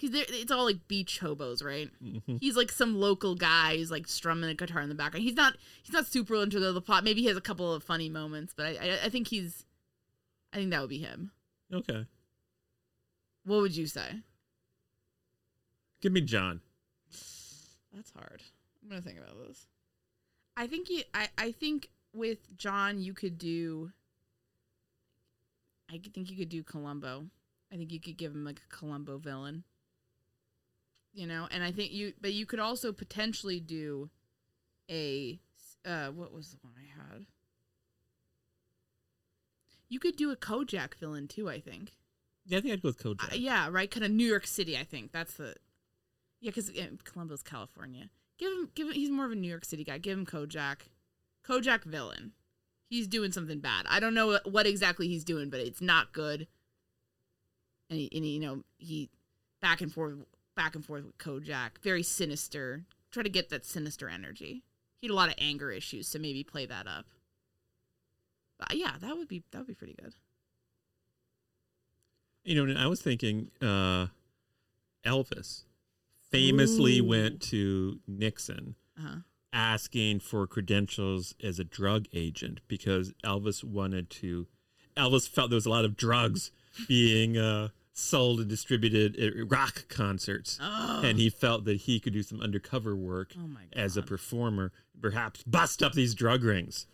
because 0.00 0.14
it's 0.30 0.50
all 0.50 0.64
like 0.64 0.88
beach 0.88 1.18
hobos 1.18 1.62
right 1.62 1.90
Mhm. 2.02 2.38
he's 2.40 2.56
like 2.56 2.70
some 2.72 2.98
local 2.98 3.34
guy 3.34 3.76
who's 3.76 3.90
like 3.90 4.06
strumming 4.08 4.48
a 4.48 4.54
guitar 4.54 4.80
in 4.80 4.88
the 4.88 4.94
background. 4.94 5.24
He's 5.24 5.34
not 5.36 5.56
he's 5.82 5.92
not 5.92 6.06
super 6.06 6.36
into 6.42 6.58
the, 6.58 6.72
the 6.72 6.80
plot. 6.80 7.04
Maybe 7.04 7.20
he 7.22 7.26
has 7.28 7.36
a 7.36 7.40
couple 7.42 7.72
of 7.72 7.82
funny 7.82 8.08
moments, 8.08 8.54
but 8.56 8.66
I, 8.66 8.70
I 8.70 8.98
I 9.04 9.08
think 9.10 9.28
he's 9.28 9.64
I 10.52 10.56
think 10.56 10.70
that 10.70 10.80
would 10.80 10.90
be 10.90 10.98
him. 10.98 11.32
Okay. 11.72 12.06
What 13.44 13.60
would 13.60 13.76
you 13.76 13.86
say? 13.86 14.20
Give 16.00 16.12
me 16.12 16.20
John. 16.22 16.60
That's 17.94 18.10
hard. 18.12 18.42
I'm 18.82 18.88
gonna 18.88 19.02
think 19.02 19.18
about 19.18 19.36
this. 19.46 19.66
I 20.56 20.66
think 20.66 20.88
you 20.88 21.02
I, 21.12 21.28
I 21.38 21.52
think 21.52 21.90
with 22.12 22.56
John 22.56 23.00
you 23.00 23.12
could 23.14 23.38
do 23.38 23.92
I 25.92 25.98
think 25.98 26.30
you 26.30 26.36
could 26.36 26.48
do 26.48 26.62
Columbo. 26.62 27.26
I 27.72 27.76
think 27.76 27.92
you 27.92 28.00
could 28.00 28.16
give 28.16 28.32
him 28.32 28.44
like 28.44 28.60
a 28.64 28.74
Columbo 28.76 29.18
villain. 29.18 29.64
You 31.12 31.26
know, 31.26 31.48
and 31.50 31.64
I 31.64 31.72
think 31.72 31.92
you 31.92 32.12
but 32.20 32.32
you 32.32 32.46
could 32.46 32.60
also 32.60 32.92
potentially 32.92 33.60
do 33.60 34.10
a 34.90 35.40
uh 35.84 36.08
what 36.08 36.32
was 36.32 36.50
the 36.50 36.58
one 36.62 36.74
I 36.76 37.12
had? 37.12 37.26
You 39.88 39.98
could 39.98 40.16
do 40.16 40.30
a 40.30 40.36
Kojak 40.36 40.94
villain 40.94 41.26
too, 41.26 41.48
I 41.48 41.60
think. 41.60 41.92
Yeah, 42.46 42.58
I 42.58 42.60
think 42.60 42.72
I'd 42.72 42.82
go 42.82 42.88
with 42.88 43.02
Kojak. 43.02 43.32
Uh, 43.32 43.34
yeah, 43.34 43.68
right. 43.70 43.90
Kind 43.90 44.04
of 44.04 44.12
New 44.12 44.26
York 44.26 44.46
City. 44.46 44.78
I 44.78 44.84
think 44.84 45.12
that's 45.12 45.34
the. 45.34 45.54
Yeah, 46.40 46.52
because 46.54 46.70
Columbo's 47.04 47.42
California. 47.42 48.08
Give 48.38 48.50
him, 48.50 48.70
give 48.74 48.86
him. 48.86 48.94
He's 48.94 49.10
more 49.10 49.26
of 49.26 49.32
a 49.32 49.34
New 49.34 49.48
York 49.48 49.64
City 49.64 49.84
guy. 49.84 49.98
Give 49.98 50.16
him 50.16 50.24
Kojak. 50.24 50.88
Kojak 51.46 51.84
villain. 51.84 52.32
He's 52.88 53.06
doing 53.06 53.32
something 53.32 53.60
bad. 53.60 53.86
I 53.88 54.00
don't 54.00 54.14
know 54.14 54.28
what, 54.28 54.50
what 54.50 54.66
exactly 54.66 55.06
he's 55.06 55.24
doing, 55.24 55.50
but 55.50 55.60
it's 55.60 55.80
not 55.80 56.12
good. 56.12 56.46
And, 57.88 57.98
he, 57.98 58.08
and 58.14 58.24
he, 58.24 58.30
you 58.32 58.40
know 58.40 58.64
he 58.78 59.10
back 59.60 59.80
and 59.80 59.92
forth, 59.92 60.14
back 60.56 60.74
and 60.74 60.84
forth 60.84 61.04
with 61.04 61.18
Kojak. 61.18 61.78
Very 61.82 62.02
sinister. 62.02 62.84
Try 63.10 63.22
to 63.22 63.28
get 63.28 63.48
that 63.50 63.64
sinister 63.64 64.08
energy. 64.08 64.62
He 65.00 65.06
had 65.08 65.12
a 65.12 65.16
lot 65.16 65.28
of 65.28 65.34
anger 65.38 65.70
issues, 65.70 66.06
so 66.08 66.18
maybe 66.18 66.44
play 66.44 66.66
that 66.66 66.86
up. 66.86 67.06
But 68.58 68.76
yeah, 68.76 68.92
that 69.00 69.16
would 69.16 69.28
be 69.28 69.42
that 69.52 69.58
would 69.58 69.66
be 69.66 69.74
pretty 69.74 69.94
good. 70.00 70.14
You 72.44 72.54
know, 72.56 72.70
and 72.70 72.78
I 72.78 72.86
was 72.86 73.00
thinking 73.02 73.50
uh, 73.60 74.06
Elvis 75.04 75.64
famously 76.30 76.98
Ooh. 77.00 77.04
went 77.04 77.40
to 77.42 78.00
Nixon 78.06 78.76
Uh-huh. 78.98 79.16
asking 79.52 80.20
for 80.20 80.46
credentials 80.46 81.34
as 81.42 81.58
a 81.58 81.64
drug 81.64 82.06
agent 82.12 82.60
because 82.68 83.12
Elvis 83.24 83.62
wanted 83.64 84.10
to. 84.10 84.46
Elvis 84.96 85.28
felt 85.28 85.50
there 85.50 85.56
was 85.56 85.66
a 85.66 85.70
lot 85.70 85.84
of 85.84 85.96
drugs 85.96 86.50
being 86.88 87.36
uh, 87.38 87.68
sold 87.92 88.40
and 88.40 88.48
distributed 88.48 89.16
at 89.18 89.50
rock 89.50 89.86
concerts, 89.88 90.58
Oh. 90.60 91.02
and 91.04 91.18
he 91.18 91.28
felt 91.28 91.64
that 91.64 91.78
he 91.82 92.00
could 92.00 92.12
do 92.12 92.22
some 92.22 92.40
undercover 92.40 92.94
work 92.96 93.34
Oh 93.36 93.48
as 93.72 93.96
a 93.96 94.02
performer, 94.02 94.72
perhaps 95.00 95.42
bust 95.42 95.82
up 95.82 95.92
these 95.92 96.14
drug 96.14 96.42
rings, 96.44 96.86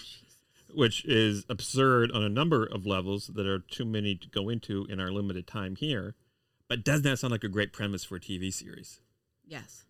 which 0.72 1.04
is 1.04 1.44
absurd 1.48 2.10
on 2.12 2.22
a 2.22 2.28
number 2.28 2.64
of 2.64 2.86
levels 2.86 3.28
that 3.34 3.46
are 3.46 3.58
too 3.60 3.84
many 3.84 4.14
to 4.16 4.28
go 4.28 4.48
into 4.48 4.84
in 4.86 4.98
our 5.00 5.10
limited 5.10 5.46
time 5.46 5.76
here. 5.76 6.14
But 6.68 6.82
doesn't 6.84 7.04
that 7.04 7.18
sound 7.18 7.30
like 7.30 7.44
a 7.44 7.48
great 7.48 7.72
premise 7.72 8.02
for 8.04 8.16
a 8.16 8.20
TV 8.20 8.52
series? 8.52 9.00
Yes. 9.46 9.84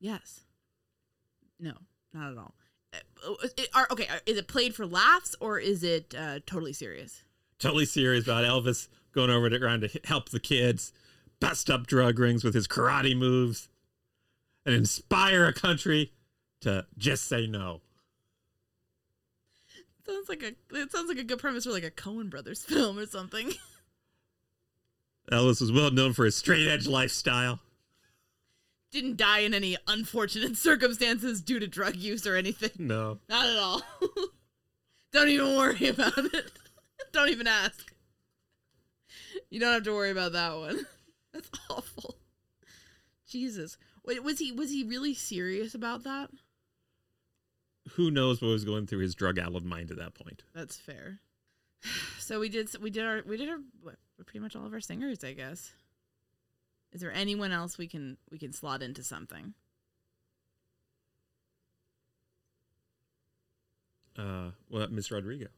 Yes. 0.00 0.40
No, 1.58 1.72
not 2.12 2.32
at 2.32 2.38
all. 2.38 2.54
Uh, 2.92 3.34
it- 3.56 3.68
are, 3.74 3.86
okay, 3.90 4.08
is 4.26 4.36
it 4.36 4.48
played 4.48 4.74
for 4.74 4.84
laughs 4.86 5.34
or 5.40 5.58
is 5.58 5.82
it 5.82 6.14
uh, 6.18 6.40
totally 6.44 6.72
serious? 6.72 7.22
Totally 7.58 7.86
serious 7.86 8.24
about 8.24 8.44
Elvis 8.44 8.88
going 9.12 9.30
over 9.30 9.48
to 9.48 9.62
around 9.62 9.82
to 9.82 10.00
help 10.04 10.30
the 10.30 10.40
kids, 10.40 10.92
bust 11.40 11.70
up 11.70 11.86
drug 11.86 12.18
rings 12.18 12.44
with 12.44 12.54
his 12.54 12.66
karate 12.66 13.16
moves, 13.16 13.68
and 14.64 14.74
inspire 14.74 15.46
a 15.46 15.52
country 15.52 16.12
to 16.60 16.86
just 16.96 17.26
say 17.26 17.46
no. 17.46 17.80
Sounds 20.06 20.28
like 20.28 20.42
a 20.42 20.52
it 20.76 20.90
sounds 20.90 21.08
like 21.08 21.18
a 21.18 21.24
good 21.24 21.38
premise 21.38 21.64
for 21.64 21.70
like 21.70 21.84
a 21.84 21.90
Coen 21.90 22.28
Brothers 22.28 22.64
film 22.68 22.98
or 22.98 23.06
something. 23.06 23.52
Elvis 25.30 25.60
was 25.60 25.70
well 25.70 25.90
known 25.90 26.12
for 26.12 26.24
his 26.24 26.36
straight 26.36 26.66
edge 26.66 26.86
lifestyle. 26.86 27.60
Didn't 28.90 29.16
die 29.16 29.38
in 29.40 29.54
any 29.54 29.76
unfortunate 29.86 30.56
circumstances 30.56 31.40
due 31.40 31.58
to 31.58 31.66
drug 31.66 31.96
use 31.96 32.26
or 32.26 32.36
anything. 32.36 32.70
No. 32.78 33.18
Not 33.28 33.46
at 33.46 33.56
all. 33.56 33.82
don't 35.12 35.28
even 35.28 35.56
worry 35.56 35.88
about 35.88 36.18
it. 36.18 36.52
don't 37.12 37.30
even 37.30 37.46
ask. 37.46 37.91
You 39.52 39.60
don't 39.60 39.74
have 39.74 39.82
to 39.82 39.92
worry 39.92 40.10
about 40.10 40.32
that 40.32 40.56
one. 40.56 40.86
That's 41.34 41.50
awful. 41.68 42.16
Jesus. 43.28 43.76
Wait, 44.02 44.24
was 44.24 44.38
he 44.38 44.50
was 44.50 44.70
he 44.70 44.82
really 44.82 45.12
serious 45.12 45.74
about 45.74 46.04
that? 46.04 46.30
Who 47.90 48.10
knows 48.10 48.40
what 48.40 48.48
was 48.48 48.64
going 48.64 48.86
through 48.86 49.00
his 49.00 49.14
drug 49.14 49.38
addled 49.38 49.66
mind 49.66 49.90
at 49.90 49.98
that 49.98 50.14
point? 50.14 50.42
That's 50.54 50.76
fair. 50.76 51.20
So 52.18 52.40
we 52.40 52.48
did 52.48 52.70
we 52.80 52.88
did 52.88 53.04
our 53.04 53.22
we 53.26 53.36
did 53.36 53.50
our 53.50 53.58
what, 53.82 53.96
pretty 54.24 54.38
much 54.38 54.56
all 54.56 54.64
of 54.64 54.72
our 54.72 54.80
singers, 54.80 55.22
I 55.22 55.34
guess. 55.34 55.72
Is 56.92 57.02
there 57.02 57.12
anyone 57.12 57.52
else 57.52 57.76
we 57.76 57.88
can 57.88 58.16
we 58.30 58.38
can 58.38 58.54
slot 58.54 58.82
into 58.82 59.02
something? 59.02 59.52
Uh, 64.16 64.52
well, 64.70 64.88
Miss 64.88 65.10
Rodrigo. 65.10 65.48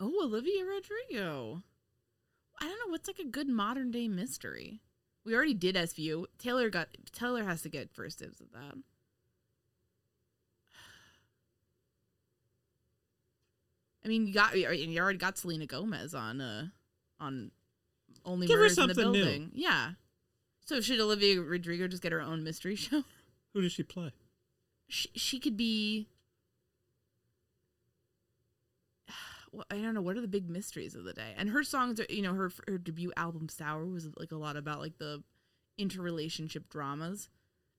Oh, 0.00 0.14
Olivia 0.22 0.64
Rodrigo. 0.64 1.62
I 2.60 2.64
don't 2.64 2.78
know 2.78 2.90
what's 2.90 3.08
like 3.08 3.18
a 3.18 3.24
good 3.24 3.48
modern 3.48 3.90
day 3.90 4.08
mystery. 4.08 4.80
We 5.24 5.34
already 5.34 5.54
did 5.54 5.74
SVU. 5.74 6.26
Taylor 6.38 6.70
got 6.70 6.88
Taylor 7.12 7.44
has 7.44 7.62
to 7.62 7.68
get 7.68 7.92
first 7.92 8.18
dibs 8.20 8.40
at 8.40 8.52
that. 8.52 8.74
I 14.04 14.08
mean, 14.08 14.26
you 14.26 14.32
got 14.34 14.56
you 14.56 14.64
already- 14.66 14.82
you 14.84 15.00
already 15.00 15.18
got 15.18 15.36
Selena 15.38 15.66
Gomez 15.66 16.14
on 16.14 16.40
uh 16.40 16.68
on 17.18 17.50
Only 18.24 18.46
Give 18.46 18.56
Murders 18.58 18.78
in 18.78 18.88
the 18.88 18.94
something 18.94 19.12
new. 19.12 19.24
Building. 19.24 19.50
Yeah. 19.54 19.92
So 20.64 20.80
should 20.80 21.00
Olivia 21.00 21.40
Rodrigo 21.40 21.86
just 21.88 22.02
get 22.02 22.12
her 22.12 22.20
own 22.20 22.42
mystery 22.44 22.74
show? 22.76 23.04
Who 23.52 23.62
does 23.62 23.72
she 23.72 23.82
play? 23.82 24.12
She 24.88 25.08
she 25.14 25.38
could 25.40 25.56
be. 25.56 26.08
Well, 29.08 29.16
I 29.70 29.76
don't 29.76 29.94
know. 29.94 30.02
What 30.02 30.16
are 30.16 30.20
the 30.20 30.28
big 30.28 30.48
mysteries 30.50 30.94
of 30.94 31.04
the 31.04 31.12
day? 31.12 31.34
And 31.36 31.50
her 31.50 31.62
songs 31.62 32.00
are, 32.00 32.06
you 32.08 32.22
know, 32.22 32.34
her 32.34 32.50
her 32.68 32.78
debut 32.78 33.12
album 33.16 33.48
"Sour" 33.48 33.86
was 33.86 34.08
like 34.18 34.32
a 34.32 34.36
lot 34.36 34.56
about 34.56 34.80
like 34.80 34.98
the 34.98 35.22
interrelationship 35.78 36.68
dramas. 36.68 37.28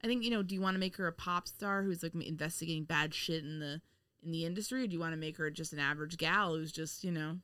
I 0.04 0.08
think 0.08 0.24
you 0.24 0.30
know. 0.30 0.44
Do 0.44 0.56
you 0.56 0.62
want 0.62 0.76
to 0.76 0.80
make 0.80 0.98
her 0.98 1.08
a 1.08 1.12
pop 1.12 1.48
star 1.48 1.84
who's 1.84 2.04
like 2.04 2.14
investigating 2.16 2.84
bad 2.84 3.14
shit 3.14 3.44
in 3.44 3.60
the 3.60 3.82
in 4.24 4.32
the 4.32 4.46
industry, 4.46 4.84
or 4.84 4.88
do 4.88 4.94
you 4.94 5.00
want 5.00 5.14
to 5.14 5.18
make 5.18 5.38
her 5.38 5.50
just 5.50 5.74
an 5.74 5.80
average 5.80 6.18
gal 6.18 6.56
who's 6.56 6.72
just 6.72 7.04
you 7.04 7.12
know 7.12 7.38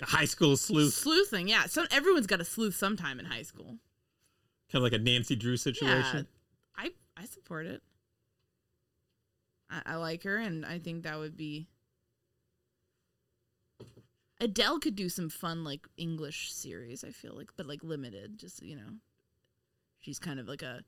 A 0.00 0.06
high 0.06 0.24
school 0.24 0.56
sleuth, 0.56 0.94
sleuthing? 0.94 1.48
Yeah, 1.48 1.66
So 1.66 1.84
everyone's 1.90 2.26
got 2.26 2.40
a 2.40 2.44
sleuth 2.44 2.74
sometime 2.74 3.18
in 3.20 3.26
high 3.26 3.42
school. 3.42 3.78
kind 4.72 4.74
of 4.74 4.82
like 4.82 4.92
a 4.92 4.98
Nancy 4.98 5.36
Drew 5.36 5.56
situation. 5.56 6.26
I 6.76 6.90
I 7.16 7.24
support 7.26 7.66
it. 7.66 7.82
I, 9.70 9.82
I 9.86 9.96
like 9.96 10.22
her, 10.24 10.36
and 10.36 10.64
I 10.66 10.78
think 10.78 11.04
that 11.04 11.18
would 11.18 11.36
be. 11.36 11.68
Adele 14.44 14.78
could 14.78 14.94
do 14.94 15.08
some 15.08 15.30
fun 15.30 15.64
like 15.64 15.88
English 15.96 16.52
series. 16.52 17.02
I 17.02 17.10
feel 17.10 17.34
like, 17.34 17.48
but 17.56 17.66
like 17.66 17.82
limited. 17.82 18.38
Just 18.38 18.62
you 18.62 18.76
know, 18.76 18.98
she's 20.00 20.18
kind 20.18 20.38
of 20.38 20.46
like 20.46 20.60
a 20.60 20.82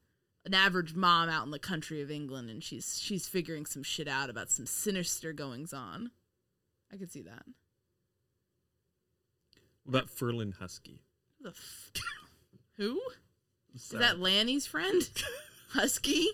an 0.44 0.52
average 0.52 0.94
mom 0.94 1.30
out 1.30 1.46
in 1.46 1.50
the 1.52 1.58
country 1.58 2.02
of 2.02 2.10
England, 2.10 2.50
and 2.50 2.62
she's 2.62 3.00
she's 3.00 3.26
figuring 3.26 3.64
some 3.64 3.82
shit 3.82 4.08
out 4.08 4.28
about 4.28 4.50
some 4.50 4.66
sinister 4.66 5.32
goings 5.32 5.72
on. 5.72 6.10
I 6.92 6.98
could 6.98 7.10
see 7.10 7.22
that. 7.22 7.44
What 9.84 10.00
about 10.00 10.08
Ferlin 10.14 10.54
Husky? 10.58 11.00
The 11.40 11.48
f- 11.50 11.92
who 12.76 13.00
is 13.74 13.88
that? 13.88 14.20
Lanny's 14.20 14.66
friend, 14.66 15.02
Husky. 15.70 16.28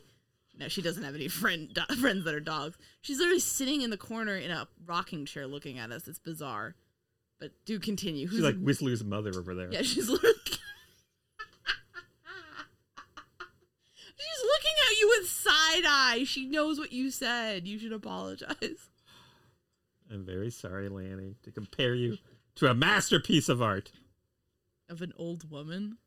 No, 0.59 0.67
she 0.67 0.83
doesn't 0.83 1.05
have 1.05 1.15
any 1.15 1.29
friend 1.29 1.73
do- 1.73 1.95
friends 1.95 2.25
that 2.25 2.35
are 2.35 2.41
dogs. 2.41 2.77
She's 3.01 3.19
literally 3.19 3.39
sitting 3.39 3.83
in 3.83 3.91
the 3.91 3.97
corner 3.97 4.35
in 4.37 4.51
a 4.51 4.67
rocking 4.85 5.25
chair, 5.25 5.47
looking 5.47 5.79
at 5.79 5.93
us. 5.93 6.09
It's 6.09 6.19
bizarre. 6.19 6.75
But 7.43 7.51
do 7.65 7.81
continue. 7.81 8.29
She's 8.29 8.39
like 8.39 8.57
Whistler's 8.57 9.03
mother 9.03 9.33
over 9.37 9.53
there. 9.53 9.73
yeah, 9.73 9.83
she's 9.83 10.09
literally. 10.09 10.33
she's 13.97 14.45
looking 14.45 14.77
at 14.87 15.01
you 15.01 15.17
with 15.19 15.29
side 15.29 15.83
eye. 15.85 16.23
She 16.25 16.47
knows 16.47 16.79
what 16.79 16.93
you 16.93 17.11
said. 17.11 17.67
You 17.67 17.81
should 17.81 17.93
apologize. 17.93 18.91
I'm 20.09 20.25
very 20.25 20.51
sorry, 20.51 20.89
Lanny, 20.89 21.35
to 21.43 21.51
compare 21.51 21.97
you 21.97 22.19
to 22.55 22.69
a 22.71 22.75
masterpiece 22.75 23.49
of 23.49 23.61
art. 23.61 23.91
Of 24.89 25.03
an 25.03 25.13
old 25.19 25.51
woman. 25.51 25.99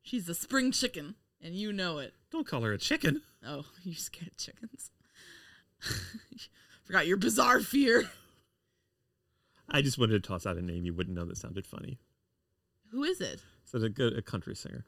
She's 0.00 0.28
a 0.28 0.34
spring 0.34 0.70
chicken, 0.70 1.16
and 1.42 1.56
you 1.56 1.72
know 1.72 1.98
it. 1.98 2.14
Don't 2.30 2.46
call 2.46 2.60
her 2.60 2.72
a 2.72 2.78
chicken. 2.78 3.22
Oh, 3.44 3.64
you 3.82 3.94
scared 3.94 4.28
of 4.28 4.36
chickens? 4.36 4.92
Forgot 6.84 7.08
your 7.08 7.16
bizarre 7.16 7.58
fear. 7.58 8.08
I 9.68 9.82
just 9.82 9.98
wanted 9.98 10.22
to 10.22 10.26
toss 10.28 10.46
out 10.46 10.56
a 10.56 10.62
name 10.62 10.84
you 10.84 10.94
wouldn't 10.94 11.16
know 11.16 11.24
that 11.24 11.36
sounded 11.38 11.66
funny. 11.66 11.98
Who 12.90 13.02
is 13.04 13.20
it? 13.20 13.40
So 13.64 13.78
a 13.78 13.88
good 13.88 14.16
a 14.16 14.22
country 14.22 14.54
singer. 14.54 14.84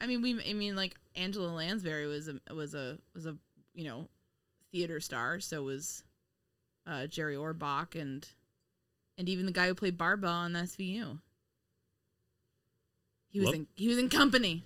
I 0.00 0.06
mean, 0.06 0.22
we. 0.22 0.40
I 0.48 0.52
mean, 0.54 0.76
like 0.76 0.96
Angela 1.14 1.48
Lansbury 1.52 2.06
was 2.06 2.28
a 2.28 2.40
was 2.54 2.74
a 2.74 2.98
was 3.14 3.26
a 3.26 3.36
you 3.74 3.84
know 3.84 4.08
theater 4.72 5.00
star. 5.00 5.40
So 5.40 5.62
was 5.62 6.02
uh, 6.86 7.06
Jerry 7.06 7.36
Orbach 7.36 7.98
and 8.00 8.26
and 9.18 9.28
even 9.28 9.46
the 9.46 9.52
guy 9.52 9.66
who 9.68 9.74
played 9.74 9.96
Barba 9.98 10.26
on 10.26 10.52
SVU. 10.54 11.18
He 13.28 13.38
was 13.40 13.46
Well- 13.46 13.54
in 13.54 13.66
he 13.74 13.88
was 13.88 13.98
in 13.98 14.08
Company. 14.08 14.64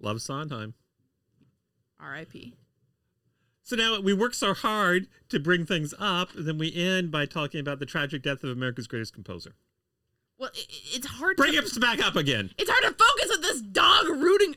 Love 0.00 0.20
Sondheim. 0.20 0.74
R.I.P. 2.00 2.54
So 3.62 3.76
now 3.76 4.00
we 4.00 4.12
work 4.12 4.34
so 4.34 4.54
hard 4.54 5.06
to 5.28 5.38
bring 5.38 5.64
things 5.64 5.94
up, 5.98 6.34
and 6.34 6.46
then 6.46 6.58
we 6.58 6.74
end 6.74 7.10
by 7.10 7.26
talking 7.26 7.60
about 7.60 7.78
the 7.78 7.86
tragic 7.86 8.22
death 8.22 8.42
of 8.42 8.50
America's 8.50 8.88
greatest 8.88 9.14
composer. 9.14 9.54
Well, 10.38 10.50
it, 10.54 10.66
it's 10.92 11.06
hard. 11.06 11.36
To 11.36 11.42
bring 11.42 11.52
to, 11.52 11.58
it 11.58 11.80
back 11.80 12.04
up 12.04 12.16
again. 12.16 12.50
It's 12.58 12.70
hard 12.70 12.82
to 12.82 13.04
focus 13.04 13.30
with 13.30 13.42
this 13.42 13.60
dog 13.60 14.08
rooting. 14.08 14.56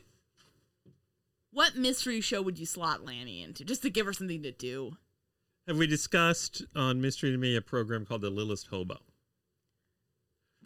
What 1.52 1.76
mystery 1.76 2.20
show 2.20 2.42
would 2.42 2.58
you 2.58 2.66
slot 2.66 3.04
Lanny 3.04 3.42
into 3.42 3.64
just 3.64 3.82
to 3.82 3.90
give 3.90 4.06
her 4.06 4.12
something 4.12 4.42
to 4.42 4.52
do? 4.52 4.96
Have 5.66 5.78
we 5.78 5.86
discussed 5.86 6.64
on 6.74 7.00
Mystery 7.00 7.30
to 7.30 7.38
Me 7.38 7.56
a 7.56 7.62
program 7.62 8.04
called 8.04 8.20
The 8.20 8.30
Littlest 8.30 8.66
Hobo? 8.66 8.98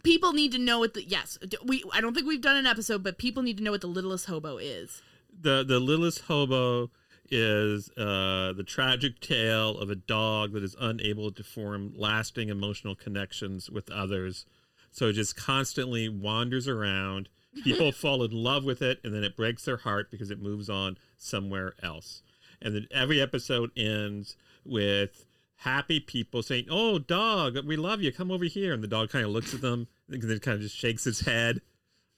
People 0.03 0.32
need 0.32 0.53
to 0.53 0.59
know 0.59 0.78
what 0.78 0.95
the 0.95 1.05
yes. 1.05 1.38
We 1.64 1.84
I 1.93 2.01
don't 2.01 2.14
think 2.14 2.26
we've 2.26 2.41
done 2.41 2.57
an 2.57 2.66
episode, 2.66 3.03
but 3.03 3.18
people 3.18 3.43
need 3.43 3.59
to 3.59 3.62
know 3.62 3.70
what 3.70 3.82
the 3.82 3.86
littlest 3.86 4.26
hobo 4.26 4.57
is. 4.57 5.03
The 5.38 5.62
The 5.62 5.78
Littlest 5.78 6.22
Hobo 6.22 6.91
is 7.31 7.91
uh, 7.97 8.53
the 8.57 8.64
tragic 8.66 9.20
tale 9.20 9.78
of 9.78 9.91
a 9.91 9.95
dog 9.95 10.53
that 10.53 10.62
is 10.62 10.76
unable 10.81 11.31
to 11.33 11.45
form 11.45 11.93
lasting 11.97 12.49
emotional 12.49 12.95
connections 12.95 13.70
with 13.70 13.91
others. 13.91 14.47
So 14.91 15.09
it 15.09 15.12
just 15.14 15.37
constantly 15.37 16.09
wanders 16.09 16.66
around. 16.66 17.28
People 17.64 17.93
fall 17.93 18.22
in 18.24 18.33
love 18.33 18.64
with 18.64 18.83
it, 18.83 19.01
and 19.05 19.14
then 19.14 19.24
it 19.24 19.37
breaks 19.37 19.64
their 19.64 19.78
heart 19.78 20.11
because 20.11 20.31
it 20.31 20.43
moves 20.43 20.68
on 20.68 20.99
somewhere 21.16 21.74
else. 21.83 22.22
And 22.61 22.74
then 22.74 22.87
every 22.91 23.20
episode 23.20 23.70
ends 23.76 24.37
with 24.64 25.24
happy 25.59 26.01
people 26.01 26.43
saying, 26.43 26.66
"Oh, 26.70 26.99
dog, 26.99 27.57
we 27.64 27.76
love 27.76 28.03
you. 28.03 28.12
Come 28.12 28.31
over 28.31 28.45
here." 28.45 28.72
And 28.72 28.83
the 28.83 28.89
dog 28.89 29.11
kind 29.11 29.24
of 29.24 29.31
looks 29.31 29.55
at 29.55 29.61
them, 29.61 29.89
and 30.09 30.22
then 30.22 30.39
kind 30.41 30.57
of 30.57 30.62
just 30.62 30.76
shakes 30.76 31.07
its 31.07 31.20
head 31.20 31.61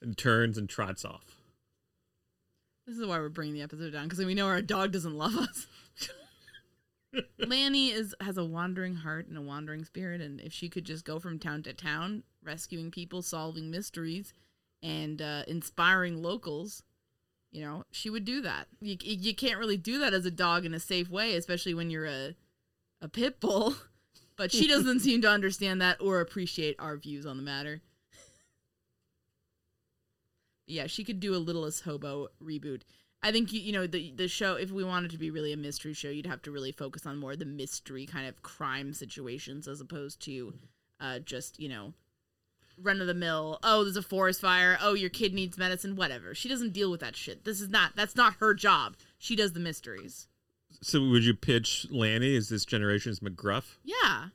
and 0.01 0.17
turns 0.17 0.57
and 0.57 0.67
trots 0.67 1.05
off. 1.05 1.42
This 2.85 2.97
is 2.97 3.05
why 3.05 3.19
we're 3.19 3.29
bringing 3.29 3.53
the 3.53 3.61
episode 3.61 3.93
down 3.93 4.07
because 4.07 4.23
we 4.23 4.33
know 4.33 4.47
our 4.47 4.61
dog 4.61 4.91
doesn't 4.91 5.17
love 5.17 5.35
us. 5.37 5.67
Lanny 7.47 7.91
is 7.91 8.13
has 8.19 8.37
a 8.37 8.43
wandering 8.43 8.95
heart 8.95 9.27
and 9.27 9.37
a 9.37 9.41
wandering 9.41 9.85
spirit, 9.85 10.19
and 10.19 10.41
if 10.41 10.51
she 10.51 10.67
could 10.67 10.83
just 10.83 11.05
go 11.05 11.19
from 11.19 11.39
town 11.39 11.63
to 11.63 11.73
town, 11.73 12.23
rescuing 12.43 12.91
people, 12.91 13.21
solving 13.21 13.71
mysteries, 13.71 14.33
and 14.81 15.21
uh, 15.21 15.43
inspiring 15.47 16.21
locals, 16.21 16.83
you 17.51 17.61
know, 17.63 17.85
she 17.91 18.09
would 18.09 18.25
do 18.25 18.41
that. 18.41 18.67
You 18.81 18.97
you 19.01 19.35
can't 19.35 19.59
really 19.59 19.77
do 19.77 19.99
that 19.99 20.13
as 20.13 20.25
a 20.25 20.31
dog 20.31 20.65
in 20.65 20.73
a 20.73 20.79
safe 20.79 21.09
way, 21.09 21.35
especially 21.35 21.73
when 21.73 21.89
you're 21.89 22.05
a 22.05 22.35
a 23.01 23.07
pit 23.07 23.39
bull. 23.39 23.75
But 24.35 24.51
she 24.51 24.67
doesn't 24.67 25.01
seem 25.01 25.21
to 25.21 25.29
understand 25.29 25.79
that 25.81 26.01
or 26.01 26.19
appreciate 26.19 26.75
our 26.79 26.97
views 26.97 27.23
on 27.23 27.37
the 27.37 27.43
matter. 27.43 27.83
Yeah, 30.73 30.87
she 30.87 31.03
could 31.03 31.19
do 31.19 31.35
a 31.35 31.37
Littlest 31.37 31.83
Hobo 31.83 32.29
reboot. 32.43 32.81
I 33.21 33.31
think 33.31 33.53
you, 33.53 33.61
you 33.61 33.71
know 33.71 33.87
the 33.87 34.11
the 34.15 34.27
show. 34.27 34.55
If 34.55 34.71
we 34.71 34.83
wanted 34.83 35.11
to 35.11 35.17
be 35.17 35.31
really 35.31 35.53
a 35.53 35.57
mystery 35.57 35.93
show, 35.93 36.09
you'd 36.09 36.25
have 36.25 36.41
to 36.43 36.51
really 36.51 36.71
focus 36.71 37.05
on 37.05 37.17
more 37.17 37.35
the 37.35 37.45
mystery 37.45 38.05
kind 38.05 38.27
of 38.27 38.43
crime 38.43 38.93
situations 38.93 39.67
as 39.67 39.79
opposed 39.79 40.19
to 40.23 40.53
uh, 40.99 41.19
just 41.19 41.59
you 41.59 41.69
know 41.69 41.93
run 42.77 42.99
of 42.99 43.07
the 43.07 43.13
mill. 43.13 43.59
Oh, 43.63 43.83
there's 43.83 43.97
a 43.97 44.01
forest 44.01 44.41
fire. 44.41 44.77
Oh, 44.81 44.93
your 44.93 45.09
kid 45.09 45.33
needs 45.33 45.57
medicine. 45.57 45.95
Whatever. 45.95 46.35
She 46.35 46.49
doesn't 46.49 46.73
deal 46.73 46.91
with 46.91 46.99
that 46.99 47.15
shit. 47.15 47.45
This 47.45 47.61
is 47.61 47.69
not. 47.69 47.95
That's 47.95 48.15
not 48.15 48.35
her 48.39 48.53
job. 48.53 48.95
She 49.17 49.35
does 49.35 49.53
the 49.53 49.59
mysteries. 49.59 50.27
So 50.81 51.07
would 51.07 51.23
you 51.23 51.33
pitch 51.33 51.87
Lanny 51.91 52.35
as 52.35 52.49
this 52.49 52.65
generation's 52.65 53.19
McGruff? 53.19 53.77
Yeah. 53.83 54.29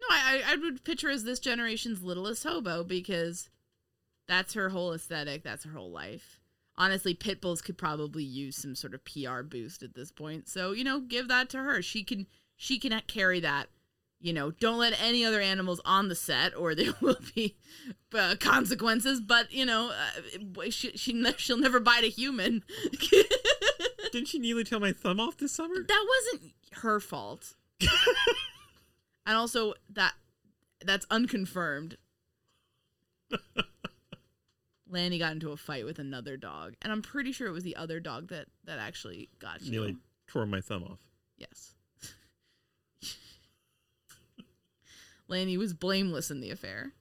No, 0.00 0.06
I 0.10 0.42
I 0.46 0.56
would 0.56 0.84
pitch 0.84 1.02
her 1.02 1.10
as 1.10 1.24
this 1.24 1.38
generation's 1.38 2.02
littlest 2.02 2.44
hobo 2.44 2.82
because 2.84 3.50
That's 4.28 4.54
her 4.54 4.70
whole 4.70 4.92
aesthetic. 4.92 5.42
That's 5.42 5.64
her 5.64 5.72
whole 5.72 5.90
life. 5.90 6.40
Honestly, 6.78 7.14
pit 7.14 7.40
bulls 7.40 7.62
could 7.62 7.78
probably 7.78 8.24
use 8.24 8.56
some 8.56 8.74
sort 8.74 8.94
of 8.94 9.04
PR 9.04 9.42
boost 9.42 9.82
at 9.82 9.94
this 9.94 10.12
point. 10.12 10.48
So 10.48 10.72
you 10.72 10.84
know, 10.84 11.00
give 11.00 11.28
that 11.28 11.48
to 11.50 11.58
her. 11.58 11.80
She 11.82 12.04
can 12.04 12.26
she 12.56 12.78
can 12.78 13.00
carry 13.06 13.40
that. 13.40 13.68
You 14.20 14.32
know, 14.32 14.50
don't 14.50 14.78
let 14.78 15.00
any 15.00 15.24
other 15.24 15.40
animals 15.40 15.80
on 15.84 16.08
the 16.08 16.14
set, 16.14 16.56
or 16.56 16.74
there 16.74 16.94
will 17.00 17.18
be 17.34 17.56
uh, 18.14 18.34
consequences. 18.40 19.20
But 19.20 19.52
you 19.52 19.64
know, 19.64 19.90
uh, 19.90 20.70
she, 20.70 20.92
she 20.96 21.32
she'll 21.36 21.58
never 21.58 21.80
bite 21.80 22.04
a 22.04 22.08
human. 22.08 22.62
Didn't 24.12 24.28
she 24.28 24.38
nearly 24.38 24.64
tear 24.64 24.80
my 24.80 24.92
thumb 24.92 25.20
off 25.20 25.36
this 25.36 25.52
summer? 25.52 25.74
that 25.86 26.06
wasn't 26.08 26.52
her 26.82 27.00
fault. 27.00 27.54
and 29.26 29.36
also 29.36 29.74
that 29.90 30.14
that's 30.84 31.06
unconfirmed. 31.10 31.96
Lanny 34.96 35.18
got 35.18 35.32
into 35.32 35.50
a 35.50 35.58
fight 35.58 35.84
with 35.84 35.98
another 35.98 36.38
dog, 36.38 36.74
and 36.80 36.90
I'm 36.90 37.02
pretty 37.02 37.30
sure 37.30 37.46
it 37.46 37.52
was 37.52 37.64
the 37.64 37.76
other 37.76 38.00
dog 38.00 38.28
that 38.28 38.46
that 38.64 38.78
actually 38.78 39.28
got 39.38 39.60
you. 39.60 39.70
Nearly 39.70 39.96
tore 40.26 40.46
my 40.46 40.62
thumb 40.62 40.84
off. 40.84 41.00
Yes. 41.36 41.74
Lanny 45.28 45.58
was 45.58 45.74
blameless 45.74 46.30
in 46.30 46.40
the 46.40 46.50
affair. 46.50 46.92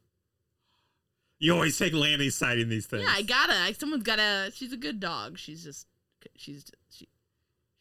You 1.39 1.53
always 1.53 1.77
take 1.77 1.93
Lanny's 1.93 2.35
side 2.35 2.59
in 2.59 2.67
these 2.67 2.85
things. 2.85 3.03
Yeah, 3.03 3.13
I 3.15 3.21
gotta. 3.21 3.53
I, 3.53 3.71
someone's 3.71 4.03
gotta. 4.03 4.51
She's 4.53 4.73
a 4.73 4.77
good 4.77 4.99
dog. 4.99 5.37
She's 5.37 5.63
just. 5.63 5.87
She's 6.35 6.65
she. 6.89 7.07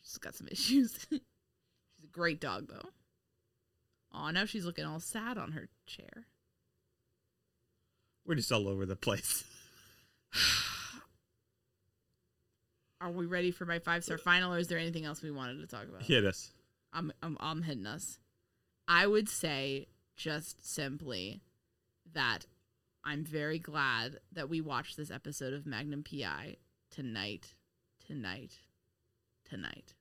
She's 0.04 0.18
got 0.18 0.36
some 0.36 0.46
issues. 0.50 0.96
she's 1.10 1.18
a 2.04 2.12
great 2.12 2.40
dog 2.40 2.68
though. 2.68 2.88
Oh, 4.14 4.30
now 4.30 4.44
she's 4.44 4.64
looking 4.64 4.84
all 4.84 5.00
sad 5.00 5.38
on 5.38 5.52
her 5.52 5.68
chair. 5.88 6.26
We're 8.24 8.36
just 8.36 8.52
all 8.52 8.68
over 8.68 8.86
the 8.86 8.94
place. 8.94 9.42
Are 13.00 13.10
we 13.10 13.26
ready 13.26 13.50
for 13.50 13.66
my 13.66 13.78
five 13.78 14.02
star 14.04 14.16
uh, 14.16 14.20
final, 14.20 14.54
or 14.54 14.58
is 14.58 14.68
there 14.68 14.78
anything 14.78 15.04
else 15.04 15.22
we 15.22 15.30
wanted 15.30 15.60
to 15.60 15.66
talk 15.66 15.84
about? 15.88 16.02
Hit 16.02 16.24
us. 16.24 16.50
I'm 16.92 17.12
I'm 17.22 17.36
I'm 17.40 17.62
hitting 17.62 17.86
us. 17.86 18.18
I 18.88 19.06
would 19.06 19.28
say 19.28 19.88
just 20.16 20.66
simply 20.66 21.42
that 22.14 22.46
I'm 23.04 23.24
very 23.24 23.58
glad 23.58 24.20
that 24.32 24.48
we 24.48 24.60
watched 24.60 24.96
this 24.96 25.10
episode 25.10 25.52
of 25.52 25.66
Magnum 25.66 26.02
PI 26.02 26.56
tonight, 26.90 27.54
tonight, 28.06 28.52
tonight. 29.48 29.94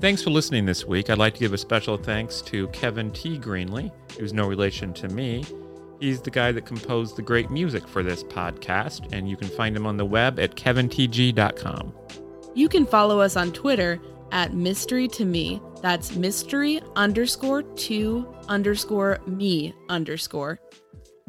Thanks 0.00 0.22
for 0.22 0.30
listening 0.30 0.66
this 0.66 0.84
week. 0.84 1.10
I'd 1.10 1.18
like 1.18 1.34
to 1.34 1.40
give 1.40 1.52
a 1.52 1.58
special 1.58 1.96
thanks 1.96 2.40
to 2.42 2.68
Kevin 2.68 3.10
T. 3.12 3.38
Greenley, 3.38 3.92
who's 4.18 4.32
no 4.32 4.46
relation 4.46 4.92
to 4.94 5.08
me. 5.08 5.44
He's 6.02 6.20
the 6.20 6.32
guy 6.32 6.50
that 6.50 6.66
composed 6.66 7.14
the 7.14 7.22
great 7.22 7.48
music 7.48 7.86
for 7.86 8.02
this 8.02 8.24
podcast, 8.24 9.12
and 9.12 9.30
you 9.30 9.36
can 9.36 9.46
find 9.46 9.76
him 9.76 9.86
on 9.86 9.98
the 9.98 10.04
web 10.04 10.40
at 10.40 10.56
kevintg.com. 10.56 11.94
You 12.56 12.68
can 12.68 12.86
follow 12.86 13.20
us 13.20 13.36
on 13.36 13.52
Twitter 13.52 14.00
at 14.32 14.52
mystery 14.52 15.06
to 15.06 15.24
me. 15.24 15.62
That's 15.80 16.16
mystery 16.16 16.82
underscore 16.96 17.62
to 17.62 18.34
underscore 18.48 19.20
me 19.28 19.76
underscore. 19.88 20.58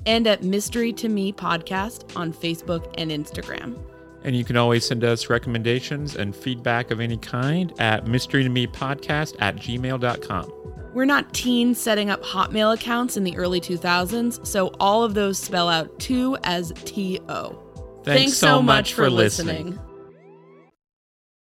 And 0.07 0.25
at 0.25 0.41
mystery 0.41 0.91
to 0.93 1.07
me 1.07 1.33
podcast 1.33 2.17
on 2.17 2.33
Facebook 2.33 2.91
and 2.97 3.11
Instagram. 3.11 3.79
And 4.23 4.35
you 4.35 4.43
can 4.43 4.57
always 4.57 4.87
send 4.87 5.03
us 5.03 5.29
recommendations 5.29 6.15
and 6.15 6.35
feedback 6.35 6.89
of 6.89 6.99
any 6.99 7.17
kind 7.17 7.79
at 7.79 8.07
mystery 8.07 8.41
to 8.41 8.49
me 8.49 8.65
podcast 8.65 9.35
at 9.39 9.55
gmail.com. 9.57 10.62
We're 10.93 11.05
not 11.05 11.33
teens 11.33 11.79
setting 11.79 12.09
up 12.09 12.21
Hotmail 12.23 12.75
accounts 12.75 13.17
in 13.17 13.23
the 13.23 13.35
early 13.35 13.59
2000s, 13.59 14.45
so 14.45 14.67
all 14.79 15.03
of 15.03 15.15
those 15.15 15.39
spell 15.39 15.67
out 15.67 15.99
two 15.99 16.37
as 16.43 16.71
T 16.85 17.19
O. 17.29 17.59
Thanks 18.03 18.37
so 18.37 18.61
much 18.61 18.93
for 18.93 19.09
listening. 19.09 19.79